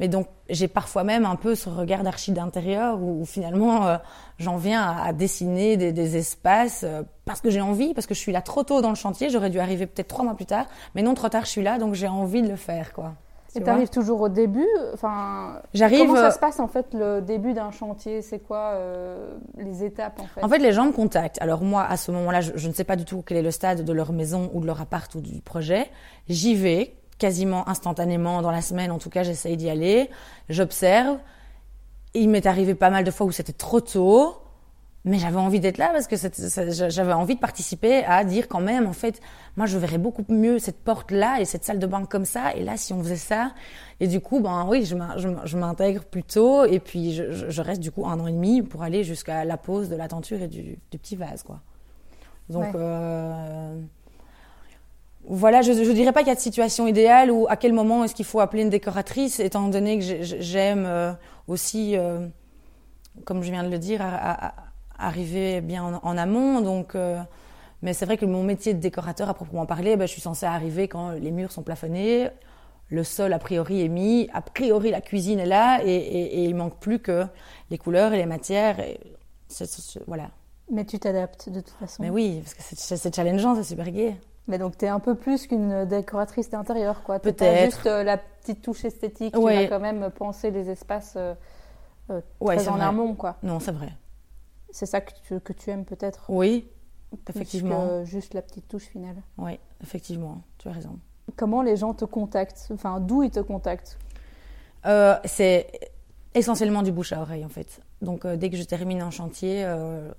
mais 0.00 0.08
donc, 0.08 0.26
j'ai 0.48 0.68
parfois 0.68 1.04
même 1.04 1.24
un 1.24 1.36
peu 1.36 1.54
ce 1.54 1.68
regard 1.68 2.02
d'archi 2.02 2.32
d'intérieur 2.32 3.00
où, 3.00 3.24
finalement, 3.24 3.86
euh, 3.86 3.96
j'en 4.38 4.56
viens 4.56 4.82
à, 4.82 5.12
dessiner 5.12 5.76
des, 5.76 5.92
des 5.92 6.16
espaces 6.16 6.82
euh, 6.84 7.02
parce 7.24 7.40
que 7.40 7.50
j'ai 7.50 7.60
envie, 7.60 7.94
parce 7.94 8.06
que 8.06 8.14
je 8.14 8.18
suis 8.18 8.32
là 8.32 8.42
trop 8.42 8.64
tôt 8.64 8.80
dans 8.80 8.88
le 8.88 8.96
chantier. 8.96 9.30
J'aurais 9.30 9.50
dû 9.50 9.60
arriver 9.60 9.86
peut-être 9.86 10.08
trois 10.08 10.24
mois 10.24 10.34
plus 10.34 10.46
tard, 10.46 10.66
mais 10.94 11.02
non, 11.02 11.14
trop 11.14 11.28
tard, 11.28 11.44
je 11.44 11.50
suis 11.50 11.62
là, 11.62 11.78
donc 11.78 11.94
j'ai 11.94 12.08
envie 12.08 12.42
de 12.42 12.48
le 12.48 12.56
faire, 12.56 12.92
quoi. 12.92 13.14
Et 13.54 13.62
tu 13.62 13.68
arrives 13.68 13.90
toujours 13.90 14.20
au 14.22 14.28
début 14.28 14.66
Enfin, 14.94 15.60
J'arrive. 15.74 16.00
Comment 16.00 16.16
ça 16.16 16.28
euh, 16.28 16.30
se 16.30 16.38
passe 16.38 16.60
en 16.60 16.68
fait 16.68 16.86
le 16.94 17.20
début 17.20 17.52
d'un 17.52 17.70
chantier? 17.70 18.22
C'est 18.22 18.38
quoi 18.38 18.72
euh, 18.74 19.34
les 19.58 19.84
étapes 19.84 20.20
en 20.20 20.26
fait? 20.26 20.42
En 20.42 20.48
fait, 20.48 20.58
les 20.58 20.72
gens 20.72 20.86
me 20.86 20.92
contactent. 20.92 21.40
Alors 21.40 21.62
moi, 21.62 21.84
à 21.84 21.96
ce 21.96 22.10
moment-là, 22.12 22.40
je, 22.40 22.52
je, 22.54 22.68
ne 22.68 22.72
sais 22.72 22.84
pas 22.84 22.96
du 22.96 23.04
tout 23.04 23.22
quel 23.26 23.36
est 23.36 23.42
le 23.42 23.50
stade 23.50 23.84
de 23.84 23.92
leur 23.92 24.12
maison 24.12 24.50
ou 24.54 24.60
de 24.60 24.66
leur 24.66 24.80
appart 24.80 25.14
ou 25.14 25.20
du 25.20 25.40
projet. 25.40 25.90
J'y 26.28 26.54
vais 26.54 26.94
quasiment 27.18 27.68
instantanément 27.68 28.42
dans 28.42 28.50
la 28.50 28.62
semaine. 28.62 28.90
En 28.90 28.98
tout 28.98 29.10
cas, 29.10 29.22
j'essaye 29.22 29.56
d'y 29.56 29.70
aller. 29.70 30.10
J'observe. 30.48 31.18
Il 32.14 32.28
m'est 32.30 32.46
arrivé 32.46 32.74
pas 32.74 32.90
mal 32.90 33.04
de 33.04 33.10
fois 33.10 33.26
où 33.26 33.32
c'était 33.32 33.52
trop 33.52 33.80
tôt. 33.80 34.41
Mais 35.04 35.18
j'avais 35.18 35.38
envie 35.38 35.58
d'être 35.58 35.78
là 35.78 35.90
parce 35.92 36.06
que 36.06 36.14
j'avais 36.88 37.12
envie 37.12 37.34
de 37.34 37.40
participer 37.40 38.04
à 38.04 38.22
dire 38.22 38.46
quand 38.46 38.60
même, 38.60 38.86
en 38.86 38.92
fait, 38.92 39.20
moi 39.56 39.66
je 39.66 39.76
verrais 39.76 39.98
beaucoup 39.98 40.24
mieux 40.28 40.60
cette 40.60 40.78
porte-là 40.78 41.40
et 41.40 41.44
cette 41.44 41.64
salle 41.64 41.80
de 41.80 41.86
bain 41.86 42.04
comme 42.04 42.24
ça. 42.24 42.54
Et 42.54 42.62
là, 42.62 42.76
si 42.76 42.92
on 42.92 43.02
faisait 43.02 43.16
ça, 43.16 43.52
et 43.98 44.06
du 44.06 44.20
coup, 44.20 44.38
ben 44.38 44.64
oui, 44.68 44.84
je 44.84 45.56
m'intègre 45.56 46.04
plus 46.04 46.22
tôt 46.22 46.64
et 46.64 46.78
puis 46.78 47.14
je, 47.14 47.50
je, 47.50 47.62
reste 47.62 47.80
du 47.80 47.90
coup 47.90 48.06
un 48.06 48.20
an 48.20 48.28
et 48.28 48.32
demi 48.32 48.62
pour 48.62 48.84
aller 48.84 49.02
jusqu'à 49.02 49.44
la 49.44 49.56
pose 49.56 49.88
de 49.88 49.96
la 49.96 50.06
tenture 50.06 50.40
et 50.40 50.48
du, 50.48 50.78
du 50.90 50.98
petit 50.98 51.16
vase, 51.16 51.42
quoi. 51.42 51.60
Donc 52.48 52.74
euh, 52.74 53.80
voilà, 55.24 55.62
je, 55.62 55.72
je 55.72 55.90
dirais 55.90 56.12
pas 56.12 56.20
qu'il 56.20 56.28
y 56.28 56.32
a 56.32 56.36
de 56.36 56.40
situation 56.40 56.86
idéale 56.86 57.32
ou 57.32 57.46
à 57.48 57.56
quel 57.56 57.72
moment 57.72 58.04
est-ce 58.04 58.14
qu'il 58.14 58.24
faut 58.24 58.38
appeler 58.38 58.62
une 58.62 58.70
décoratrice, 58.70 59.40
étant 59.40 59.66
donné 59.68 59.98
que 59.98 60.22
j'aime 60.22 60.84
euh, 60.86 61.12
aussi, 61.48 61.96
euh, 61.96 62.26
comme 63.24 63.42
je 63.42 63.50
viens 63.50 63.64
de 63.64 63.68
le 63.70 63.78
dire, 63.78 64.00
à, 64.00 64.46
à 64.46 64.54
arriver 65.06 65.60
bien 65.60 66.00
en, 66.02 66.16
amont. 66.18 66.60
Donc, 66.60 66.94
euh, 66.94 67.20
mais 67.82 67.92
c'est 67.92 68.04
vrai 68.04 68.16
que 68.16 68.26
mon 68.26 68.42
métier 68.42 68.74
de 68.74 68.80
décorateur, 68.80 69.28
à 69.28 69.34
proprement 69.34 69.66
parler, 69.66 69.96
ben, 69.96 70.06
je 70.06 70.12
suis 70.12 70.20
censée 70.20 70.46
arriver 70.46 70.88
quand 70.88 71.10
les 71.10 71.30
murs 71.30 71.52
sont 71.52 71.62
plafonnés, 71.62 72.28
le 72.88 73.04
sol 73.04 73.32
a 73.32 73.38
priori 73.38 73.82
est 73.82 73.88
mis, 73.88 74.28
a 74.32 74.42
priori 74.42 74.90
la 74.90 75.00
cuisine 75.00 75.40
est 75.40 75.46
là, 75.46 75.80
et, 75.84 75.88
et, 75.88 76.38
et 76.38 76.44
il 76.44 76.54
manque 76.54 76.78
plus 76.78 76.98
que 76.98 77.26
les 77.70 77.78
couleurs 77.78 78.12
et 78.12 78.18
les 78.18 78.26
matières. 78.26 78.80
Et 78.80 79.00
voilà. 80.06 80.30
Mais 80.70 80.84
tu 80.84 80.98
t'adaptes 80.98 81.48
de 81.48 81.60
toute 81.60 81.74
façon. 81.74 82.02
Mais 82.02 82.10
oui, 82.10 82.40
parce 82.42 82.54
que 82.54 82.62
c'est 82.62 83.14
challengeant, 83.14 83.54
c'est 83.54 83.64
super 83.64 83.90
gai. 83.90 84.16
Mais 84.48 84.58
donc 84.58 84.76
tu 84.76 84.84
es 84.84 84.88
un 84.88 85.00
peu 85.00 85.14
plus 85.14 85.46
qu'une 85.46 85.84
décoratrice 85.84 86.50
d'intérieur, 86.50 87.02
quoi. 87.02 87.18
Peut-être. 87.18 87.70
juste 87.70 87.86
euh, 87.86 88.02
la 88.02 88.18
petite 88.18 88.62
touche 88.62 88.84
esthétique. 88.84 89.34
Tu 89.34 89.40
vas 89.40 89.66
quand 89.66 89.80
même 89.80 90.10
penser 90.10 90.50
les 90.50 90.70
espaces 90.70 91.14
euh, 91.16 91.34
euh 92.10 92.20
très 92.44 92.68
en 92.68 92.80
amont, 92.80 93.14
quoi. 93.14 93.36
Non, 93.42 93.60
c'est 93.60 93.72
vrai. 93.72 93.92
C'est 94.72 94.86
ça 94.86 95.00
que 95.00 95.12
tu, 95.26 95.38
que 95.40 95.52
tu 95.52 95.70
aimes 95.70 95.84
peut-être 95.84 96.24
Oui, 96.28 96.68
effectivement. 97.28 97.86
Que 97.86 98.04
juste 98.04 98.34
la 98.34 98.42
petite 98.42 98.66
touche 98.66 98.86
finale. 98.86 99.16
Oui, 99.38 99.58
effectivement, 99.82 100.42
tu 100.58 100.68
as 100.68 100.72
raison. 100.72 100.98
Comment 101.36 101.62
les 101.62 101.76
gens 101.76 101.94
te 101.94 102.04
contactent? 102.04 102.68
Enfin, 102.72 102.98
d'où 102.98 103.22
ils 103.22 103.30
te 103.30 103.40
contactent? 103.40 103.98
Euh, 104.86 105.16
C'est 105.24 105.68
essentiellement 106.34 106.82
du 106.82 106.90
bouche 106.90 107.12
à 107.12 107.20
oreille, 107.20 107.44
en 107.44 107.50
fait. 107.50 107.80
Donc, 108.00 108.24
euh, 108.24 108.36
dès 108.36 108.50
que 108.50 108.56
je 108.56 108.62
termine 108.64 109.02
un 109.02 109.10
chantier, 109.10 109.62
euh, 109.64 110.10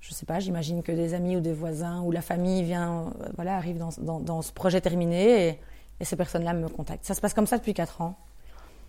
je 0.00 0.14
sais 0.14 0.24
pas, 0.24 0.38
j'imagine 0.38 0.82
que 0.82 0.92
des 0.92 1.14
amis 1.14 1.36
ou 1.36 1.40
des 1.40 1.52
voisins 1.52 2.00
ou 2.02 2.12
la 2.12 2.22
famille 2.22 2.62
vient, 2.62 3.12
euh, 3.20 3.28
voilà, 3.34 3.56
arrive 3.56 3.78
dans, 3.78 3.90
dans, 3.98 4.20
dans, 4.20 4.42
ce 4.42 4.52
projet 4.52 4.80
terminé 4.80 5.48
et, 5.48 5.60
et 6.00 6.04
ces 6.04 6.16
personnes-là 6.16 6.54
me 6.54 6.68
contactent. 6.68 7.04
Ça 7.04 7.14
se 7.14 7.20
passe 7.20 7.34
comme 7.34 7.46
ça 7.46 7.58
depuis 7.58 7.74
4 7.74 8.00
ans. 8.00 8.16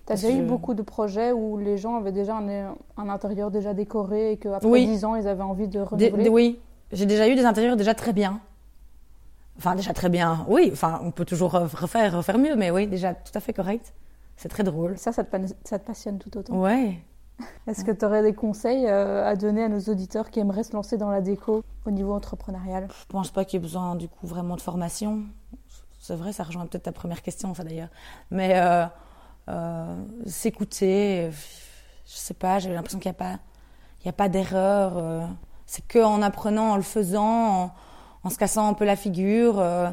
Tu 0.07 0.13
as 0.13 0.15
déjà 0.15 0.31
eu 0.31 0.41
beaucoup 0.41 0.73
de 0.73 0.81
projets 0.81 1.33
où 1.33 1.57
les 1.57 1.77
gens 1.77 1.97
avaient 1.97 2.13
déjà 2.13 2.37
un, 2.37 2.75
un 2.95 3.09
intérieur 3.09 3.51
déjà 3.51 3.73
décoré 3.73 4.31
et 4.31 4.37
qu'après 4.37 4.67
oui. 4.67 4.85
10 4.85 5.03
ans, 5.03 5.15
ils 5.15 5.27
avaient 5.27 5.43
envie 5.43 5.67
de 5.67 5.81
renouveler 5.81 6.29
Oui, 6.29 6.59
j'ai 6.93 7.05
déjà 7.05 7.27
eu 7.27 7.35
des 7.35 7.43
intérieurs 7.43 7.75
déjà 7.75 7.93
très 7.93 8.13
bien. 8.13 8.39
Enfin, 9.57 9.75
déjà 9.75 9.91
très 9.91 10.07
bien, 10.07 10.45
oui. 10.47 10.69
Enfin, 10.71 11.01
on 11.03 11.11
peut 11.11 11.25
toujours 11.25 11.51
refaire, 11.51 12.15
refaire 12.15 12.37
mieux, 12.37 12.55
mais 12.55 12.71
oui, 12.71 12.87
déjà 12.87 13.13
tout 13.13 13.31
à 13.35 13.41
fait 13.41 13.53
correct. 13.53 13.93
C'est 14.37 14.49
très 14.49 14.63
drôle. 14.63 14.97
Ça, 14.97 15.11
ça 15.11 15.23
te, 15.23 15.35
ça 15.65 15.79
te, 15.79 15.85
passionne 15.85 16.19
tout 16.19 16.37
autant 16.37 16.57
Ouais. 16.57 16.99
Est-ce 17.67 17.83
que 17.83 17.91
tu 17.91 18.05
aurais 18.05 18.23
des 18.23 18.33
conseils 18.33 18.85
euh, 18.87 19.27
à 19.27 19.35
donner 19.35 19.63
à 19.63 19.69
nos 19.69 19.79
auditeurs 19.79 20.29
qui 20.29 20.39
aimeraient 20.39 20.63
se 20.63 20.73
lancer 20.73 20.97
dans 20.97 21.09
la 21.09 21.21
déco 21.21 21.63
au 21.85 21.91
niveau 21.91 22.13
entrepreneurial? 22.13 22.87
Je 22.87 23.05
pense 23.09 23.29
pas 23.29 23.45
qu'il 23.45 23.57
y 23.57 23.59
ait 23.59 23.63
besoin 23.63 23.95
du 23.95 24.07
coup 24.07 24.25
vraiment 24.25 24.55
de 24.55 24.61
formation. 24.61 25.23
C'est 25.99 26.15
vrai, 26.15 26.31
ça 26.31 26.43
rejoint 26.43 26.65
peut-être 26.65 26.83
ta 26.83 26.91
première 26.91 27.21
question, 27.21 27.53
ça 27.53 27.63
d'ailleurs. 27.63 27.89
Mais 28.31 28.59
euh, 28.59 28.85
s'écouter. 30.25 31.29
Je 32.07 32.15
sais 32.15 32.33
pas, 32.33 32.59
j'avais 32.59 32.75
l'impression 32.75 32.99
qu'il 32.99 33.09
n'y 33.09 33.15
a 33.15 33.19
pas, 33.19 33.39
il 34.01 34.05
y 34.05 34.09
a 34.09 34.13
pas 34.13 34.29
d'erreur. 34.29 34.93
Euh, 34.97 35.25
c'est 35.65 35.85
que 35.85 35.99
en 35.99 36.21
apprenant, 36.21 36.71
en 36.71 36.75
le 36.77 36.81
faisant, 36.81 37.63
en, 37.63 37.73
en, 38.23 38.29
se 38.29 38.37
cassant 38.37 38.67
un 38.67 38.73
peu 38.73 38.85
la 38.85 38.95
figure. 38.95 39.59
Euh, 39.59 39.89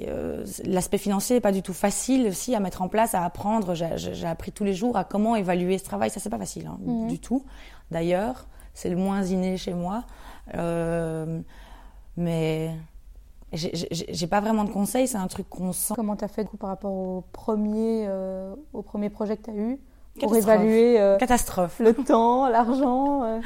euh 0.00 0.44
L'aspect 0.64 0.98
financier 0.98 1.36
n'est 1.36 1.40
pas 1.40 1.52
du 1.52 1.62
tout 1.62 1.72
facile 1.72 2.28
aussi 2.28 2.54
à 2.54 2.60
mettre 2.60 2.82
en 2.82 2.88
place, 2.88 3.14
à 3.14 3.24
apprendre. 3.24 3.74
J'ai 3.74 4.26
appris 4.26 4.52
tous 4.52 4.64
les 4.64 4.74
jours 4.74 4.96
à 4.96 5.04
comment 5.04 5.36
évaluer 5.36 5.78
ce 5.78 5.84
travail. 5.84 6.10
Ça, 6.10 6.20
c'est 6.20 6.30
pas 6.30 6.38
facile 6.38 6.66
hein, 6.66 6.78
mmh. 6.84 7.06
du 7.06 7.18
tout. 7.18 7.44
D'ailleurs, 7.90 8.46
c'est 8.74 8.90
le 8.90 8.96
moins 8.96 9.22
inné 9.22 9.56
chez 9.56 9.72
moi. 9.72 10.04
Euh, 10.54 11.40
mais 12.16 12.70
j'ai 13.54 14.26
pas 14.26 14.40
vraiment 14.40 14.64
de 14.64 14.70
conseils, 14.70 15.06
c'est 15.06 15.18
un 15.18 15.26
truc 15.28 15.48
qu'on 15.48 15.72
sent. 15.72 15.94
Comment 15.96 16.16
tu 16.16 16.24
as 16.24 16.28
fait 16.28 16.46
par 16.58 16.70
rapport 16.70 16.92
au 16.92 17.24
premier, 17.32 18.06
euh, 18.08 18.54
au 18.72 18.82
premier 18.82 19.10
projet 19.10 19.36
que 19.36 19.44
tu 19.44 19.50
as 19.50 19.54
eu? 19.54 19.78
Pour 20.20 20.36
évaluer 20.36 21.00
euh, 21.00 21.16
Catastrophe. 21.18 21.80
le 21.80 21.92
temps, 21.92 22.48
l'argent 22.48 23.24
euh... 23.24 23.40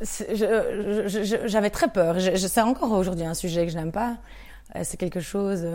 J'avais 0.00 1.70
très 1.70 1.88
peur. 1.88 2.16
C'est 2.36 2.60
encore 2.60 2.92
aujourd'hui 2.92 3.24
un 3.24 3.34
sujet 3.34 3.66
que 3.66 3.72
je 3.72 3.78
n'aime 3.78 3.92
pas. 3.92 4.16
Euh, 4.76 4.80
c'est 4.84 4.96
quelque 4.96 5.20
chose. 5.20 5.66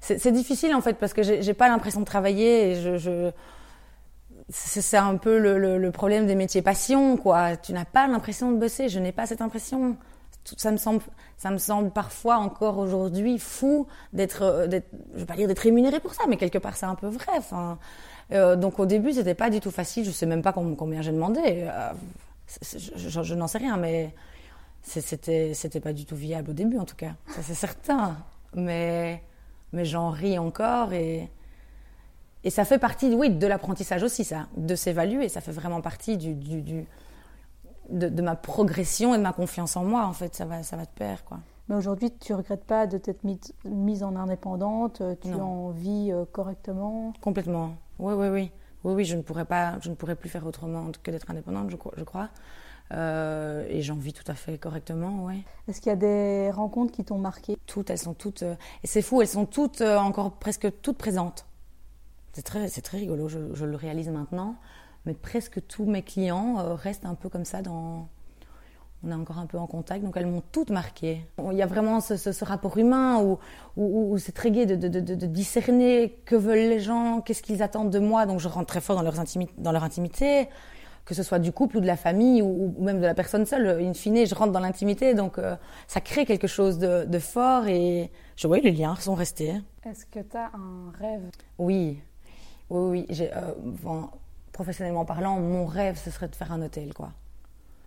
C'est 0.00 0.32
difficile 0.32 0.74
en 0.74 0.80
fait 0.80 0.94
parce 0.94 1.12
que 1.12 1.22
j'ai 1.22 1.54
pas 1.54 1.68
l'impression 1.68 2.00
de 2.00 2.04
travailler 2.04 2.70
et 2.70 2.74
je, 2.80 2.96
je 2.96 3.30
c'est 4.48 4.96
un 4.96 5.16
peu 5.16 5.38
le, 5.38 5.58
le, 5.58 5.78
le, 5.78 5.90
problème 5.90 6.26
des 6.26 6.34
métiers 6.34 6.62
passion, 6.62 7.16
quoi. 7.16 7.56
Tu 7.56 7.72
n'as 7.72 7.84
pas 7.84 8.06
l'impression 8.06 8.52
de 8.52 8.58
bosser. 8.58 8.88
Je 8.88 8.98
n'ai 8.98 9.12
pas 9.12 9.26
cette 9.26 9.40
impression 9.40 9.96
ça 10.44 10.70
me 10.70 10.76
semble, 10.76 11.02
ça 11.36 11.50
me 11.50 11.58
semble 11.58 11.90
parfois 11.90 12.36
encore 12.36 12.78
aujourd'hui 12.78 13.38
fou 13.38 13.86
d'être, 14.12 14.42
euh, 14.42 14.80
je 15.14 15.20
vais 15.20 15.26
pas 15.26 15.36
dire 15.36 15.48
d'être 15.48 15.60
rémunéré 15.60 16.00
pour 16.00 16.14
ça, 16.14 16.24
mais 16.28 16.36
quelque 16.36 16.58
part 16.58 16.76
c'est 16.76 16.86
un 16.86 16.94
peu 16.94 17.08
vrai. 17.08 17.32
Enfin, 17.36 17.78
euh, 18.32 18.56
donc 18.56 18.78
au 18.78 18.86
début 18.86 19.12
c'était 19.12 19.34
pas 19.34 19.50
du 19.50 19.60
tout 19.60 19.70
facile. 19.70 20.04
Je 20.04 20.10
sais 20.10 20.26
même 20.26 20.42
pas 20.42 20.52
combien 20.52 21.02
j'ai 21.02 21.12
demandé. 21.12 21.40
Euh, 21.44 21.92
je, 22.60 23.34
n'en 23.34 23.46
sais 23.46 23.58
rien, 23.58 23.76
mais 23.76 24.14
c'était, 24.82 25.54
c'était 25.54 25.80
pas 25.80 25.92
du 25.92 26.04
tout 26.04 26.16
viable 26.16 26.50
au 26.50 26.54
début 26.54 26.78
en 26.78 26.84
tout 26.84 26.96
cas. 26.96 27.12
Ça 27.28 27.42
c'est 27.42 27.54
certain. 27.54 28.16
Mais, 28.54 29.22
mais 29.72 29.84
j'en 29.84 30.10
ris 30.10 30.38
encore 30.38 30.92
et 30.92 31.30
et 32.44 32.50
ça 32.50 32.64
fait 32.64 32.78
partie, 32.78 33.14
oui, 33.14 33.30
de 33.30 33.46
l'apprentissage 33.46 34.02
aussi, 34.02 34.24
ça, 34.24 34.48
de 34.56 34.74
s'évaluer. 34.74 35.28
Ça 35.28 35.40
fait 35.40 35.52
vraiment 35.52 35.80
partie 35.80 36.16
du 36.16 36.34
de, 37.92 38.22
ma 38.22 38.36
progression 38.36 39.14
et 39.14 39.18
de 39.18 39.22
ma 39.22 39.32
confiance 39.32 39.76
en 39.76 39.84
moi, 39.84 40.06
en 40.06 40.12
fait. 40.12 40.34
Ça 40.34 40.44
va, 40.44 40.62
ça 40.62 40.76
va 40.76 40.84
de 40.84 40.90
pair, 40.90 41.24
quoi. 41.24 41.38
Mais 41.68 41.76
aujourd'hui, 41.76 42.10
tu 42.10 42.34
regrettes 42.34 42.64
pas 42.64 42.86
de 42.86 42.98
t'être 42.98 43.22
mise, 43.22 43.38
mise 43.64 44.02
en 44.02 44.16
indépendante 44.16 45.02
Tu 45.20 45.32
en 45.34 45.70
vis 45.70 46.12
correctement? 46.32 47.12
Complètement. 47.20 47.76
Oui, 47.98 48.14
oui, 48.14 48.28
oui. 48.28 48.52
Oui, 48.84 48.94
oui, 48.94 49.04
je 49.04 49.16
ne 49.16 49.22
pourrais 49.22 49.44
pas, 49.44 49.78
je 49.80 49.88
ne 49.90 49.94
pourrais 49.94 50.16
plus 50.16 50.28
faire 50.28 50.44
autrement 50.44 50.90
que 51.02 51.10
d'être 51.10 51.30
indépendante, 51.30 51.70
je, 51.70 51.76
je 51.96 52.04
crois. 52.04 52.30
Euh, 52.92 53.64
et 53.68 53.80
j'en 53.80 53.94
vis 53.94 54.12
tout 54.12 54.30
à 54.30 54.34
fait 54.34 54.58
correctement, 54.58 55.24
ouais. 55.24 55.38
Est-ce 55.68 55.80
qu'il 55.80 55.90
y 55.90 55.92
a 55.92 55.96
des 55.96 56.50
rencontres 56.50 56.92
qui 56.92 57.04
t'ont 57.04 57.18
marqué? 57.18 57.56
Toutes, 57.66 57.90
elles 57.90 57.98
sont 57.98 58.14
toutes. 58.14 58.42
Euh, 58.42 58.54
et 58.82 58.86
c'est 58.86 59.02
fou, 59.02 59.22
elles 59.22 59.28
sont 59.28 59.46
toutes 59.46 59.80
euh, 59.80 59.96
encore 59.98 60.32
presque 60.32 60.68
toutes 60.82 60.98
présentes. 60.98 61.46
C'est 62.32 62.42
très, 62.42 62.68
c'est 62.68 62.82
très 62.82 62.98
rigolo, 62.98 63.28
je, 63.28 63.54
je, 63.54 63.64
le 63.64 63.76
réalise 63.76 64.08
maintenant. 64.08 64.56
Mais 65.06 65.14
presque 65.14 65.66
tous 65.66 65.84
mes 65.84 66.02
clients 66.02 66.76
restent 66.76 67.06
un 67.06 67.14
peu 67.14 67.28
comme 67.28 67.44
ça 67.44 67.62
dans. 67.62 68.08
On 69.04 69.10
est 69.10 69.14
encore 69.14 69.38
un 69.38 69.46
peu 69.46 69.58
en 69.58 69.66
contact, 69.66 70.04
donc 70.04 70.16
elles 70.16 70.28
m'ont 70.28 70.44
toutes 70.52 70.70
marqué. 70.70 71.26
Il 71.50 71.56
y 71.56 71.62
a 71.62 71.66
vraiment 71.66 72.00
ce, 72.00 72.16
ce, 72.16 72.44
rapport 72.44 72.78
humain 72.78 73.20
où, 73.20 73.36
où, 73.76 74.12
où 74.12 74.18
c'est 74.18 74.30
très 74.30 74.52
gai 74.52 74.64
de, 74.64 74.76
de, 74.76 74.86
de, 74.86 75.00
de, 75.00 75.26
discerner 75.26 76.20
que 76.24 76.36
veulent 76.36 76.68
les 76.68 76.78
gens, 76.78 77.20
qu'est-ce 77.20 77.42
qu'ils 77.42 77.64
attendent 77.64 77.90
de 77.90 77.98
moi. 77.98 78.26
Donc 78.26 78.38
je 78.38 78.46
rentre 78.46 78.66
très 78.66 78.80
fort 78.80 78.94
dans, 78.94 79.02
leurs 79.02 79.16
dans 79.58 79.72
leur 79.72 79.82
intimité 79.82 80.48
que 81.04 81.14
ce 81.14 81.22
soit 81.22 81.38
du 81.38 81.52
couple 81.52 81.78
ou 81.78 81.80
de 81.80 81.86
la 81.86 81.96
famille 81.96 82.42
ou, 82.42 82.74
même 82.78 83.00
de 83.00 83.06
la 83.06 83.14
personne 83.14 83.46
seule. 83.46 83.66
In 83.82 83.94
fine, 83.94 84.24
je 84.26 84.34
rentre 84.34 84.52
dans 84.52 84.60
l'intimité, 84.60 85.14
donc 85.14 85.38
euh, 85.38 85.56
ça 85.86 86.00
crée 86.00 86.24
quelque 86.24 86.46
chose 86.46 86.78
de, 86.78 87.18
fort 87.18 87.66
et 87.66 88.10
je 88.36 88.46
vois 88.46 88.58
les 88.58 88.70
liens 88.70 88.96
sont 88.96 89.14
restés. 89.14 89.54
Est-ce 89.84 90.06
que 90.06 90.20
tu 90.20 90.36
as 90.36 90.50
un 90.54 90.90
rêve? 90.98 91.22
Oui, 91.58 92.00
oui, 92.70 93.06
oui. 93.10 93.18
Euh, 93.20 93.52
professionnellement 94.52 95.04
parlant, 95.04 95.38
mon 95.40 95.66
rêve, 95.66 96.00
ce 96.02 96.10
serait 96.10 96.28
de 96.28 96.34
faire 96.34 96.52
un 96.52 96.62
hôtel, 96.62 96.94
quoi. 96.94 97.12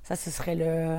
Ça, 0.04 0.16
ce 0.16 0.30
serait 0.30 0.56
le, 0.56 0.98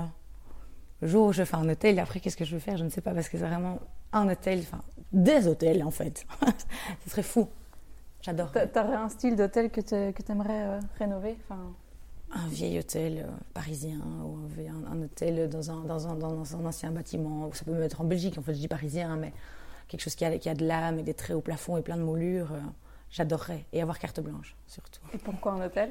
jour 1.02 1.29
où 1.29 1.33
je 1.33 1.44
fais 1.44 1.57
un 1.57 1.68
hôtel. 1.68 1.96
Et 1.96 2.00
après, 2.00 2.20
qu'est-ce 2.20 2.37
que 2.37 2.44
je 2.44 2.55
veux 2.55 2.61
faire? 2.61 2.76
Je 2.76 2.85
ne 2.85 2.90
sais 2.90 3.00
pas, 3.00 3.12
parce 3.12 3.29
que 3.29 3.38
c'est 3.38 3.46
vraiment 3.46 3.79
un 4.12 4.29
hôtel, 4.29 4.61
enfin, 4.61 4.83
des 5.12 5.46
hôtels, 5.46 5.83
en 5.83 5.90
fait. 5.90 6.26
ce 7.05 7.11
serait 7.11 7.22
fou. 7.22 7.48
J'adore. 8.22 8.50
T'aurais 8.52 8.96
un 8.96 9.09
style 9.09 9.37
d'hôtel 9.37 9.70
que 9.70 9.81
tu 9.81 10.33
aimerais 10.33 10.62
euh, 10.64 10.81
rénover? 10.98 11.37
Enfin 11.44 11.74
un 12.33 12.48
vieil 12.48 12.79
hôtel 12.79 13.18
euh, 13.18 13.31
parisien 13.55 14.00
ou 14.24 14.38
un, 14.90 15.02
hôtel 15.02 15.48
dans 15.48 15.70
un, 15.70 15.85
dans, 15.85 16.09
un, 16.09 16.14
dans 16.16 16.57
un, 16.57 16.64
ancien 16.64 16.90
bâtiment. 16.90 17.50
Ça 17.52 17.64
peut 17.64 17.72
même 17.72 17.83
être 17.83 18.00
en 18.00 18.05
Belgique, 18.05 18.38
en 18.38 18.42
fait, 18.42 18.55
je 18.55 18.61
dis 18.61 18.68
parisien, 18.68 19.16
mais 19.16 19.33
quelque 19.88 20.00
chose 20.00 20.14
qui 20.14 20.24
a, 20.24 20.37
qui 20.38 20.48
a 20.48 20.55
de 20.55 20.66
l'âme 20.66 20.98
et 20.98 21.02
des 21.02 21.14
traits 21.14 21.37
au 21.37 21.40
plafond 21.40 21.76
et 21.76 21.83
plein 21.83 21.96
de 21.96 22.02
moulures. 22.02 22.52
Euh, 22.52 22.61
j'adorerais. 23.11 23.64
Et 23.73 23.83
avoir 23.83 23.99
carte 23.99 24.21
blanche, 24.21 24.57
surtout. 24.66 25.01
Et 25.14 25.19
pourquoi 25.19 25.53
un 25.53 25.66
hôtel? 25.66 25.90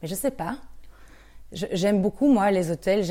Mais 0.00 0.08
je 0.08 0.14
sais 0.14 0.30
pas. 0.30 0.56
J'aime 1.52 2.00
beaucoup, 2.00 2.32
moi, 2.32 2.50
les 2.50 2.70
hôtels. 2.70 3.04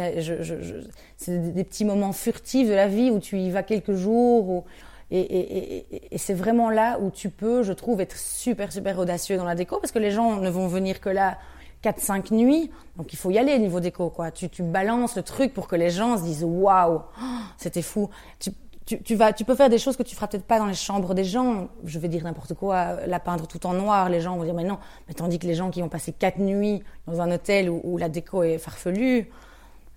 C'est 1.18 1.54
des, 1.54 1.64
petits 1.64 1.86
moments 1.86 2.12
furtifs 2.12 2.68
de 2.68 2.74
la 2.74 2.88
vie 2.88 3.12
où 3.12 3.20
tu 3.20 3.38
y 3.38 3.52
vas 3.52 3.62
quelques 3.62 3.94
jours. 3.94 4.66
et, 5.12 5.20
et, 5.20 6.16
et 6.16 6.18
c'est 6.18 6.34
vraiment 6.34 6.72
là 6.72 6.98
où 7.00 7.12
tu 7.12 7.30
peux, 7.30 7.62
je 7.62 7.74
trouve, 7.74 8.02
être 8.02 8.18
super, 8.18 8.72
super 8.72 8.98
audacieux 8.98 9.38
dans 9.38 9.46
la 9.46 9.56
déco 9.56 9.78
parce 9.80 9.92
que 9.92 10.00
les 10.00 10.12
gens 10.12 10.38
ne 10.38 10.50
vont 10.50 10.68
venir 10.68 11.00
que 11.02 11.10
là 11.10 11.38
4-5 11.84 12.34
nuits. 12.34 12.72
Donc 12.98 13.14
il 13.14 13.18
faut 13.18 13.32
y 13.32 13.38
aller 13.38 13.54
au 13.54 13.58
niveau 13.58 13.80
déco, 13.80 14.10
quoi. 14.10 14.32
Tu, 14.32 14.50
tu 14.50 14.64
balances 14.64 15.16
le 15.16 15.24
truc 15.24 15.54
pour 15.54 15.68
que 15.68 15.76
les 15.76 15.90
gens 15.90 16.18
se 16.18 16.24
disent 16.24 16.44
waouh, 16.44 17.02
c'était 17.58 17.82
fou. 17.82 18.10
Tu, 18.40 18.52
tu, 18.98 19.02
tu, 19.04 19.16
vas, 19.16 19.32
tu 19.32 19.46
peux 19.46 19.56
faire 19.56 19.70
des 19.70 19.78
choses 19.78 19.96
que 19.96 20.04
tu 20.04 20.16
feras 20.16 20.28
peut-être 20.28 20.46
pas 20.46 20.60
dans 20.60 20.66
les 20.66 20.74
chambres 20.74 21.14
des 21.14 21.24
gens. 21.24 21.70
Je 21.86 21.98
vais 21.98 22.10
dire 22.10 22.24
n'importe 22.24 22.54
quoi, 22.54 23.06
la 23.08 23.20
peindre 23.20 23.48
tout 23.48 23.66
en 23.66 23.74
noir. 23.74 24.10
Les 24.10 24.20
gens 24.20 24.36
vont 24.36 24.44
dire 24.44 24.54
mais 24.54 24.66
non. 24.66 24.80
Mais 25.08 25.14
tandis 25.14 25.40
que 25.40 25.48
les 25.48 25.56
gens 25.56 25.70
qui 25.70 25.82
ont 25.82 25.88
passé 25.88 26.12
4 26.12 26.40
nuits 26.40 26.84
dans 27.08 27.22
un 27.22 27.32
hôtel 27.32 27.70
où, 27.70 27.98
la 27.98 28.10
déco 28.10 28.44
est 28.44 28.58
farfelue. 28.58 29.30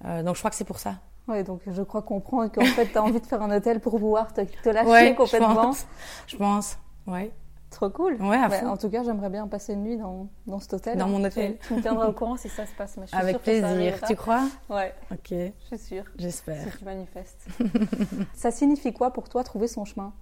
Euh, 0.05 0.23
donc 0.23 0.37
je 0.37 0.41
crois 0.41 0.51
que 0.51 0.57
c'est 0.57 0.65
pour 0.65 0.79
ça. 0.79 0.97
Oui, 1.27 1.43
donc 1.43 1.63
je 1.67 1.83
crois 1.83 2.03
comprendre 2.03 2.53
qu'en 2.53 2.65
fait, 2.65 2.87
tu 2.87 2.99
as 2.99 3.03
envie 3.03 3.21
de 3.21 3.27
faire 3.27 3.43
un 3.43 3.57
hôtel 3.57 3.81
pour 3.81 3.99
pouvoir 3.99 4.33
te, 4.33 4.43
te 4.43 4.69
lâcher 4.69 5.15
complètement. 5.15 5.51
Je 5.51 5.55
pense, 5.55 5.87
je 6.29 6.37
pense, 6.37 6.79
ouais. 7.09 7.33
Trop 7.75 7.91
cool. 7.91 8.15
Ouais, 8.23 8.37
à 8.37 8.71
En 8.71 8.77
tout 8.77 8.89
cas, 8.89 9.03
j'aimerais 9.03 9.31
bien 9.31 9.49
passer 9.49 9.73
une 9.73 9.83
nuit 9.83 9.97
dans, 9.97 10.29
dans 10.47 10.61
cet 10.61 10.75
hôtel. 10.75 10.97
Dans 10.97 11.09
mon 11.09 11.25
hôtel. 11.25 11.59
Tu 11.67 11.75
me 11.75 11.83
tiendras 11.83 12.07
au 12.07 12.13
courant 12.13 12.37
si 12.37 12.49
ça 12.49 12.67
se 12.67 12.73
passe. 12.75 12.97
Mais 12.97 13.07
je 13.07 13.09
suis 13.09 13.19
Avec 13.19 13.39
plaisir. 13.39 14.01
tu 14.07 14.15
crois? 14.15 14.49
Ouais. 14.71 14.95
Ok. 15.11 15.31
Je 15.31 15.67
suis 15.67 15.79
sûre. 15.79 16.05
J'espère. 16.17 16.71
Si 16.73 16.79
tu 16.79 16.85
manifestes. 16.85 17.49
ça 18.35 18.53
signifie 18.53 18.93
quoi 18.93 19.13
pour 19.13 19.29
toi 19.29 19.43
trouver 19.43 19.67
son 19.67 19.85
chemin? 19.85 20.13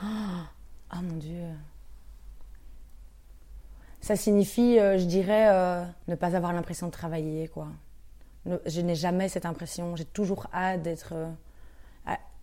Ah 0.00 0.46
oh, 0.94 0.98
mon 1.02 1.16
Dieu. 1.16 1.48
Ça 4.00 4.14
signifie, 4.14 4.78
euh, 4.78 4.98
je 4.98 5.04
dirais, 5.04 5.48
euh, 5.50 5.84
ne 6.06 6.14
pas 6.14 6.36
avoir 6.36 6.52
l'impression 6.52 6.86
de 6.86 6.92
travailler, 6.92 7.48
quoi. 7.48 7.66
je 8.66 8.80
n'ai 8.80 8.94
jamais 8.94 9.28
cette 9.28 9.46
impression. 9.46 9.96
J'ai 9.96 10.04
toujours 10.04 10.46
hâte 10.54 10.82
d'être 10.82 11.12
euh, 11.12 11.28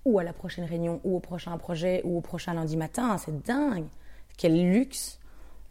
ou 0.03 0.19
à 0.19 0.23
la 0.23 0.33
prochaine 0.33 0.65
réunion, 0.65 0.99
ou 1.05 1.15
au 1.15 1.19
prochain 1.19 1.57
projet, 1.57 2.01
ou 2.03 2.17
au 2.17 2.21
prochain 2.21 2.53
lundi 2.53 2.75
matin. 2.75 3.17
C'est 3.17 3.45
dingue 3.45 3.87
quel 4.39 4.71
luxe, 4.71 5.19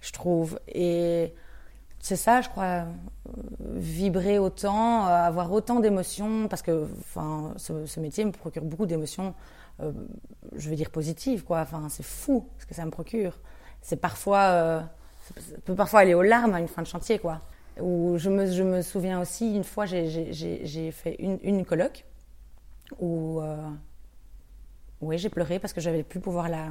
je 0.00 0.12
trouve. 0.12 0.60
Et 0.68 1.34
c'est 2.00 2.16
ça, 2.16 2.42
je 2.42 2.50
crois, 2.50 2.84
vibrer 3.74 4.38
autant, 4.38 5.08
euh, 5.08 5.10
avoir 5.10 5.50
autant 5.50 5.80
d'émotions, 5.80 6.48
parce 6.48 6.60
que 6.60 6.86
enfin, 7.00 7.54
ce, 7.56 7.98
métier 7.98 8.24
me 8.26 8.30
procure 8.30 8.62
beaucoup 8.62 8.84
d'émotions, 8.84 9.34
euh, 9.80 9.90
je 10.54 10.68
veux 10.68 10.76
dire 10.76 10.90
positives, 10.90 11.44
quoi. 11.44 11.60
Enfin, 11.60 11.88
c'est 11.88 12.04
fou 12.04 12.46
ce 12.58 12.66
que 12.66 12.74
ça 12.74 12.84
me 12.84 12.90
procure. 12.90 13.38
C'est 13.80 13.96
parfois, 13.96 14.40
euh, 14.40 14.80
ça 15.38 15.56
peut 15.64 15.74
parfois 15.74 16.00
aller 16.00 16.14
aux 16.14 16.22
larmes 16.22 16.54
à 16.54 16.60
une 16.60 16.68
fin 16.68 16.82
de 16.82 16.86
chantier, 16.86 17.18
quoi. 17.18 17.40
Où 17.80 18.18
je 18.18 18.28
me, 18.28 18.50
je 18.50 18.62
me 18.62 18.82
souviens 18.82 19.18
aussi, 19.18 19.54
une 19.56 19.64
fois, 19.64 19.86
j'ai 19.86 20.92
fait 20.92 21.16
une, 21.20 21.38
une 21.42 21.64
colloque 21.64 22.04
où, 23.00 23.40
oui, 25.00 25.16
j'ai 25.16 25.30
pleuré 25.30 25.58
parce 25.58 25.72
que 25.72 25.80
j'avais 25.80 26.02
plus 26.02 26.20
pouvoir 26.20 26.48
la, 26.48 26.70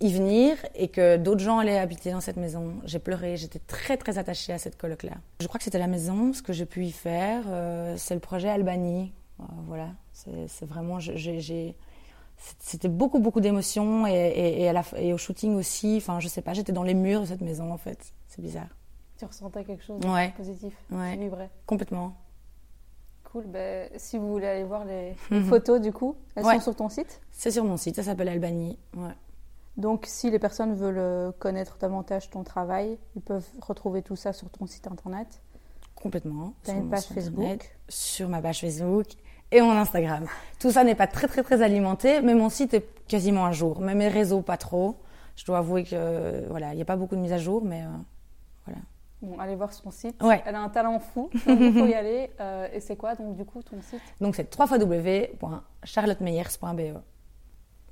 y 0.00 0.12
venir 0.12 0.56
et 0.74 0.88
que 0.88 1.16
d'autres 1.16 1.40
gens 1.40 1.58
allaient 1.58 1.78
habiter 1.78 2.10
dans 2.10 2.20
cette 2.20 2.36
maison. 2.36 2.74
J'ai 2.84 2.98
pleuré, 2.98 3.36
j'étais 3.36 3.58
très 3.58 3.96
très 3.96 4.18
attachée 4.18 4.52
à 4.52 4.58
cette 4.58 4.76
coloc-là. 4.76 5.12
Je 5.40 5.46
crois 5.46 5.58
que 5.58 5.64
c'était 5.64 5.78
la 5.78 5.86
maison, 5.86 6.32
ce 6.32 6.42
que 6.42 6.52
j'ai 6.52 6.66
pu 6.66 6.84
y 6.84 6.92
faire, 6.92 7.44
euh, 7.48 7.94
c'est 7.96 8.14
le 8.14 8.20
projet 8.20 8.48
Albanie. 8.48 9.12
Euh, 9.40 9.44
voilà, 9.66 9.88
c'est 10.12 10.66
vraiment, 10.66 10.98
j'ai, 10.98 11.76
c'était 12.58 12.88
beaucoup 12.88 13.18
beaucoup 13.18 13.40
d'émotions 13.40 14.06
et, 14.06 14.12
et, 14.12 14.72
et, 14.98 15.12
au 15.12 15.18
shooting 15.18 15.56
aussi. 15.56 15.96
Enfin, 15.98 16.20
je 16.20 16.28
sais 16.28 16.42
pas, 16.42 16.52
j'étais 16.52 16.72
dans 16.72 16.82
les 16.82 16.94
murs 16.94 17.22
de 17.22 17.26
cette 17.26 17.40
maison 17.40 17.72
en 17.72 17.78
fait. 17.78 18.12
C'est 18.28 18.42
bizarre. 18.42 18.68
Tu 19.18 19.24
ressentais 19.24 19.64
quelque 19.64 19.82
chose 19.82 19.98
de 20.00 20.36
positif, 20.36 20.74
ouais. 20.90 21.14
tu 21.14 21.20
vibrais? 21.20 21.50
Complètement. 21.64 22.16
Cool. 23.24 23.46
Ben, 23.46 23.88
si 23.96 24.18
vous 24.18 24.28
voulez 24.28 24.46
aller 24.46 24.64
voir 24.64 24.84
les, 24.84 25.14
photos 25.48 25.80
du 25.80 25.92
coup, 25.92 26.16
elles 26.34 26.44
sont 26.44 26.60
sur 26.60 26.76
ton 26.76 26.88
site? 26.90 27.20
C'est 27.32 27.50
sur 27.50 27.64
mon 27.64 27.78
site, 27.78 27.96
ça 27.96 28.02
s'appelle 28.02 28.28
Albanie. 28.28 28.78
Ouais. 28.94 29.14
Donc, 29.76 30.04
si 30.06 30.30
les 30.30 30.38
personnes 30.38 30.74
veulent 30.74 30.98
euh, 30.98 31.32
connaître 31.38 31.76
davantage 31.78 32.30
ton 32.30 32.44
travail, 32.44 32.98
ils 33.14 33.22
peuvent 33.22 33.48
retrouver 33.60 34.02
tout 34.02 34.16
ça 34.16 34.32
sur 34.32 34.48
ton 34.50 34.66
site 34.66 34.86
internet. 34.86 35.42
Complètement. 35.94 36.54
Tu 36.64 36.70
as 36.70 36.74
une 36.74 36.88
page 36.88 37.06
Facebook 37.06 37.76
Sur 37.88 38.28
ma 38.28 38.40
page 38.40 38.60
Facebook 38.60 39.06
et 39.50 39.60
mon 39.60 39.72
Instagram. 39.72 40.26
Tout 40.60 40.70
ça 40.70 40.84
n'est 40.84 40.94
pas 40.94 41.06
très, 41.06 41.28
très, 41.28 41.42
très 41.42 41.60
alimenté, 41.62 42.22
mais 42.22 42.34
mon 42.34 42.48
site 42.48 42.72
est 42.74 42.86
quasiment 43.06 43.46
à 43.46 43.52
jour. 43.52 43.80
Mais 43.80 43.94
mes 43.94 44.08
réseaux, 44.08 44.42
pas 44.42 44.56
trop. 44.56 44.96
Je 45.36 45.44
dois 45.44 45.58
avouer 45.58 45.84
que, 45.84 46.48
voilà, 46.48 46.72
il 46.72 46.76
n'y 46.76 46.82
a 46.82 46.86
pas 46.86 46.96
beaucoup 46.96 47.16
de 47.16 47.20
mises 47.20 47.32
à 47.32 47.38
jour, 47.38 47.64
mais 47.64 47.82
euh, 47.82 47.88
voilà. 48.64 48.80
Bon, 49.22 49.38
allez 49.38 49.56
voir 49.56 49.72
son 49.72 49.90
site. 49.90 50.22
Ouais. 50.22 50.42
Elle 50.46 50.54
a 50.54 50.60
un 50.60 50.68
talent 50.68 50.98
fou, 50.98 51.30
il 51.46 51.72
faut 51.72 51.86
y 51.86 51.94
aller. 51.94 52.30
Euh, 52.40 52.68
et 52.72 52.80
c'est 52.80 52.96
quoi, 52.96 53.14
donc, 53.14 53.36
du 53.36 53.44
coup, 53.44 53.62
ton 53.62 53.80
site? 53.82 54.00
Donc, 54.20 54.34
c'est 54.36 54.58
www.charlottemeyers.be. 54.58 56.98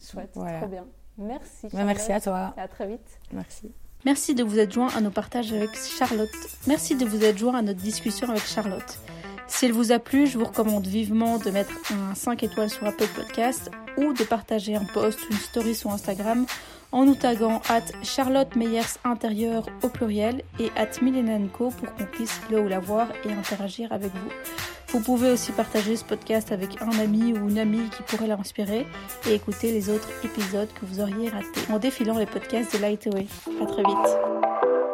Chouette, 0.00 0.32
trop 0.32 0.68
bien. 0.68 0.86
Merci. 1.18 1.68
merci 1.72 2.12
à 2.12 2.20
toi. 2.20 2.54
À 2.56 2.68
très 2.68 2.86
vite. 2.86 3.20
Merci. 3.32 3.70
Merci 4.04 4.34
de 4.34 4.44
vous 4.44 4.58
être 4.58 4.72
joint 4.72 4.88
à 4.94 5.00
nos 5.00 5.10
partages 5.10 5.52
avec 5.52 5.70
Charlotte. 5.76 6.28
Merci 6.66 6.94
de 6.94 7.06
vous 7.06 7.24
être 7.24 7.38
joint 7.38 7.54
à 7.54 7.62
notre 7.62 7.80
discussion 7.80 8.28
avec 8.28 8.44
Charlotte. 8.44 8.98
Si 9.46 9.66
elle 9.66 9.72
vous 9.72 9.92
a 9.92 9.98
plu, 9.98 10.26
je 10.26 10.38
vous 10.38 10.44
recommande 10.44 10.86
vivement 10.86 11.38
de 11.38 11.50
mettre 11.50 11.72
un 11.92 12.14
5 12.14 12.42
étoiles 12.42 12.70
sur 12.70 12.86
Apple 12.86 13.08
Podcast 13.14 13.70
ou 13.96 14.12
de 14.12 14.24
partager 14.24 14.74
un 14.74 14.84
post 14.84 15.20
ou 15.20 15.32
une 15.32 15.38
story 15.38 15.74
sur 15.74 15.90
Instagram 15.90 16.46
en 16.94 17.04
nous 17.04 17.16
taguant 17.16 17.60
at 17.68 17.82
Charlotte 18.04 18.54
Meyers 18.54 18.98
intérieur 19.02 19.66
au 19.82 19.88
pluriel 19.88 20.42
et 20.60 20.70
at 20.76 21.02
Milenanco 21.02 21.70
pour 21.70 21.92
qu'on 21.92 22.04
puisse 22.04 22.40
le 22.50 22.60
ou 22.60 22.68
la 22.68 22.78
voir 22.78 23.08
et 23.24 23.32
interagir 23.32 23.92
avec 23.92 24.12
vous. 24.12 24.30
Vous 24.88 25.00
pouvez 25.00 25.32
aussi 25.32 25.50
partager 25.50 25.96
ce 25.96 26.04
podcast 26.04 26.52
avec 26.52 26.80
un 26.80 26.96
ami 27.00 27.32
ou 27.32 27.48
une 27.48 27.58
amie 27.58 27.90
qui 27.90 28.04
pourrait 28.04 28.28
l'inspirer 28.28 28.86
et 29.28 29.34
écouter 29.34 29.72
les 29.72 29.90
autres 29.90 30.08
épisodes 30.22 30.68
que 30.72 30.86
vous 30.86 31.00
auriez 31.00 31.30
ratés 31.30 31.72
en 31.72 31.80
défilant 31.80 32.16
les 32.16 32.26
podcasts 32.26 32.72
de 32.76 32.80
Lightway. 32.80 33.26
À 33.60 33.66
très 33.66 33.82
vite. 33.82 34.93